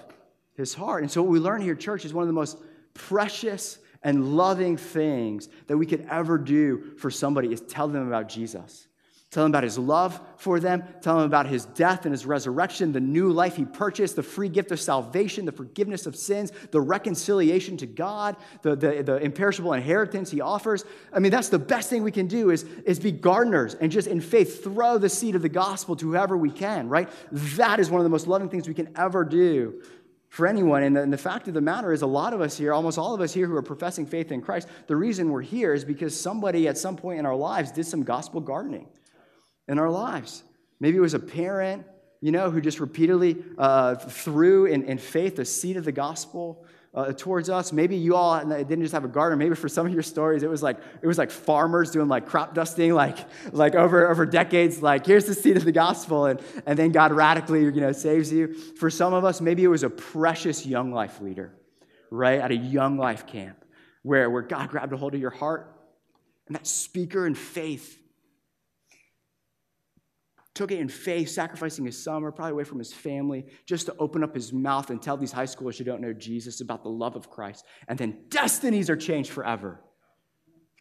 his 0.54 0.74
heart. 0.74 1.02
And 1.02 1.12
so, 1.12 1.24
what 1.24 1.32
we 1.32 1.40
learn 1.40 1.62
here, 1.62 1.76
church, 1.76 2.06
is 2.06 2.14
one 2.14 2.24
of 2.24 2.28
the 2.28 2.34
most 2.34 2.58
precious 2.94 3.80
and 4.04 4.36
loving 4.36 4.78
things 4.78 5.50
that 5.68 5.78
we 5.78 5.86
could 5.86 6.06
ever 6.10 6.38
do 6.38 6.94
for 6.98 7.10
somebody 7.10 7.52
is 7.54 7.62
tell 7.62 7.88
them 7.88 8.08
about 8.08 8.28
Jesus. 8.28 8.89
Tell 9.32 9.44
them 9.44 9.52
about 9.52 9.64
his 9.64 9.78
love 9.78 10.20
for 10.38 10.60
them. 10.60 10.84
Tell 11.02 11.18
them 11.18 11.26
about 11.26 11.46
his 11.46 11.66
death 11.66 12.06
and 12.06 12.12
his 12.12 12.26
resurrection, 12.26 12.92
the 12.92 13.00
new 13.00 13.32
life 13.32 13.58
he 13.58 13.66
purchased, 13.66 14.16
the 14.16 14.24
free 14.24 14.50
gift 14.50 14.72
of 14.72 14.82
salvation, 14.82 15.46
the 15.46 15.52
forgiveness 15.52 16.08
of 16.08 16.16
sins, 16.16 16.52
the 16.72 16.82
reconciliation 16.82 17.78
to 17.78 17.86
God, 17.86 18.38
the, 18.64 18.76
the, 18.76 19.04
the, 19.04 19.18
imperishable 19.18 19.74
inheritance 19.74 20.32
he 20.32 20.42
offers. 20.42 20.84
I 21.14 21.20
mean, 21.20 21.32
that's 21.32 21.50
the 21.50 21.60
best 21.60 21.92
thing 21.92 22.02
we 22.02 22.12
can 22.12 22.26
do 22.26 22.50
is, 22.50 22.64
is 22.86 23.00
be 23.00 23.12
gardeners 23.12 23.76
and 23.76 23.92
just 23.92 24.08
in 24.08 24.20
faith 24.20 24.64
throw 24.64 24.98
the 24.98 25.10
seed 25.10 25.36
of 25.36 25.44
the 25.44 25.50
gospel 25.50 25.96
to 25.98 26.08
whoever 26.08 26.36
we 26.36 26.50
can, 26.50 26.90
right? 26.90 27.08
That 27.32 27.80
is 27.80 27.92
one 27.92 28.00
of 28.00 28.06
the 28.06 28.10
most 28.10 28.26
loving 28.26 28.50
things 28.50 28.68
we 28.68 28.74
can 28.74 28.92
ever 28.98 29.24
do 29.24 29.80
for 30.30 30.48
anyone. 30.48 30.82
And 30.82 30.96
the, 30.96 31.04
and 31.04 31.14
the, 31.14 31.20
fact 31.20 31.48
of 31.48 31.54
the 31.54 31.62
matter 31.62 31.94
is, 31.94 32.02
a 32.02 32.08
lot 32.08 32.34
of 32.34 32.42
us 32.42 32.58
here, 32.58 32.74
almost 32.74 32.98
all 32.98 33.14
of 33.14 33.22
us 33.22 33.32
here 33.32 33.46
who 33.46 33.56
are 33.56 33.62
professing 33.62 34.08
faith 34.08 34.32
in 34.32 34.42
Christ, 34.42 34.68
the 34.88 34.96
reason 34.96 35.30
we're 35.30 35.42
here 35.44 35.76
is 35.76 35.86
because 35.86 36.20
somebody 36.20 36.68
at 36.68 36.80
some 36.80 36.96
point 36.96 37.20
in 37.20 37.28
our 37.28 37.36
lives 37.36 37.72
did 37.72 37.86
some 37.86 38.02
gospel 38.02 38.42
gardening 38.42 38.88
in 39.70 39.80
our 39.80 39.90
lives. 39.90 40.44
Maybe 40.80 40.98
it 40.98 41.02
was 41.02 41.14
a 41.14 41.20
parent, 41.20 41.86
you 42.20 42.32
know, 42.32 42.50
who 42.50 42.60
just 42.60 42.80
repeatedly 42.80 43.38
uh, 43.58 43.96
threw 43.96 44.66
in, 44.66 44.84
in 44.84 44.98
faith 44.98 45.38
the 45.38 45.46
seed 45.46 45.78
of 45.78 45.86
the 45.86 45.92
gospel 45.92 46.66
uh, 46.94 47.14
towards 47.14 47.52
us. 47.52 47.72
Maybe 47.72 47.96
you 47.96 48.16
all 48.16 48.44
didn't 48.44 48.82
just 48.82 48.94
have 48.94 49.06
a 49.06 49.10
garden. 49.10 49.38
Maybe 49.38 49.54
for 49.54 49.70
some 49.70 49.86
of 49.86 49.94
your 49.94 50.02
stories, 50.02 50.42
it 50.42 50.50
was 50.50 50.64
like 50.64 50.78
it 51.02 51.06
was 51.06 51.20
like 51.20 51.30
farmers 51.30 51.92
doing 51.92 52.08
like 52.08 52.26
crop 52.26 52.56
dusting, 52.56 52.94
like 52.94 53.18
like 53.52 53.76
over 53.76 54.10
over 54.10 54.26
decades. 54.26 54.82
Like 54.82 55.06
here's 55.06 55.26
the 55.26 55.36
seed 55.36 55.56
of 55.56 55.66
the 55.66 55.72
gospel, 55.72 56.26
and 56.26 56.42
and 56.66 56.80
then 56.80 56.92
God 56.92 57.12
radically 57.12 57.62
you 57.62 57.72
know 57.72 57.92
saves 57.92 58.34
you. 58.34 58.54
For 58.54 58.90
some 58.90 59.14
of 59.14 59.24
us, 59.24 59.40
maybe 59.40 59.64
it 59.64 59.68
was 59.68 59.84
a 59.84 59.90
precious 59.90 60.66
young 60.66 60.92
life 60.92 61.22
leader, 61.22 61.54
right 62.10 62.40
at 62.40 62.50
a 62.50 62.58
young 62.58 62.98
life 62.98 63.28
camp, 63.28 63.64
where 64.02 64.28
where 64.32 64.42
God 64.42 64.70
grabbed 64.70 64.92
a 64.92 64.98
hold 64.98 65.14
of 65.14 65.22
your 65.22 65.30
heart, 65.30 65.72
and 66.48 66.56
that 66.56 66.66
speaker 66.66 67.28
in 67.28 67.36
faith 67.36 67.99
took 70.60 70.74
it 70.74 70.80
in 70.80 70.90
faith, 70.90 71.30
sacrificing 71.30 71.86
his 71.86 71.98
summer, 72.04 72.34
probably 72.34 72.52
away 72.52 72.66
from 72.66 72.80
his 72.80 72.92
family, 72.92 73.46
just 73.66 73.86
to 73.86 73.96
open 73.98 74.26
up 74.26 74.36
his 74.36 74.52
mouth 74.52 74.90
and 74.90 75.02
tell 75.02 75.16
these 75.16 75.32
high 75.32 75.46
schoolers 75.46 75.78
who 75.78 75.86
don't 75.86 76.02
know 76.02 76.12
Jesus 76.12 76.60
about 76.60 76.84
the 76.84 76.90
love 76.90 77.16
of 77.16 77.30
Christ. 77.30 77.64
And 77.88 77.98
then 77.98 78.18
destinies 78.28 78.90
are 78.90 78.98
changed 78.98 79.30
forever. 79.30 79.80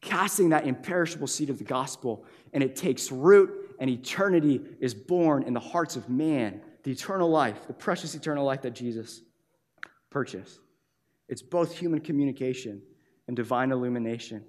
Casting 0.01 0.49
that 0.49 0.67
imperishable 0.67 1.29
seed 1.29 1.49
of 1.49 1.59
the 1.59 1.64
gospel, 1.64 2.25
and 2.53 2.61
it 2.61 2.75
takes 2.75 3.12
root, 3.12 3.77
and 3.79 3.88
eternity 3.88 4.61
is 4.81 4.95
born 4.95 5.45
in 5.45 5.55
the 5.55 5.61
hearts 5.61 5.95
of 5.95 6.09
man. 6.09 6.61
The 6.83 6.91
eternal 6.91 7.31
life, 7.31 7.69
the 7.69 7.73
precious 7.73 8.17
eternal 8.17 8.45
life 8.45 8.62
that 8.62 8.75
Jesus 8.75 9.21
purchased. 10.11 10.59
It's 11.29 11.43
both 11.43 11.73
human 11.73 12.01
communication 12.01 12.83
and 13.29 13.37
divine 13.37 13.71
illumination. 13.71 14.45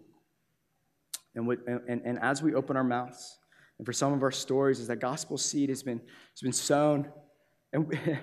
And, 1.35 1.47
and, 1.87 2.01
and 2.03 2.17
as 2.17 2.41
we 2.41 2.55
open 2.55 2.75
our 2.75 2.83
mouths, 2.83 3.37
and 3.79 3.85
for 3.85 3.93
some 3.93 4.13
of 4.13 4.21
our 4.21 4.31
stories 4.31 4.79
is 4.79 4.87
that 4.87 4.99
gospel 4.99 5.37
seed 5.37 5.69
has 5.69 5.81
been, 5.81 5.99
has 5.99 6.41
been 6.41 6.53
sown. 6.53 7.07
And 7.73 7.97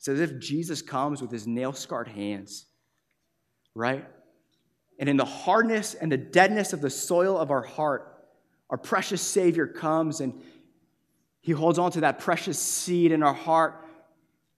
It's 0.00 0.08
as 0.08 0.18
if 0.18 0.38
Jesus 0.38 0.80
comes 0.80 1.20
with 1.20 1.30
his 1.30 1.46
nail 1.46 1.74
scarred 1.74 2.08
hands, 2.08 2.64
right? 3.74 4.06
And 4.98 5.10
in 5.10 5.18
the 5.18 5.26
hardness 5.26 5.92
and 5.92 6.10
the 6.10 6.16
deadness 6.16 6.72
of 6.72 6.80
the 6.80 6.88
soil 6.88 7.36
of 7.36 7.50
our 7.50 7.60
heart, 7.60 8.24
our 8.70 8.78
precious 8.78 9.20
Savior 9.20 9.66
comes 9.66 10.22
and 10.22 10.40
he 11.42 11.52
holds 11.52 11.78
on 11.78 11.90
to 11.92 12.00
that 12.00 12.18
precious 12.18 12.58
seed 12.58 13.12
in 13.12 13.22
our 13.22 13.34
heart 13.34 13.84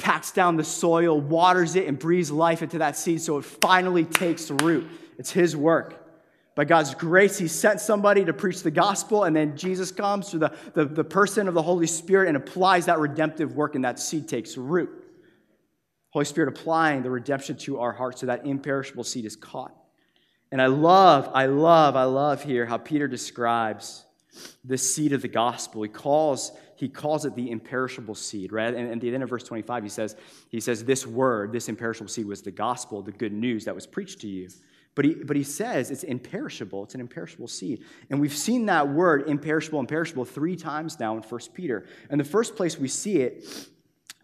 packs 0.02 0.32
down 0.32 0.56
the 0.56 0.64
soil, 0.64 1.20
waters 1.20 1.76
it, 1.76 1.86
and 1.86 1.98
breathes 1.98 2.30
life 2.30 2.60
into 2.60 2.78
that 2.78 2.96
seed 2.96 3.22
so 3.22 3.38
it 3.38 3.44
finally 3.44 4.04
takes 4.04 4.50
root. 4.50 4.86
It's 5.16 5.30
His 5.30 5.56
work. 5.56 5.98
By 6.56 6.64
God's 6.64 6.94
grace, 6.94 7.38
He 7.38 7.46
sent 7.46 7.80
somebody 7.80 8.24
to 8.24 8.32
preach 8.32 8.62
the 8.62 8.70
gospel, 8.70 9.24
and 9.24 9.34
then 9.34 9.56
Jesus 9.56 9.92
comes 9.92 10.30
through 10.30 10.40
the, 10.40 10.52
the, 10.74 10.84
the 10.84 11.04
person 11.04 11.46
of 11.46 11.54
the 11.54 11.62
Holy 11.62 11.86
Spirit 11.86 12.28
and 12.28 12.36
applies 12.36 12.86
that 12.86 12.98
redemptive 12.98 13.54
work, 13.54 13.76
and 13.76 13.84
that 13.84 14.00
seed 14.00 14.28
takes 14.28 14.56
root. 14.56 14.90
Holy 16.10 16.24
Spirit 16.24 16.48
applying 16.48 17.02
the 17.02 17.10
redemption 17.10 17.56
to 17.58 17.78
our 17.78 17.92
hearts 17.92 18.20
so 18.20 18.26
that 18.26 18.44
imperishable 18.44 19.04
seed 19.04 19.24
is 19.24 19.36
caught. 19.36 19.74
And 20.50 20.60
I 20.60 20.66
love, 20.66 21.30
I 21.32 21.46
love, 21.46 21.96
I 21.96 22.04
love 22.04 22.42
here 22.42 22.66
how 22.66 22.76
Peter 22.76 23.08
describes 23.08 24.04
the 24.64 24.78
seed 24.78 25.12
of 25.12 25.22
the 25.22 25.28
gospel. 25.28 25.82
He 25.82 25.88
calls, 25.88 26.52
he 26.76 26.88
calls 26.88 27.24
it 27.24 27.34
the 27.34 27.50
imperishable 27.50 28.14
seed, 28.14 28.52
right? 28.52 28.74
And 28.74 28.90
at 28.90 29.00
the 29.00 29.12
end 29.12 29.22
of 29.22 29.28
verse 29.28 29.44
25, 29.44 29.82
he 29.82 29.88
says, 29.88 30.16
he 30.48 30.60
says, 30.60 30.84
This 30.84 31.06
word, 31.06 31.52
this 31.52 31.68
imperishable 31.68 32.08
seed, 32.08 32.26
was 32.26 32.42
the 32.42 32.50
gospel, 32.50 33.02
the 33.02 33.12
good 33.12 33.32
news 33.32 33.64
that 33.64 33.74
was 33.74 33.86
preached 33.86 34.20
to 34.20 34.28
you. 34.28 34.48
But 34.94 35.04
he, 35.06 35.14
but 35.14 35.36
he 35.36 35.42
says 35.42 35.90
it's 35.90 36.02
imperishable. 36.02 36.84
It's 36.84 36.94
an 36.94 37.00
imperishable 37.00 37.48
seed. 37.48 37.84
And 38.10 38.20
we've 38.20 38.36
seen 38.36 38.66
that 38.66 38.88
word, 38.88 39.28
imperishable, 39.28 39.80
imperishable, 39.80 40.24
three 40.24 40.54
times 40.54 41.00
now 41.00 41.16
in 41.16 41.22
1 41.22 41.40
Peter. 41.54 41.86
And 42.10 42.20
the 42.20 42.24
first 42.24 42.56
place 42.56 42.78
we 42.78 42.88
see 42.88 43.20
it 43.20 43.44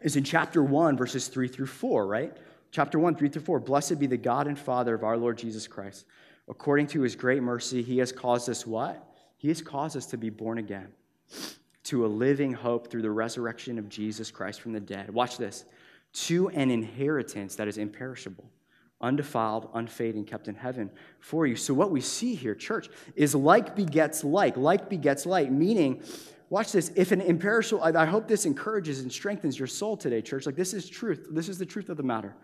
is 0.02 0.16
in 0.16 0.24
chapter 0.24 0.62
1, 0.62 0.96
verses 0.96 1.28
3 1.28 1.48
through 1.48 1.66
4, 1.66 2.06
right? 2.06 2.36
Chapter 2.70 2.98
1, 2.98 3.14
3 3.14 3.28
through 3.30 3.42
4. 3.42 3.60
Blessed 3.60 3.98
be 3.98 4.06
the 4.06 4.18
God 4.18 4.46
and 4.46 4.58
Father 4.58 4.94
of 4.94 5.04
our 5.04 5.16
Lord 5.16 5.38
Jesus 5.38 5.66
Christ. 5.66 6.04
According 6.48 6.88
to 6.88 7.00
his 7.00 7.16
great 7.16 7.42
mercy, 7.42 7.82
he 7.82 7.98
has 7.98 8.12
caused 8.12 8.48
us 8.50 8.66
what? 8.66 9.04
He 9.38 9.48
has 9.48 9.62
caused 9.62 9.96
us 9.96 10.06
to 10.06 10.18
be 10.18 10.30
born 10.30 10.58
again 10.58 10.88
to 11.84 12.04
a 12.04 12.08
living 12.08 12.52
hope 12.52 12.90
through 12.90 13.02
the 13.02 13.10
resurrection 13.10 13.78
of 13.78 13.88
Jesus 13.88 14.30
Christ 14.30 14.60
from 14.60 14.72
the 14.72 14.80
dead. 14.80 15.10
Watch 15.10 15.38
this 15.38 15.64
to 16.12 16.48
an 16.50 16.70
inheritance 16.70 17.54
that 17.56 17.68
is 17.68 17.78
imperishable, 17.78 18.44
undefiled, 19.00 19.70
unfading, 19.72 20.24
kept 20.24 20.48
in 20.48 20.54
heaven 20.54 20.90
for 21.20 21.46
you. 21.46 21.56
So, 21.56 21.72
what 21.72 21.90
we 21.90 22.00
see 22.00 22.34
here, 22.34 22.54
church, 22.54 22.88
is 23.14 23.34
like 23.34 23.74
begets 23.74 24.24
like, 24.24 24.56
like 24.56 24.90
begets 24.90 25.24
like, 25.24 25.50
meaning, 25.50 26.02
watch 26.50 26.72
this, 26.72 26.90
if 26.96 27.12
an 27.12 27.20
imperishable, 27.20 27.82
I 27.82 28.06
hope 28.06 28.26
this 28.26 28.44
encourages 28.44 29.00
and 29.00 29.12
strengthens 29.12 29.58
your 29.58 29.68
soul 29.68 29.96
today, 29.96 30.20
church. 30.20 30.46
Like, 30.46 30.56
this 30.56 30.74
is 30.74 30.88
truth. 30.88 31.28
This 31.30 31.48
is 31.48 31.58
the 31.58 31.66
truth 31.66 31.88
of 31.88 31.96
the 31.96 32.02
matter. 32.02 32.34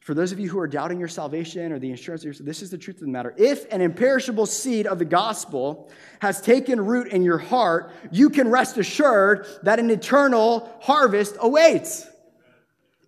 For 0.00 0.12
those 0.12 0.32
of 0.32 0.40
you 0.40 0.48
who 0.48 0.58
are 0.58 0.66
doubting 0.66 0.98
your 0.98 1.08
salvation 1.08 1.70
or 1.70 1.78
the 1.78 1.90
insurance, 1.90 2.24
this 2.40 2.62
is 2.62 2.70
the 2.70 2.78
truth 2.78 2.96
of 2.96 3.02
the 3.02 3.08
matter. 3.08 3.34
If 3.36 3.70
an 3.72 3.80
imperishable 3.80 4.46
seed 4.46 4.86
of 4.86 4.98
the 4.98 5.04
gospel 5.04 5.90
has 6.20 6.40
taken 6.40 6.84
root 6.84 7.08
in 7.08 7.22
your 7.22 7.38
heart, 7.38 7.92
you 8.10 8.30
can 8.30 8.48
rest 8.48 8.76
assured 8.76 9.46
that 9.62 9.78
an 9.78 9.90
eternal 9.90 10.72
harvest 10.80 11.36
awaits. 11.40 12.08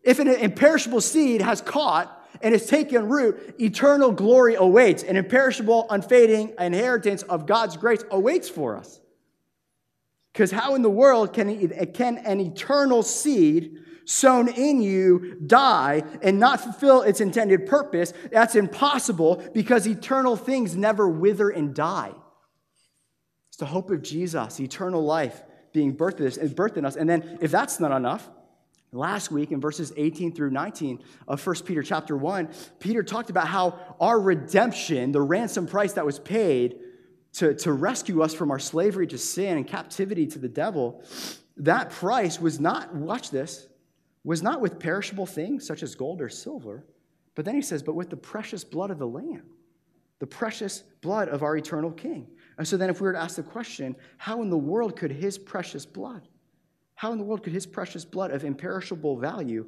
If 0.02 0.18
an 0.18 0.28
imperishable 0.28 1.00
seed 1.00 1.42
has 1.42 1.60
caught 1.60 2.16
and 2.40 2.52
has 2.52 2.66
taken 2.66 3.08
root, 3.08 3.56
eternal 3.58 4.12
glory 4.12 4.54
awaits. 4.54 5.02
An 5.02 5.16
imperishable, 5.16 5.86
unfading 5.90 6.54
inheritance 6.58 7.22
of 7.22 7.46
God's 7.46 7.76
grace 7.76 8.04
awaits 8.10 8.48
for 8.48 8.76
us. 8.76 9.00
Because 10.32 10.50
how 10.50 10.76
in 10.76 10.82
the 10.82 10.90
world 10.90 11.32
can, 11.32 11.68
can 11.92 12.18
an 12.18 12.40
eternal 12.40 13.02
seed 13.02 13.78
sown 14.10 14.48
in 14.48 14.82
you 14.82 15.36
die 15.46 16.02
and 16.20 16.40
not 16.40 16.60
fulfill 16.60 17.02
its 17.02 17.20
intended 17.20 17.64
purpose, 17.64 18.12
that's 18.32 18.56
impossible 18.56 19.42
because 19.54 19.86
eternal 19.86 20.34
things 20.34 20.74
never 20.74 21.08
wither 21.08 21.48
and 21.48 21.74
die. 21.74 22.12
It's 23.48 23.56
the 23.56 23.66
hope 23.66 23.92
of 23.92 24.02
Jesus, 24.02 24.58
eternal 24.58 25.04
life 25.04 25.40
being 25.72 25.96
birthed 25.96 26.76
in 26.76 26.84
us. 26.84 26.96
And 26.96 27.08
then, 27.08 27.38
if 27.40 27.52
that's 27.52 27.78
not 27.78 27.92
enough, 27.92 28.28
last 28.90 29.30
week 29.30 29.52
in 29.52 29.60
verses 29.60 29.92
18 29.96 30.34
through 30.34 30.50
19 30.50 30.98
of 31.28 31.46
1 31.46 31.56
Peter 31.64 31.82
chapter 31.84 32.16
1, 32.16 32.48
Peter 32.80 33.04
talked 33.04 33.30
about 33.30 33.46
how 33.46 33.78
our 34.00 34.18
redemption, 34.18 35.12
the 35.12 35.20
ransom 35.20 35.68
price 35.68 35.92
that 35.92 36.04
was 36.04 36.18
paid 36.18 36.80
to, 37.34 37.54
to 37.54 37.72
rescue 37.72 38.22
us 38.22 38.34
from 38.34 38.50
our 38.50 38.58
slavery 38.58 39.06
to 39.06 39.18
sin 39.18 39.56
and 39.56 39.68
captivity 39.68 40.26
to 40.26 40.40
the 40.40 40.48
devil, 40.48 41.00
that 41.58 41.90
price 41.90 42.40
was 42.40 42.58
not, 42.58 42.92
watch 42.92 43.30
this, 43.30 43.68
was 44.24 44.42
not 44.42 44.60
with 44.60 44.78
perishable 44.78 45.26
things 45.26 45.66
such 45.66 45.82
as 45.82 45.94
gold 45.94 46.20
or 46.20 46.28
silver, 46.28 46.84
but 47.34 47.44
then 47.44 47.54
he 47.54 47.62
says, 47.62 47.82
but 47.82 47.94
with 47.94 48.10
the 48.10 48.16
precious 48.16 48.64
blood 48.64 48.90
of 48.90 48.98
the 48.98 49.06
Lamb, 49.06 49.44
the 50.18 50.26
precious 50.26 50.84
blood 51.00 51.28
of 51.28 51.42
our 51.42 51.56
eternal 51.56 51.90
King. 51.90 52.26
And 52.58 52.68
so 52.68 52.76
then, 52.76 52.90
if 52.90 53.00
we 53.00 53.06
were 53.06 53.14
to 53.14 53.18
ask 53.18 53.36
the 53.36 53.42
question, 53.42 53.96
how 54.18 54.42
in 54.42 54.50
the 54.50 54.58
world 54.58 54.96
could 54.96 55.10
his 55.10 55.38
precious 55.38 55.86
blood, 55.86 56.28
how 56.94 57.12
in 57.12 57.18
the 57.18 57.24
world 57.24 57.42
could 57.42 57.54
his 57.54 57.66
precious 57.66 58.04
blood 58.04 58.30
of 58.30 58.44
imperishable 58.44 59.16
value, 59.16 59.66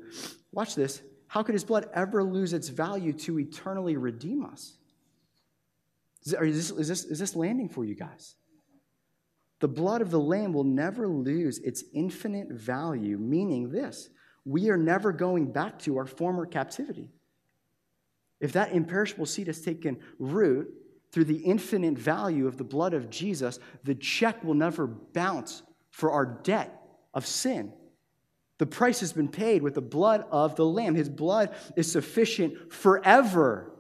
watch 0.53 0.74
this, 0.74 1.03
how 1.28 1.42
could 1.42 1.55
his 1.55 1.64
blood 1.64 1.88
ever 1.94 2.22
lose 2.22 2.53
its 2.53 2.68
value 2.68 3.14
to 3.14 3.40
eternally 3.40 3.96
redeem 3.96 4.44
us? 4.44 4.76
Is 6.26 6.32
this, 6.32 6.70
is 6.78 6.88
this, 6.88 7.05
is 7.05 7.18
this 7.18 7.34
landing 7.34 7.70
for 7.70 7.86
you 7.86 7.94
guys? 7.94 8.36
The 9.61 9.68
blood 9.68 10.03
of 10.03 10.11
the 10.11 10.20
Lamb 10.20 10.53
will 10.53 10.64
never 10.64 11.09
lose 11.09 11.59
its 11.61 11.84
infinite 11.94 12.50
value, 12.50 13.16
meaning 13.16 13.70
this 13.70 14.11
we 14.45 14.70
are 14.70 14.76
never 14.76 15.12
going 15.12 15.53
back 15.53 15.78
to 15.80 15.99
our 15.99 16.07
former 16.07 16.47
captivity. 16.47 17.11
If 18.40 18.53
that 18.53 18.72
imperishable 18.72 19.26
seed 19.26 19.47
has 19.47 19.61
taken 19.61 19.99
root 20.18 20.72
through 21.12 21.24
the 21.24 21.38
infinite 21.38 21.97
value 21.97 22.47
of 22.47 22.57
the 22.57 22.64
blood 22.64 22.95
of 22.95 23.11
Jesus, 23.11 23.59
the 23.84 23.95
check 23.95 24.43
will 24.43 24.55
never 24.55 24.86
bounce 24.86 25.62
for 25.90 26.11
our 26.11 26.26
debt 26.26 26.82
of 27.14 27.26
sin. 27.26 27.72
The 28.59 28.66
price 28.66 29.01
has 29.01 29.12
been 29.12 29.28
paid 29.28 29.62
with 29.62 29.74
the 29.74 29.80
blood 29.80 30.24
of 30.30 30.57
the 30.57 30.64
Lamb. 30.64 30.95
His 30.95 31.09
blood 31.09 31.55
is 31.76 31.90
sufficient 31.90 32.72
forever 32.72 33.71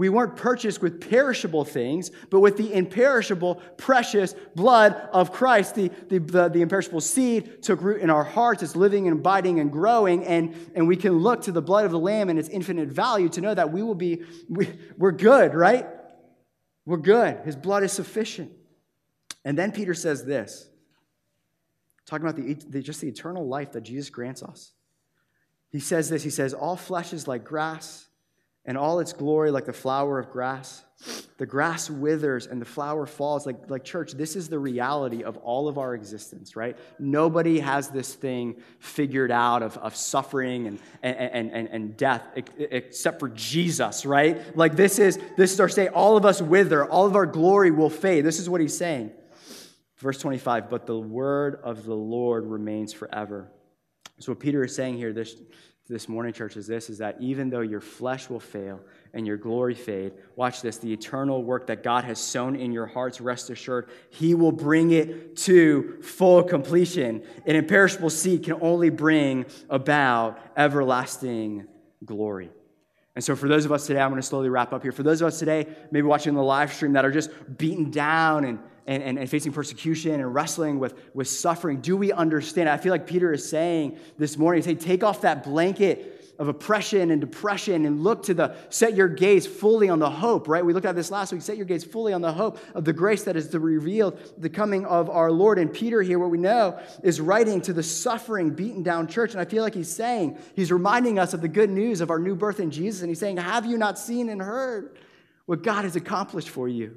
we 0.00 0.08
weren't 0.08 0.34
purchased 0.34 0.80
with 0.80 1.10
perishable 1.10 1.62
things, 1.62 2.10
but 2.30 2.40
with 2.40 2.56
the 2.56 2.72
imperishable, 2.72 3.56
precious 3.76 4.34
blood 4.54 4.94
of 5.12 5.30
Christ. 5.30 5.74
The, 5.74 5.90
the, 6.08 6.18
the, 6.18 6.48
the, 6.48 6.62
imperishable 6.62 7.02
seed 7.02 7.62
took 7.62 7.82
root 7.82 8.00
in 8.00 8.08
our 8.08 8.24
hearts. 8.24 8.62
It's 8.62 8.74
living 8.74 9.08
and 9.08 9.18
abiding 9.18 9.60
and 9.60 9.70
growing. 9.70 10.24
And, 10.24 10.54
and 10.74 10.88
we 10.88 10.96
can 10.96 11.18
look 11.18 11.42
to 11.42 11.52
the 11.52 11.60
blood 11.60 11.84
of 11.84 11.90
the 11.90 11.98
Lamb 11.98 12.30
and 12.30 12.38
its 12.38 12.48
infinite 12.48 12.88
value 12.88 13.28
to 13.28 13.42
know 13.42 13.52
that 13.52 13.72
we 13.72 13.82
will 13.82 13.94
be, 13.94 14.22
we, 14.48 14.70
we're 14.96 15.12
good, 15.12 15.52
right? 15.52 15.86
We're 16.86 16.96
good. 16.96 17.40
His 17.44 17.54
blood 17.54 17.82
is 17.82 17.92
sufficient. 17.92 18.52
And 19.44 19.58
then 19.58 19.70
Peter 19.70 19.92
says 19.92 20.24
this, 20.24 20.70
talking 22.06 22.26
about 22.26 22.36
the, 22.36 22.54
the 22.54 22.80
just 22.80 23.02
the 23.02 23.08
eternal 23.08 23.46
life 23.46 23.72
that 23.72 23.82
Jesus 23.82 24.08
grants 24.08 24.42
us. 24.42 24.72
He 25.68 25.78
says 25.78 26.08
this 26.08 26.22
He 26.22 26.30
says, 26.30 26.54
All 26.54 26.76
flesh 26.76 27.12
is 27.12 27.28
like 27.28 27.44
grass 27.44 28.06
and 28.64 28.76
all 28.76 29.00
its 29.00 29.12
glory 29.12 29.50
like 29.50 29.64
the 29.64 29.72
flower 29.72 30.18
of 30.18 30.30
grass. 30.30 30.84
The 31.38 31.46
grass 31.46 31.88
withers 31.88 32.46
and 32.46 32.60
the 32.60 32.66
flower 32.66 33.06
falls. 33.06 33.46
Like, 33.46 33.70
like 33.70 33.84
church, 33.84 34.12
this 34.12 34.36
is 34.36 34.50
the 34.50 34.58
reality 34.58 35.24
of 35.24 35.38
all 35.38 35.66
of 35.66 35.78
our 35.78 35.94
existence, 35.94 36.56
right? 36.56 36.76
Nobody 36.98 37.60
has 37.60 37.88
this 37.88 38.14
thing 38.14 38.56
figured 38.78 39.30
out 39.30 39.62
of, 39.62 39.78
of 39.78 39.96
suffering 39.96 40.66
and, 40.66 40.78
and, 41.02 41.50
and, 41.50 41.68
and 41.68 41.96
death 41.96 42.22
except 42.36 43.18
for 43.18 43.30
Jesus, 43.30 44.04
right? 44.04 44.54
Like 44.54 44.76
this 44.76 44.98
is 44.98 45.18
this 45.38 45.54
is 45.54 45.60
our 45.60 45.70
state. 45.70 45.88
All 45.88 46.18
of 46.18 46.26
us 46.26 46.42
wither, 46.42 46.84
all 46.84 47.06
of 47.06 47.16
our 47.16 47.26
glory 47.26 47.70
will 47.70 47.90
fade. 47.90 48.26
This 48.26 48.38
is 48.38 48.50
what 48.50 48.60
he's 48.60 48.76
saying. 48.76 49.10
Verse 49.96 50.18
25, 50.18 50.68
but 50.68 50.86
the 50.86 50.98
word 50.98 51.60
of 51.62 51.84
the 51.84 51.94
Lord 51.94 52.46
remains 52.46 52.92
forever. 52.92 53.50
So 54.18 54.32
what 54.32 54.40
Peter 54.40 54.62
is 54.64 54.74
saying 54.74 54.96
here, 54.96 55.12
this 55.14 55.34
this 55.90 56.08
morning, 56.08 56.32
church, 56.32 56.56
is 56.56 56.68
this 56.68 56.88
is 56.88 56.98
that 56.98 57.16
even 57.20 57.50
though 57.50 57.60
your 57.60 57.80
flesh 57.80 58.30
will 58.30 58.40
fail 58.40 58.80
and 59.12 59.26
your 59.26 59.36
glory 59.36 59.74
fade, 59.74 60.12
watch 60.36 60.62
this 60.62 60.78
the 60.78 60.92
eternal 60.92 61.42
work 61.42 61.66
that 61.66 61.82
God 61.82 62.04
has 62.04 62.20
sown 62.20 62.54
in 62.54 62.70
your 62.70 62.86
hearts, 62.86 63.20
rest 63.20 63.50
assured, 63.50 63.90
He 64.08 64.34
will 64.34 64.52
bring 64.52 64.92
it 64.92 65.36
to 65.38 65.98
full 66.00 66.44
completion. 66.44 67.24
An 67.44 67.56
imperishable 67.56 68.10
seed 68.10 68.44
can 68.44 68.58
only 68.60 68.88
bring 68.88 69.46
about 69.68 70.38
everlasting 70.56 71.66
glory. 72.04 72.50
And 73.16 73.24
so, 73.24 73.34
for 73.34 73.48
those 73.48 73.64
of 73.64 73.72
us 73.72 73.88
today, 73.88 74.00
I'm 74.00 74.10
going 74.10 74.22
to 74.22 74.26
slowly 74.26 74.48
wrap 74.48 74.72
up 74.72 74.82
here. 74.82 74.92
For 74.92 75.02
those 75.02 75.20
of 75.20 75.26
us 75.26 75.40
today, 75.40 75.66
maybe 75.90 76.06
watching 76.06 76.34
the 76.34 76.42
live 76.42 76.72
stream 76.72 76.92
that 76.92 77.04
are 77.04 77.10
just 77.10 77.30
beaten 77.58 77.90
down 77.90 78.44
and 78.44 78.60
and, 78.86 79.02
and, 79.02 79.18
and, 79.18 79.28
facing 79.28 79.52
persecution 79.52 80.14
and 80.14 80.34
wrestling 80.34 80.78
with, 80.78 80.94
with 81.14 81.28
suffering, 81.28 81.80
do 81.80 81.96
we 81.96 82.12
understand? 82.12 82.68
I 82.68 82.76
feel 82.76 82.90
like 82.90 83.06
Peter 83.06 83.32
is 83.32 83.48
saying 83.48 83.98
this 84.18 84.36
morning, 84.36 84.62
say, 84.62 84.74
take 84.74 85.04
off 85.04 85.20
that 85.22 85.44
blanket 85.44 86.20
of 86.40 86.48
oppression 86.48 87.10
and 87.10 87.20
depression 87.20 87.84
and 87.84 88.02
look 88.02 88.22
to 88.22 88.32
the, 88.32 88.56
set 88.70 88.96
your 88.96 89.08
gaze 89.08 89.46
fully 89.46 89.90
on 89.90 89.98
the 89.98 90.08
hope, 90.08 90.48
right? 90.48 90.64
We 90.64 90.72
looked 90.72 90.86
at 90.86 90.96
this 90.96 91.10
last 91.10 91.32
week. 91.34 91.42
Set 91.42 91.58
your 91.58 91.66
gaze 91.66 91.84
fully 91.84 92.14
on 92.14 92.22
the 92.22 92.32
hope 92.32 92.58
of 92.74 92.86
the 92.86 92.94
grace 92.94 93.24
that 93.24 93.36
is 93.36 93.48
to 93.48 93.60
reveal 93.60 94.16
the 94.38 94.48
coming 94.48 94.86
of 94.86 95.10
our 95.10 95.30
Lord. 95.30 95.58
And 95.58 95.70
Peter 95.70 96.00
here, 96.00 96.18
what 96.18 96.30
we 96.30 96.38
know, 96.38 96.80
is 97.02 97.20
writing 97.20 97.60
to 97.62 97.74
the 97.74 97.82
suffering, 97.82 98.50
beaten 98.50 98.82
down 98.82 99.06
church. 99.06 99.32
And 99.32 99.40
I 99.40 99.44
feel 99.44 99.62
like 99.62 99.74
he's 99.74 99.94
saying, 99.94 100.38
he's 100.56 100.72
reminding 100.72 101.18
us 101.18 101.34
of 101.34 101.42
the 101.42 101.48
good 101.48 101.68
news 101.68 102.00
of 102.00 102.08
our 102.08 102.18
new 102.18 102.34
birth 102.34 102.58
in 102.58 102.70
Jesus. 102.70 103.02
And 103.02 103.10
he's 103.10 103.20
saying, 103.20 103.36
have 103.36 103.66
you 103.66 103.76
not 103.76 103.98
seen 103.98 104.30
and 104.30 104.40
heard 104.40 104.96
what 105.44 105.62
God 105.62 105.84
has 105.84 105.94
accomplished 105.94 106.48
for 106.48 106.66
you? 106.66 106.96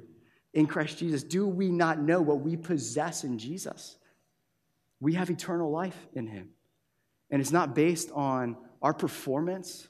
In 0.54 0.66
Christ 0.66 0.98
Jesus? 0.98 1.22
Do 1.22 1.46
we 1.46 1.70
not 1.70 2.00
know 2.00 2.22
what 2.22 2.40
we 2.40 2.56
possess 2.56 3.24
in 3.24 3.38
Jesus? 3.38 3.96
We 5.00 5.14
have 5.14 5.28
eternal 5.28 5.70
life 5.70 6.06
in 6.14 6.26
him. 6.26 6.50
And 7.30 7.42
it's 7.42 7.52
not 7.52 7.74
based 7.74 8.10
on 8.12 8.56
our 8.80 8.94
performance, 8.94 9.88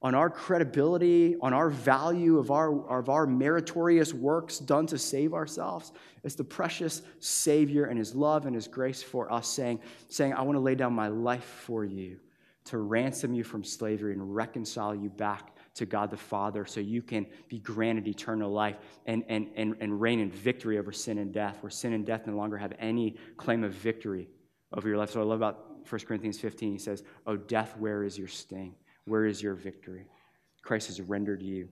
on 0.00 0.14
our 0.14 0.30
credibility, 0.30 1.36
on 1.42 1.52
our 1.52 1.68
value 1.68 2.38
of 2.38 2.50
our, 2.50 2.88
of 2.88 3.08
our 3.08 3.26
meritorious 3.26 4.14
works 4.14 4.58
done 4.58 4.86
to 4.86 4.98
save 4.98 5.34
ourselves. 5.34 5.92
It's 6.22 6.36
the 6.36 6.44
precious 6.44 7.02
Savior 7.18 7.86
and 7.86 7.98
his 7.98 8.14
love 8.14 8.46
and 8.46 8.54
his 8.54 8.68
grace 8.68 9.02
for 9.02 9.32
us 9.32 9.48
saying, 9.48 9.80
saying 10.08 10.32
I 10.34 10.42
want 10.42 10.56
to 10.56 10.60
lay 10.60 10.76
down 10.76 10.92
my 10.92 11.08
life 11.08 11.44
for 11.44 11.84
you 11.84 12.20
to 12.66 12.78
ransom 12.78 13.34
you 13.34 13.42
from 13.42 13.64
slavery 13.64 14.12
and 14.12 14.34
reconcile 14.34 14.94
you 14.94 15.08
back 15.08 15.55
to 15.76 15.86
God 15.86 16.10
the 16.10 16.16
Father 16.16 16.64
so 16.64 16.80
you 16.80 17.02
can 17.02 17.26
be 17.48 17.58
granted 17.58 18.08
eternal 18.08 18.50
life 18.50 18.76
and, 19.06 19.24
and, 19.28 19.48
and, 19.56 19.76
and 19.80 20.00
reign 20.00 20.20
in 20.20 20.30
victory 20.30 20.78
over 20.78 20.92
sin 20.92 21.18
and 21.18 21.32
death, 21.32 21.58
where 21.62 21.70
sin 21.70 21.92
and 21.92 22.04
death 22.04 22.26
no 22.26 22.34
longer 22.34 22.56
have 22.56 22.72
any 22.78 23.16
claim 23.36 23.64
of 23.64 23.72
victory 23.72 24.28
over 24.72 24.88
your 24.88 24.98
life. 24.98 25.10
So 25.10 25.20
I 25.20 25.24
love 25.24 25.38
about 25.38 25.88
1 25.88 26.00
Corinthians 26.02 26.38
15. 26.38 26.72
He 26.72 26.78
says, 26.78 27.02
Oh, 27.26 27.36
death, 27.36 27.74
where 27.78 28.02
is 28.02 28.18
your 28.18 28.28
sting? 28.28 28.74
Where 29.04 29.26
is 29.26 29.42
your 29.42 29.54
victory? 29.54 30.06
Christ 30.62 30.88
has 30.88 31.00
rendered 31.00 31.42
you 31.42 31.68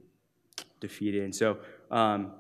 defeated. 0.81 1.25
And 1.25 1.35
so, 1.35 1.59
um, 1.91 2.33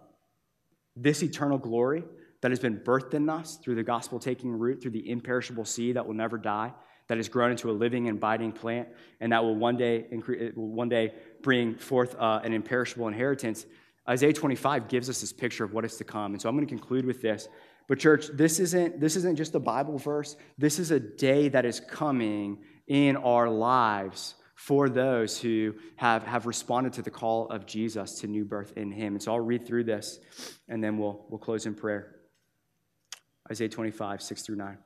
this 0.96 1.22
eternal 1.22 1.58
glory 1.58 2.04
that 2.40 2.50
has 2.50 2.60
been 2.60 2.78
birthed 2.78 3.14
in 3.14 3.28
us 3.28 3.56
through 3.56 3.74
the 3.74 3.82
gospel 3.82 4.18
taking 4.18 4.50
root, 4.50 4.80
through 4.80 4.92
the 4.92 5.10
imperishable 5.10 5.64
seed 5.64 5.96
that 5.96 6.06
will 6.06 6.14
never 6.14 6.38
die, 6.38 6.72
that 7.08 7.16
has 7.16 7.28
grown 7.28 7.50
into 7.50 7.70
a 7.70 7.72
living 7.72 8.08
and 8.08 8.18
abiding 8.18 8.52
plant, 8.52 8.88
and 9.20 9.32
that 9.32 9.42
will 9.42 9.56
one 9.56 9.76
day, 9.76 10.06
incre- 10.12 10.54
will 10.56 10.68
one 10.68 10.88
day 10.88 11.12
bring 11.44 11.76
forth 11.76 12.16
uh, 12.18 12.40
an 12.42 12.52
imperishable 12.52 13.06
inheritance. 13.06 13.66
Isaiah 14.08 14.32
25 14.32 14.88
gives 14.88 15.08
us 15.08 15.20
this 15.20 15.32
picture 15.32 15.62
of 15.62 15.72
what 15.72 15.84
is 15.84 15.96
to 15.98 16.04
come. 16.04 16.32
And 16.32 16.42
so 16.42 16.48
I'm 16.48 16.56
going 16.56 16.66
to 16.66 16.74
conclude 16.74 17.04
with 17.04 17.22
this 17.22 17.48
But 17.86 18.00
church, 18.00 18.26
this 18.32 18.58
isn't 18.58 18.98
this 18.98 19.14
isn't 19.14 19.36
just 19.36 19.54
a 19.54 19.60
Bible 19.60 19.98
verse. 19.98 20.36
This 20.58 20.78
is 20.78 20.90
a 20.90 20.98
day 20.98 21.48
that 21.50 21.64
is 21.64 21.78
coming 21.78 22.58
in 22.88 23.16
our 23.16 23.48
lives 23.48 24.34
for 24.54 24.88
those 24.88 25.38
who 25.38 25.74
have, 25.96 26.22
have 26.22 26.46
responded 26.46 26.94
to 26.94 27.02
the 27.02 27.10
call 27.10 27.48
of 27.48 27.66
Jesus 27.66 28.20
to 28.20 28.26
new 28.26 28.44
birth 28.44 28.72
in 28.76 28.90
him. 28.90 29.14
And 29.14 29.22
so 29.22 29.32
I'll 29.32 29.40
read 29.40 29.66
through 29.66 29.84
this 29.84 30.20
and 30.68 30.82
then 30.82 30.96
we'll, 30.96 31.26
we'll 31.28 31.38
close 31.38 31.66
in 31.66 31.74
prayer. 31.74 32.14
Isaiah 33.50 33.68
25, 33.68 34.22
6 34.22 34.42
through 34.42 34.56
9. 34.56 34.78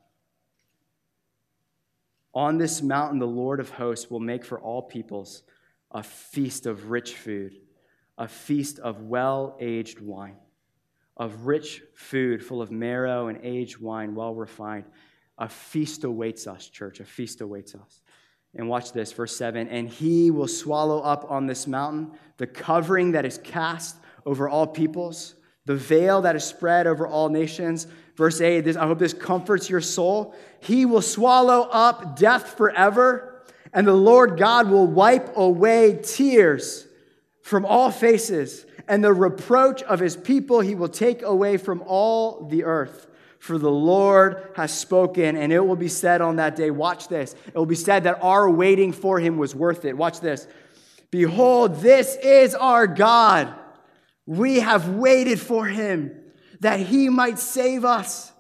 On 2.34 2.58
this 2.58 2.82
mountain, 2.82 3.18
the 3.18 3.26
Lord 3.26 3.60
of 3.60 3.70
hosts 3.70 4.10
will 4.10 4.20
make 4.20 4.44
for 4.44 4.58
all 4.58 4.82
peoples 4.82 5.42
a 5.90 6.02
feast 6.02 6.66
of 6.66 6.90
rich 6.90 7.14
food, 7.14 7.54
a 8.16 8.28
feast 8.28 8.78
of 8.78 9.02
well 9.02 9.56
aged 9.60 10.00
wine, 10.00 10.36
of 11.16 11.46
rich 11.46 11.82
food 11.94 12.44
full 12.44 12.62
of 12.62 12.70
marrow 12.70 13.28
and 13.28 13.38
aged 13.42 13.78
wine, 13.78 14.14
well 14.14 14.34
refined. 14.34 14.84
A 15.38 15.48
feast 15.48 16.04
awaits 16.04 16.46
us, 16.46 16.68
church. 16.68 17.00
A 17.00 17.04
feast 17.04 17.40
awaits 17.40 17.74
us. 17.74 18.02
And 18.54 18.68
watch 18.68 18.92
this, 18.92 19.12
verse 19.12 19.36
7 19.36 19.68
And 19.68 19.88
he 19.88 20.30
will 20.30 20.48
swallow 20.48 21.00
up 21.00 21.30
on 21.30 21.46
this 21.46 21.66
mountain 21.66 22.12
the 22.38 22.46
covering 22.46 23.12
that 23.12 23.24
is 23.24 23.38
cast 23.38 23.96
over 24.26 24.48
all 24.48 24.66
peoples, 24.66 25.34
the 25.64 25.76
veil 25.76 26.22
that 26.22 26.36
is 26.36 26.44
spread 26.44 26.86
over 26.86 27.06
all 27.06 27.28
nations. 27.28 27.86
Verse 28.16 28.40
8, 28.40 28.62
this, 28.62 28.76
I 28.76 28.86
hope 28.86 28.98
this 28.98 29.14
comforts 29.14 29.70
your 29.70 29.80
soul. 29.80 30.34
He 30.60 30.86
will 30.86 31.02
swallow 31.02 31.68
up 31.70 32.18
death 32.18 32.56
forever, 32.56 33.27
and 33.72 33.86
the 33.86 33.92
Lord 33.92 34.38
God 34.38 34.70
will 34.70 34.86
wipe 34.86 35.36
away 35.36 36.00
tears 36.02 36.86
from 37.42 37.64
all 37.64 37.90
faces, 37.90 38.66
and 38.86 39.02
the 39.02 39.12
reproach 39.12 39.82
of 39.82 40.00
his 40.00 40.16
people 40.16 40.60
he 40.60 40.74
will 40.74 40.88
take 40.88 41.22
away 41.22 41.56
from 41.56 41.82
all 41.86 42.46
the 42.48 42.64
earth. 42.64 43.06
For 43.38 43.56
the 43.56 43.70
Lord 43.70 44.50
has 44.56 44.76
spoken, 44.76 45.36
and 45.36 45.52
it 45.52 45.64
will 45.64 45.76
be 45.76 45.88
said 45.88 46.20
on 46.20 46.36
that 46.36 46.56
day, 46.56 46.70
watch 46.70 47.08
this. 47.08 47.34
It 47.46 47.54
will 47.54 47.66
be 47.66 47.74
said 47.74 48.04
that 48.04 48.18
our 48.22 48.50
waiting 48.50 48.92
for 48.92 49.20
him 49.20 49.38
was 49.38 49.54
worth 49.54 49.84
it. 49.84 49.96
Watch 49.96 50.20
this. 50.20 50.48
Behold, 51.10 51.76
this 51.76 52.16
is 52.16 52.54
our 52.54 52.86
God. 52.86 53.54
We 54.26 54.60
have 54.60 54.88
waited 54.90 55.40
for 55.40 55.66
him 55.66 56.14
that 56.60 56.80
he 56.80 57.08
might 57.08 57.38
save 57.38 57.84
us. 57.84 58.32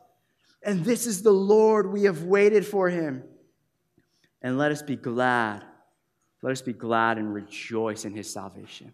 And 0.62 0.84
this 0.84 1.06
is 1.06 1.22
the 1.22 1.32
Lord, 1.32 1.90
we 1.90 2.02
have 2.02 2.24
waited 2.24 2.66
for 2.66 2.90
him. 2.90 3.22
And 4.42 4.58
let 4.58 4.72
us 4.72 4.82
be 4.82 4.96
glad. 4.96 5.64
Let 6.42 6.52
us 6.52 6.62
be 6.62 6.72
glad 6.72 7.18
and 7.18 7.32
rejoice 7.34 8.04
in 8.04 8.14
his 8.14 8.32
salvation. 8.32 8.92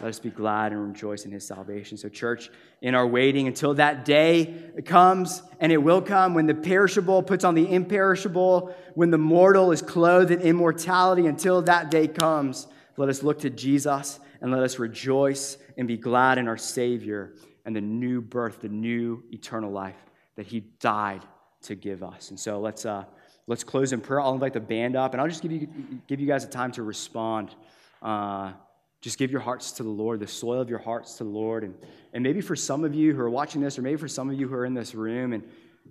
Let 0.00 0.08
us 0.08 0.18
be 0.18 0.30
glad 0.30 0.72
and 0.72 0.88
rejoice 0.88 1.24
in 1.24 1.30
his 1.30 1.46
salvation. 1.46 1.96
So, 1.96 2.08
church, 2.08 2.50
in 2.82 2.94
our 2.94 3.06
waiting 3.06 3.46
until 3.46 3.74
that 3.74 4.04
day 4.04 4.72
comes, 4.84 5.42
and 5.60 5.72
it 5.72 5.78
will 5.78 6.02
come 6.02 6.34
when 6.34 6.46
the 6.46 6.54
perishable 6.54 7.22
puts 7.22 7.44
on 7.44 7.54
the 7.54 7.72
imperishable, 7.72 8.74
when 8.94 9.10
the 9.10 9.18
mortal 9.18 9.72
is 9.72 9.80
clothed 9.80 10.30
in 10.30 10.40
immortality, 10.40 11.26
until 11.26 11.62
that 11.62 11.90
day 11.90 12.08
comes, 12.08 12.66
let 12.96 13.08
us 13.08 13.22
look 13.22 13.40
to 13.40 13.50
Jesus 13.50 14.20
and 14.40 14.50
let 14.50 14.62
us 14.62 14.78
rejoice 14.78 15.56
and 15.78 15.88
be 15.88 15.96
glad 15.96 16.38
in 16.38 16.48
our 16.48 16.56
Savior 16.58 17.34
and 17.64 17.74
the 17.74 17.80
new 17.80 18.20
birth, 18.20 18.60
the 18.60 18.68
new 18.68 19.22
eternal 19.30 19.70
life 19.70 19.96
that 20.36 20.46
he 20.46 20.60
died 20.80 21.22
to 21.62 21.74
give 21.74 22.02
us. 22.02 22.30
And 22.30 22.38
so 22.38 22.60
let's, 22.60 22.84
uh, 22.84 23.04
let's 23.46 23.64
close 23.64 23.92
in 23.92 24.00
prayer. 24.00 24.20
I'll 24.20 24.34
invite 24.34 24.52
the 24.52 24.60
band 24.60 24.96
up, 24.96 25.12
and 25.12 25.20
I'll 25.20 25.28
just 25.28 25.42
give 25.42 25.52
you, 25.52 25.68
give 26.06 26.20
you 26.20 26.26
guys 26.26 26.44
a 26.44 26.48
time 26.48 26.72
to 26.72 26.82
respond. 26.82 27.54
Uh, 28.02 28.52
just 29.00 29.18
give 29.18 29.30
your 29.30 29.40
hearts 29.40 29.72
to 29.72 29.82
the 29.82 29.88
Lord, 29.88 30.20
the 30.20 30.26
soil 30.26 30.60
of 30.60 30.68
your 30.68 30.78
hearts 30.78 31.18
to 31.18 31.24
the 31.24 31.30
Lord. 31.30 31.64
And, 31.64 31.74
and 32.12 32.22
maybe 32.22 32.40
for 32.40 32.56
some 32.56 32.84
of 32.84 32.94
you 32.94 33.14
who 33.14 33.20
are 33.20 33.30
watching 33.30 33.60
this, 33.60 33.78
or 33.78 33.82
maybe 33.82 33.96
for 33.96 34.08
some 34.08 34.30
of 34.30 34.38
you 34.38 34.48
who 34.48 34.54
are 34.54 34.64
in 34.64 34.74
this 34.74 34.94
room, 34.94 35.32
and, 35.32 35.44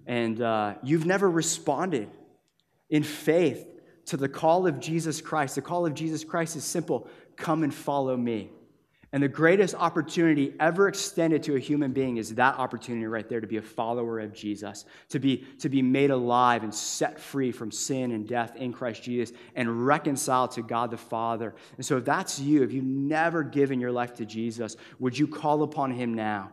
and 0.06 0.42
uh, 0.42 0.74
you've 0.84 1.06
never 1.06 1.30
responded 1.30 2.10
in 2.90 3.04
faith 3.04 3.66
to 4.08 4.18
the 4.18 4.30
call 4.30 4.68
of 4.68 4.80
Jesus 4.80 5.22
Christ. 5.22 5.56
The 5.56 5.62
call 5.62 5.86
of 5.86 5.94
Jesus 5.94 6.24
Christ 6.24 6.56
is 6.56 6.64
simple 6.64 7.08
come 7.38 7.64
and 7.64 7.74
follow 7.74 8.16
me. 8.16 8.50
And 9.16 9.24
the 9.24 9.30
greatest 9.30 9.76
opportunity 9.76 10.54
ever 10.60 10.90
extended 10.90 11.42
to 11.44 11.56
a 11.56 11.60
human 11.60 11.94
being 11.94 12.18
is 12.18 12.36
that 12.36 12.60
opportunity 12.60 13.06
right 13.06 13.30
there 13.30 13.40
to 13.40 13.48
be 13.48 13.56
a 13.56 13.62
follower 13.62 14.20
of 14.20 14.34
Jesus, 14.34 14.84
to 15.08 15.20
be, 15.20 15.38
to 15.60 15.70
be 15.70 15.82
made 15.82 16.12
alive 16.12 16.64
and 16.64 16.76
set 16.76 17.18
free 17.18 17.54
from 17.54 17.72
sin 17.72 18.12
and 18.12 18.28
death 18.28 18.58
in 18.58 18.74
Christ 18.74 19.04
Jesus 19.04 19.34
and 19.56 19.88
reconciled 19.88 20.52
to 20.52 20.62
God 20.62 20.92
the 20.92 20.98
Father. 20.98 21.56
And 21.78 21.86
so, 21.86 21.96
if 21.96 22.04
that's 22.04 22.42
you, 22.42 22.62
if 22.62 22.74
you've 22.74 22.84
never 22.84 23.42
given 23.42 23.80
your 23.80 23.94
life 23.94 24.16
to 24.16 24.26
Jesus, 24.26 24.76
would 25.00 25.18
you 25.18 25.28
call 25.28 25.64
upon 25.64 25.92
him 25.92 26.14
now? 26.14 26.52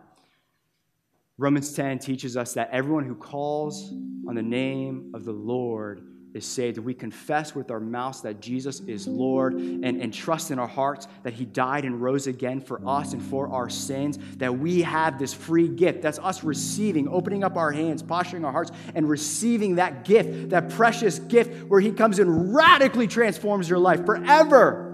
Romans 1.38 1.72
10 1.72 1.98
teaches 1.98 2.36
us 2.36 2.54
that 2.54 2.70
everyone 2.70 3.06
who 3.06 3.16
calls 3.16 3.90
on 4.28 4.36
the 4.36 4.42
name 4.42 5.10
of 5.14 5.24
the 5.24 5.32
Lord 5.32 6.11
is 6.34 6.46
saved. 6.46 6.78
We 6.78 6.94
confess 6.94 7.54
with 7.54 7.70
our 7.70 7.80
mouths 7.80 8.22
that 8.22 8.40
Jesus 8.40 8.80
is 8.80 9.06
Lord 9.06 9.54
and, 9.54 9.84
and 9.84 10.12
trust 10.12 10.50
in 10.50 10.58
our 10.58 10.68
hearts 10.68 11.06
that 11.22 11.32
He 11.32 11.44
died 11.44 11.84
and 11.84 12.00
rose 12.00 12.26
again 12.26 12.60
for 12.60 12.80
us 12.86 13.12
and 13.12 13.22
for 13.22 13.48
our 13.48 13.68
sins, 13.68 14.18
that 14.36 14.58
we 14.58 14.82
have 14.82 15.18
this 15.18 15.34
free 15.34 15.68
gift. 15.68 16.02
That's 16.02 16.18
us 16.18 16.42
receiving, 16.42 17.08
opening 17.08 17.44
up 17.44 17.56
our 17.56 17.72
hands, 17.72 18.02
posturing 18.02 18.44
our 18.44 18.52
hearts, 18.52 18.72
and 18.94 19.08
receiving 19.08 19.76
that 19.76 20.04
gift, 20.04 20.50
that 20.50 20.70
precious 20.70 21.18
gift 21.18 21.68
where 21.68 21.80
He 21.80 21.92
comes 21.92 22.18
and 22.18 22.54
radically 22.54 23.06
transforms 23.06 23.68
your 23.68 23.78
life 23.78 24.04
forever. 24.06 24.88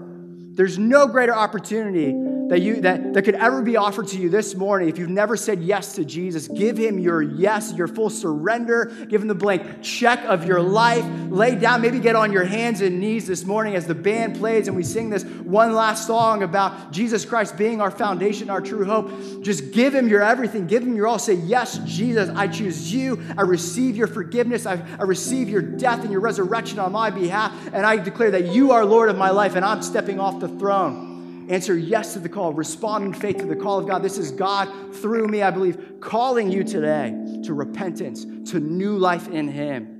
There's 0.51 0.77
no 0.77 1.07
greater 1.07 1.33
opportunity 1.33 2.13
that, 2.49 2.61
you, 2.61 2.81
that, 2.81 3.13
that 3.13 3.21
could 3.23 3.35
ever 3.35 3.61
be 3.61 3.77
offered 3.77 4.07
to 4.07 4.17
you 4.17 4.27
this 4.27 4.55
morning 4.55 4.89
if 4.89 4.97
you've 4.97 5.09
never 5.09 5.37
said 5.37 5.61
yes 5.61 5.93
to 5.95 6.03
Jesus. 6.03 6.47
Give 6.47 6.75
him 6.77 6.97
your 6.97 7.21
yes, 7.21 7.73
your 7.73 7.87
full 7.87 8.09
surrender. 8.09 8.85
Give 9.07 9.21
him 9.21 9.27
the 9.27 9.35
blank 9.35 9.83
check 9.83 10.23
of 10.25 10.45
your 10.45 10.59
life. 10.59 11.05
Lay 11.29 11.55
down, 11.55 11.81
maybe 11.81 11.99
get 11.99 12.15
on 12.15 12.31
your 12.31 12.45
hands 12.45 12.81
and 12.81 12.99
knees 12.99 13.27
this 13.27 13.45
morning 13.45 13.75
as 13.75 13.85
the 13.85 13.93
band 13.93 14.37
plays 14.37 14.67
and 14.67 14.75
we 14.75 14.83
sing 14.83 15.11
this 15.11 15.23
one 15.23 15.73
last 15.73 16.07
song 16.07 16.41
about 16.41 16.91
Jesus 16.91 17.23
Christ 17.23 17.55
being 17.55 17.81
our 17.81 17.91
foundation, 17.91 18.49
our 18.49 18.61
true 18.61 18.83
hope. 18.83 19.43
Just 19.43 19.71
give 19.71 19.93
him 19.93 20.07
your 20.07 20.23
everything. 20.23 20.65
Give 20.65 20.81
him 20.81 20.95
your 20.95 21.07
all. 21.07 21.19
Say, 21.19 21.35
Yes, 21.35 21.77
Jesus, 21.79 22.29
I 22.29 22.47
choose 22.47 22.91
you. 22.93 23.21
I 23.37 23.43
receive 23.43 23.95
your 23.95 24.07
forgiveness. 24.07 24.65
I, 24.65 24.83
I 24.99 25.03
receive 25.03 25.49
your 25.49 25.61
death 25.61 26.01
and 26.01 26.11
your 26.11 26.21
resurrection 26.21 26.79
on 26.79 26.91
my 26.91 27.11
behalf. 27.11 27.53
And 27.73 27.85
I 27.85 27.97
declare 27.97 28.31
that 28.31 28.47
you 28.47 28.71
are 28.71 28.83
Lord 28.85 29.09
of 29.09 29.17
my 29.17 29.29
life 29.29 29.55
and 29.55 29.63
I'm 29.63 29.83
stepping 29.83 30.19
off 30.19 30.39
the 30.39 30.47
throne. 30.47 31.08
Answer 31.49 31.75
yes 31.75 32.13
to 32.13 32.19
the 32.19 32.29
call. 32.29 32.53
Respond 32.53 33.05
in 33.05 33.13
faith 33.13 33.37
to 33.37 33.45
the 33.45 33.55
call 33.55 33.79
of 33.79 33.87
God. 33.87 34.03
This 34.03 34.19
is 34.19 34.31
God 34.31 34.95
through 34.95 35.27
me, 35.27 35.41
I 35.41 35.49
believe, 35.49 35.95
calling 35.99 36.51
you 36.51 36.63
today 36.63 37.09
to 37.43 37.55
repentance, 37.55 38.25
to 38.51 38.59
new 38.59 38.97
life 38.97 39.27
in 39.27 39.47
Him. 39.47 39.95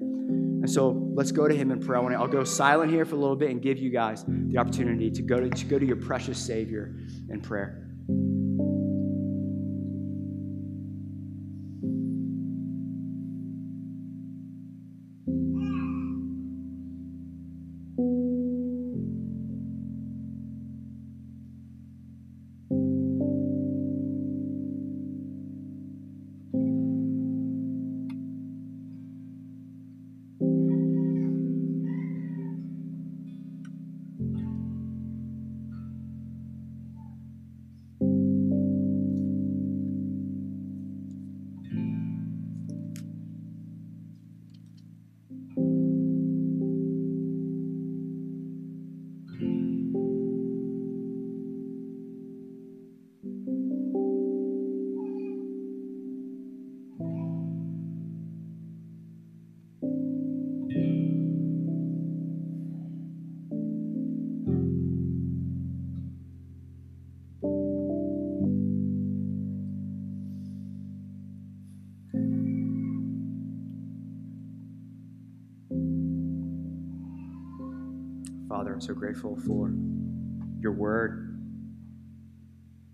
And 0.61 0.69
so 0.69 0.89
let's 1.15 1.31
go 1.31 1.47
to 1.47 1.55
Him 1.55 1.71
in 1.71 1.79
prayer. 1.79 2.15
I'll 2.15 2.27
go 2.27 2.43
silent 2.43 2.91
here 2.91 3.03
for 3.03 3.15
a 3.15 3.17
little 3.17 3.35
bit 3.35 3.49
and 3.49 3.61
give 3.61 3.79
you 3.79 3.89
guys 3.89 4.23
the 4.27 4.59
opportunity 4.59 5.09
to 5.09 5.21
go 5.23 5.39
to, 5.39 5.49
to, 5.49 5.65
go 5.65 5.79
to 5.79 5.85
your 5.85 5.95
precious 5.95 6.37
Savior 6.37 6.93
in 7.29 7.41
prayer. 7.41 7.87
Father, 78.69 78.75
I'm 78.75 78.81
so 78.81 78.93
grateful 78.93 79.35
for 79.47 79.73
your 80.59 80.73
word. 80.73 81.39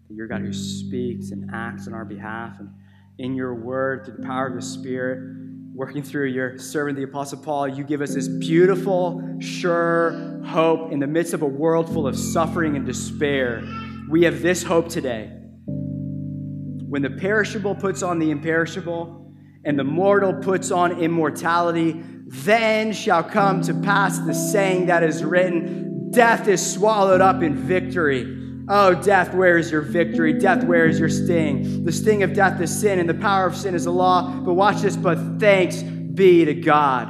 That 0.07 0.15
you're 0.15 0.25
God 0.25 0.39
who 0.39 0.53
speaks 0.53 1.31
and 1.31 1.51
acts 1.53 1.85
on 1.85 1.93
our 1.93 2.05
behalf. 2.05 2.61
And, 2.61 2.69
in 3.17 3.35
your 3.35 3.53
word 3.55 4.05
through 4.05 4.17
the 4.17 4.23
power 4.23 4.47
of 4.47 4.55
the 4.55 4.61
Spirit, 4.61 5.35
working 5.73 6.01
through 6.01 6.27
your 6.27 6.57
servant, 6.57 6.97
the 6.97 7.03
Apostle 7.03 7.39
Paul, 7.39 7.67
you 7.67 7.83
give 7.83 7.99
us 8.01 8.13
this 8.13 8.29
beautiful, 8.29 9.37
sure 9.39 10.41
hope 10.45 10.93
in 10.93 10.99
the 10.99 11.07
midst 11.07 11.33
of 11.33 11.41
a 11.41 11.47
world 11.47 11.89
full 11.89 12.07
of 12.07 12.17
suffering 12.17 12.77
and 12.77 12.85
despair. 12.85 13.61
We 14.09 14.23
have 14.23 14.41
this 14.41 14.63
hope 14.63 14.87
today. 14.87 15.29
When 15.65 17.01
the 17.01 17.09
perishable 17.09 17.75
puts 17.75 18.01
on 18.01 18.19
the 18.19 18.31
imperishable 18.31 19.33
and 19.65 19.77
the 19.77 19.83
mortal 19.83 20.33
puts 20.35 20.71
on 20.71 21.01
immortality, 21.01 22.01
then 22.25 22.91
shall 22.91 23.23
come 23.23 23.61
to 23.61 23.73
pass 23.73 24.19
the 24.19 24.33
saying 24.33 24.87
that 24.87 25.03
is 25.03 25.23
written 25.23 26.11
Death 26.11 26.47
is 26.47 26.73
swallowed 26.73 27.19
up 27.19 27.43
in 27.43 27.55
victory. 27.55 28.23
Oh, 28.69 28.95
death, 28.95 29.35
where 29.35 29.57
is 29.57 29.69
your 29.69 29.81
victory? 29.81 30.33
Death, 30.33 30.63
where 30.63 30.87
is 30.87 30.97
your 30.99 31.09
sting? 31.09 31.83
The 31.83 31.91
sting 31.91 32.23
of 32.23 32.33
death 32.33 32.59
is 32.61 32.75
sin, 32.79 32.99
and 32.99 33.09
the 33.09 33.15
power 33.15 33.45
of 33.45 33.55
sin 33.55 33.75
is 33.75 33.83
the 33.83 33.91
law. 33.91 34.31
But 34.31 34.53
watch 34.53 34.81
this, 34.81 34.95
but 34.95 35.17
thanks 35.39 35.83
be 35.83 36.45
to 36.45 36.53
God 36.53 37.07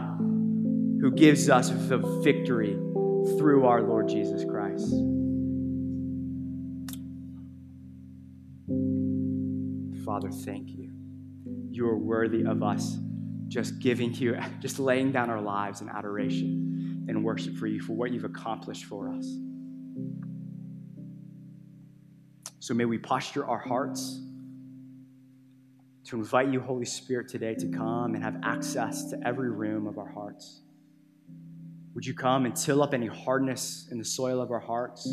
who 0.99 1.11
gives 1.11 1.49
us 1.49 1.69
the 1.69 1.99
victory 2.23 2.73
through 3.37 3.65
our 3.65 3.83
Lord 3.83 4.09
Jesus 4.09 4.43
Christ. 4.43 4.89
Father, 10.03 10.31
thank 10.31 10.69
you. 10.69 10.91
You 11.69 11.87
are 11.87 11.97
worthy 11.97 12.43
of 12.43 12.63
us 12.63 12.97
just 13.55 13.79
giving 13.79 14.13
you, 14.13 14.37
just 14.59 14.79
laying 14.79 15.11
down 15.13 15.29
our 15.29 15.41
lives 15.41 15.79
in 15.79 15.87
adoration 15.87 17.05
and 17.07 17.23
worship 17.23 17.55
for 17.55 17.67
you 17.67 17.79
for 17.79 17.93
what 17.93 18.11
you've 18.11 18.25
accomplished 18.25 18.83
for 18.85 19.09
us. 19.09 19.25
So 22.59 22.73
may 22.73 22.83
we 22.83 22.97
posture 22.97 23.45
our 23.47 23.59
hearts 23.59 24.19
to 26.05 26.17
invite 26.17 26.49
you, 26.49 26.59
Holy 26.59 26.85
Spirit, 26.85 27.29
today 27.29 27.55
to 27.55 27.67
come 27.69 28.13
and 28.13 28.23
have 28.23 28.35
access 28.43 29.09
to 29.11 29.19
every 29.25 29.49
room 29.49 29.87
of 29.87 29.97
our 29.97 30.11
hearts. 30.11 30.61
Would 31.93 32.05
you 32.05 32.13
come 32.13 32.45
and 32.45 32.55
till 32.55 32.83
up 32.83 32.93
any 32.93 33.07
hardness 33.07 33.87
in 33.89 33.97
the 33.97 34.05
soil 34.05 34.41
of 34.41 34.51
our 34.51 34.59
hearts 34.59 35.07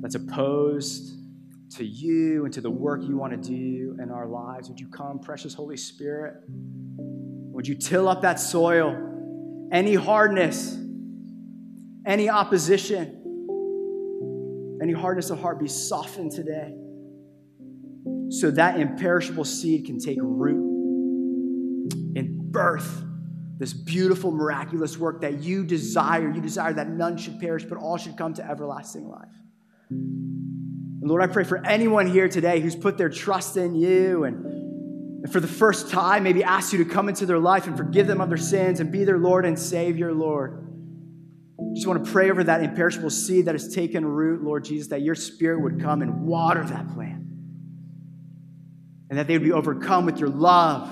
that's 0.00 0.14
opposed 0.14 1.16
to 1.76 1.84
you 1.84 2.44
and 2.44 2.54
to 2.54 2.60
the 2.60 2.70
work 2.70 3.02
you 3.02 3.16
want 3.16 3.32
to 3.32 3.48
do 3.48 3.96
in 4.00 4.10
our 4.12 4.28
lives? 4.28 4.68
Would 4.68 4.78
you 4.78 4.88
come, 4.88 5.18
precious 5.18 5.54
Holy 5.54 5.76
Spirit? 5.76 6.34
Would 7.58 7.66
you 7.66 7.74
till 7.74 8.08
up 8.08 8.22
that 8.22 8.38
soil? 8.38 8.96
Any 9.72 9.96
hardness, 9.96 10.78
any 12.06 12.30
opposition, 12.30 14.78
any 14.80 14.92
hardness 14.92 15.30
of 15.30 15.40
heart 15.40 15.58
be 15.58 15.66
softened 15.66 16.30
today 16.30 16.72
so 18.30 18.52
that 18.52 18.78
imperishable 18.78 19.44
seed 19.44 19.86
can 19.86 19.98
take 19.98 20.18
root 20.20 21.92
and 22.14 22.52
birth 22.52 23.02
this 23.58 23.72
beautiful, 23.72 24.30
miraculous 24.30 24.96
work 24.96 25.22
that 25.22 25.40
you 25.40 25.64
desire. 25.64 26.30
You 26.30 26.40
desire 26.40 26.74
that 26.74 26.88
none 26.88 27.16
should 27.16 27.40
perish, 27.40 27.64
but 27.64 27.76
all 27.76 27.96
should 27.96 28.16
come 28.16 28.34
to 28.34 28.48
everlasting 28.48 29.08
life. 29.08 29.34
And 29.90 31.02
Lord, 31.02 31.24
I 31.24 31.26
pray 31.26 31.42
for 31.42 31.58
anyone 31.66 32.06
here 32.06 32.28
today 32.28 32.60
who's 32.60 32.76
put 32.76 32.96
their 32.96 33.08
trust 33.08 33.56
in 33.56 33.74
you 33.74 34.22
and, 34.22 34.47
and 35.28 35.32
for 35.32 35.40
the 35.40 35.46
first 35.46 35.90
time 35.90 36.22
maybe 36.22 36.42
asked 36.42 36.72
you 36.72 36.82
to 36.82 36.90
come 36.90 37.08
into 37.08 37.26
their 37.26 37.38
life 37.38 37.66
and 37.66 37.76
forgive 37.76 38.06
them 38.06 38.20
of 38.20 38.28
their 38.28 38.38
sins 38.38 38.80
and 38.80 38.90
be 38.90 39.04
their 39.04 39.18
Lord 39.18 39.44
and 39.44 39.58
Savior, 39.58 40.12
Lord 40.12 40.68
just 41.78 41.86
want 41.86 42.04
to 42.04 42.10
pray 42.10 42.30
over 42.30 42.42
that 42.44 42.62
imperishable 42.62 43.10
seed 43.10 43.46
that 43.46 43.54
has 43.54 43.72
taken 43.72 44.04
root, 44.04 44.42
Lord 44.42 44.64
Jesus, 44.64 44.88
that 44.88 45.02
your 45.02 45.14
spirit 45.14 45.60
would 45.60 45.80
come 45.80 46.02
and 46.02 46.26
water 46.26 46.64
that 46.64 46.92
plant. 46.92 47.24
And 49.10 49.18
that 49.18 49.26
they 49.26 49.34
would 49.34 49.44
be 49.44 49.52
overcome 49.52 50.04
with 50.04 50.18
your 50.18 50.28
love 50.28 50.88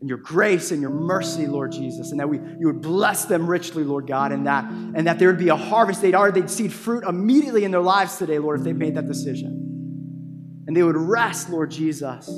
and 0.00 0.08
your 0.08 0.18
grace 0.18 0.70
and 0.70 0.80
your 0.80 0.90
mercy, 0.90 1.46
Lord 1.46 1.72
Jesus. 1.72 2.10
And 2.10 2.20
that 2.20 2.28
we, 2.28 2.38
you 2.38 2.66
would 2.66 2.82
bless 2.82 3.24
them 3.24 3.46
richly, 3.46 3.84
Lord 3.84 4.06
God, 4.06 4.32
and 4.32 4.46
that, 4.46 4.64
and 4.64 5.06
that 5.06 5.18
there 5.18 5.28
would 5.28 5.38
be 5.38 5.48
a 5.48 5.56
harvest. 5.56 6.02
They'd 6.02 6.14
already 6.14 6.40
they'd 6.40 6.50
see 6.50 6.68
fruit 6.68 7.04
immediately 7.04 7.64
in 7.64 7.70
their 7.70 7.80
lives 7.80 8.18
today, 8.18 8.38
Lord, 8.38 8.60
if 8.60 8.64
they 8.64 8.72
made 8.72 8.96
that 8.96 9.06
decision. 9.06 10.64
And 10.66 10.76
they 10.76 10.82
would 10.82 10.96
rest, 10.96 11.48
Lord 11.48 11.70
Jesus, 11.70 12.28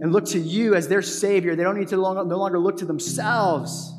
and 0.00 0.12
look 0.12 0.26
to 0.26 0.38
you 0.38 0.74
as 0.74 0.88
their 0.88 1.02
Savior. 1.02 1.56
They 1.56 1.62
don't 1.62 1.78
need 1.78 1.88
to 1.88 1.96
no 1.96 2.22
longer 2.22 2.58
look 2.58 2.78
to 2.78 2.84
themselves 2.84 3.92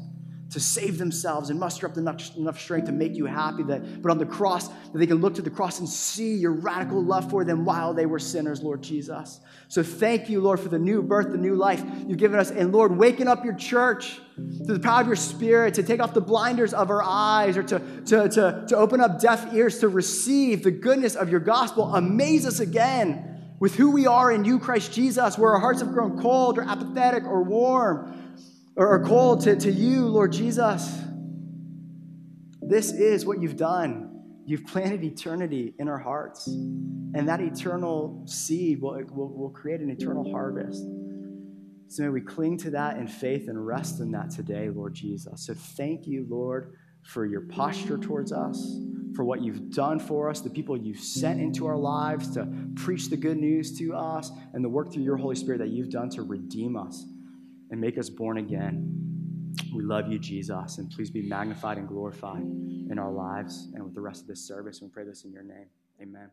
to 0.51 0.59
save 0.59 0.97
themselves 0.97 1.49
and 1.49 1.59
muster 1.59 1.87
up 1.87 1.95
enough, 1.97 2.35
enough 2.35 2.59
strength 2.59 2.85
to 2.85 2.91
make 2.91 3.15
you 3.15 3.25
happy 3.25 3.63
that 3.63 4.01
but 4.01 4.09
on 4.09 4.17
the 4.17 4.25
cross 4.25 4.67
that 4.67 4.97
they 4.97 5.05
can 5.05 5.17
look 5.17 5.35
to 5.35 5.41
the 5.41 5.49
cross 5.49 5.79
and 5.79 5.87
see 5.87 6.33
your 6.35 6.51
radical 6.51 7.03
love 7.03 7.29
for 7.29 7.43
them 7.43 7.65
while 7.65 7.93
they 7.93 8.05
were 8.05 8.19
sinners 8.19 8.61
lord 8.63 8.81
jesus 8.81 9.41
so 9.67 9.83
thank 9.83 10.29
you 10.29 10.41
lord 10.41 10.59
for 10.59 10.69
the 10.69 10.79
new 10.79 11.01
birth 11.01 11.31
the 11.31 11.37
new 11.37 11.55
life 11.55 11.83
you've 12.07 12.17
given 12.17 12.39
us 12.39 12.49
and 12.51 12.71
lord 12.71 12.95
waking 12.97 13.27
up 13.27 13.45
your 13.45 13.53
church 13.55 14.19
through 14.35 14.77
the 14.77 14.79
power 14.79 15.01
of 15.01 15.07
your 15.07 15.15
spirit 15.15 15.73
to 15.73 15.83
take 15.83 15.99
off 15.99 16.13
the 16.13 16.21
blinders 16.21 16.73
of 16.73 16.89
our 16.89 17.03
eyes 17.03 17.57
or 17.57 17.63
to, 17.63 17.79
to, 18.05 18.29
to, 18.29 18.65
to 18.67 18.75
open 18.75 19.01
up 19.01 19.19
deaf 19.19 19.53
ears 19.53 19.79
to 19.79 19.87
receive 19.87 20.63
the 20.63 20.71
goodness 20.71 21.15
of 21.15 21.29
your 21.29 21.39
gospel 21.39 21.93
amaze 21.95 22.45
us 22.45 22.59
again 22.59 23.38
with 23.59 23.75
who 23.75 23.91
we 23.91 24.07
are 24.07 24.31
in 24.31 24.45
you 24.45 24.59
christ 24.59 24.93
jesus 24.93 25.37
where 25.37 25.51
our 25.53 25.59
hearts 25.59 25.81
have 25.81 25.91
grown 25.91 26.21
cold 26.21 26.57
or 26.57 26.63
apathetic 26.63 27.23
or 27.23 27.43
warm 27.43 28.29
or 28.79 28.87
are 28.87 29.03
called 29.03 29.41
to, 29.41 29.57
to 29.57 29.69
you, 29.69 30.07
Lord 30.07 30.31
Jesus. 30.31 30.89
This 32.61 32.93
is 32.93 33.25
what 33.25 33.41
you've 33.41 33.57
done. 33.57 34.05
You've 34.45 34.65
planted 34.65 35.03
eternity 35.03 35.73
in 35.77 35.89
our 35.89 35.97
hearts, 35.97 36.47
and 36.47 37.27
that 37.27 37.41
eternal 37.41 38.23
seed 38.25 38.81
will, 38.81 39.03
will, 39.11 39.33
will 39.33 39.49
create 39.49 39.81
an 39.81 39.89
eternal 39.89 40.31
harvest. 40.31 40.81
So 41.89 42.03
may 42.03 42.09
we 42.09 42.21
cling 42.21 42.57
to 42.59 42.69
that 42.71 42.95
in 42.97 43.07
faith 43.07 43.49
and 43.49 43.67
rest 43.67 43.99
in 43.99 44.11
that 44.11 44.29
today, 44.29 44.69
Lord 44.69 44.93
Jesus. 44.93 45.45
So 45.45 45.53
thank 45.53 46.07
you, 46.07 46.25
Lord, 46.29 46.73
for 47.09 47.25
your 47.25 47.41
posture 47.41 47.97
towards 47.97 48.31
us, 48.31 48.79
for 49.15 49.25
what 49.25 49.41
you've 49.41 49.71
done 49.71 49.99
for 49.99 50.29
us, 50.29 50.41
the 50.41 50.49
people 50.49 50.77
you've 50.77 50.99
sent 50.99 51.41
into 51.41 51.65
our 51.65 51.75
lives 51.75 52.31
to 52.35 52.47
preach 52.75 53.09
the 53.09 53.17
good 53.17 53.37
news 53.37 53.77
to 53.79 53.95
us, 53.95 54.31
and 54.53 54.63
the 54.63 54.69
work 54.69 54.93
through 54.93 55.03
your 55.03 55.17
Holy 55.17 55.35
Spirit 55.35 55.57
that 55.57 55.69
you've 55.69 55.89
done 55.89 56.09
to 56.11 56.21
redeem 56.21 56.77
us 56.77 57.05
and 57.71 57.81
make 57.81 57.97
us 57.97 58.09
born 58.09 58.37
again. 58.37 58.95
We 59.73 59.83
love 59.83 60.07
you, 60.07 60.19
Jesus, 60.19 60.77
and 60.77 60.89
please 60.89 61.09
be 61.09 61.23
magnified 61.23 61.77
and 61.77 61.87
glorified 61.87 62.41
in 62.41 62.97
our 62.99 63.11
lives 63.11 63.69
and 63.73 63.83
with 63.83 63.95
the 63.95 64.01
rest 64.01 64.21
of 64.21 64.27
this 64.27 64.41
service. 64.41 64.81
We 64.81 64.89
pray 64.89 65.03
this 65.03 65.23
in 65.23 65.31
your 65.31 65.43
name. 65.43 65.67
Amen. 66.01 66.29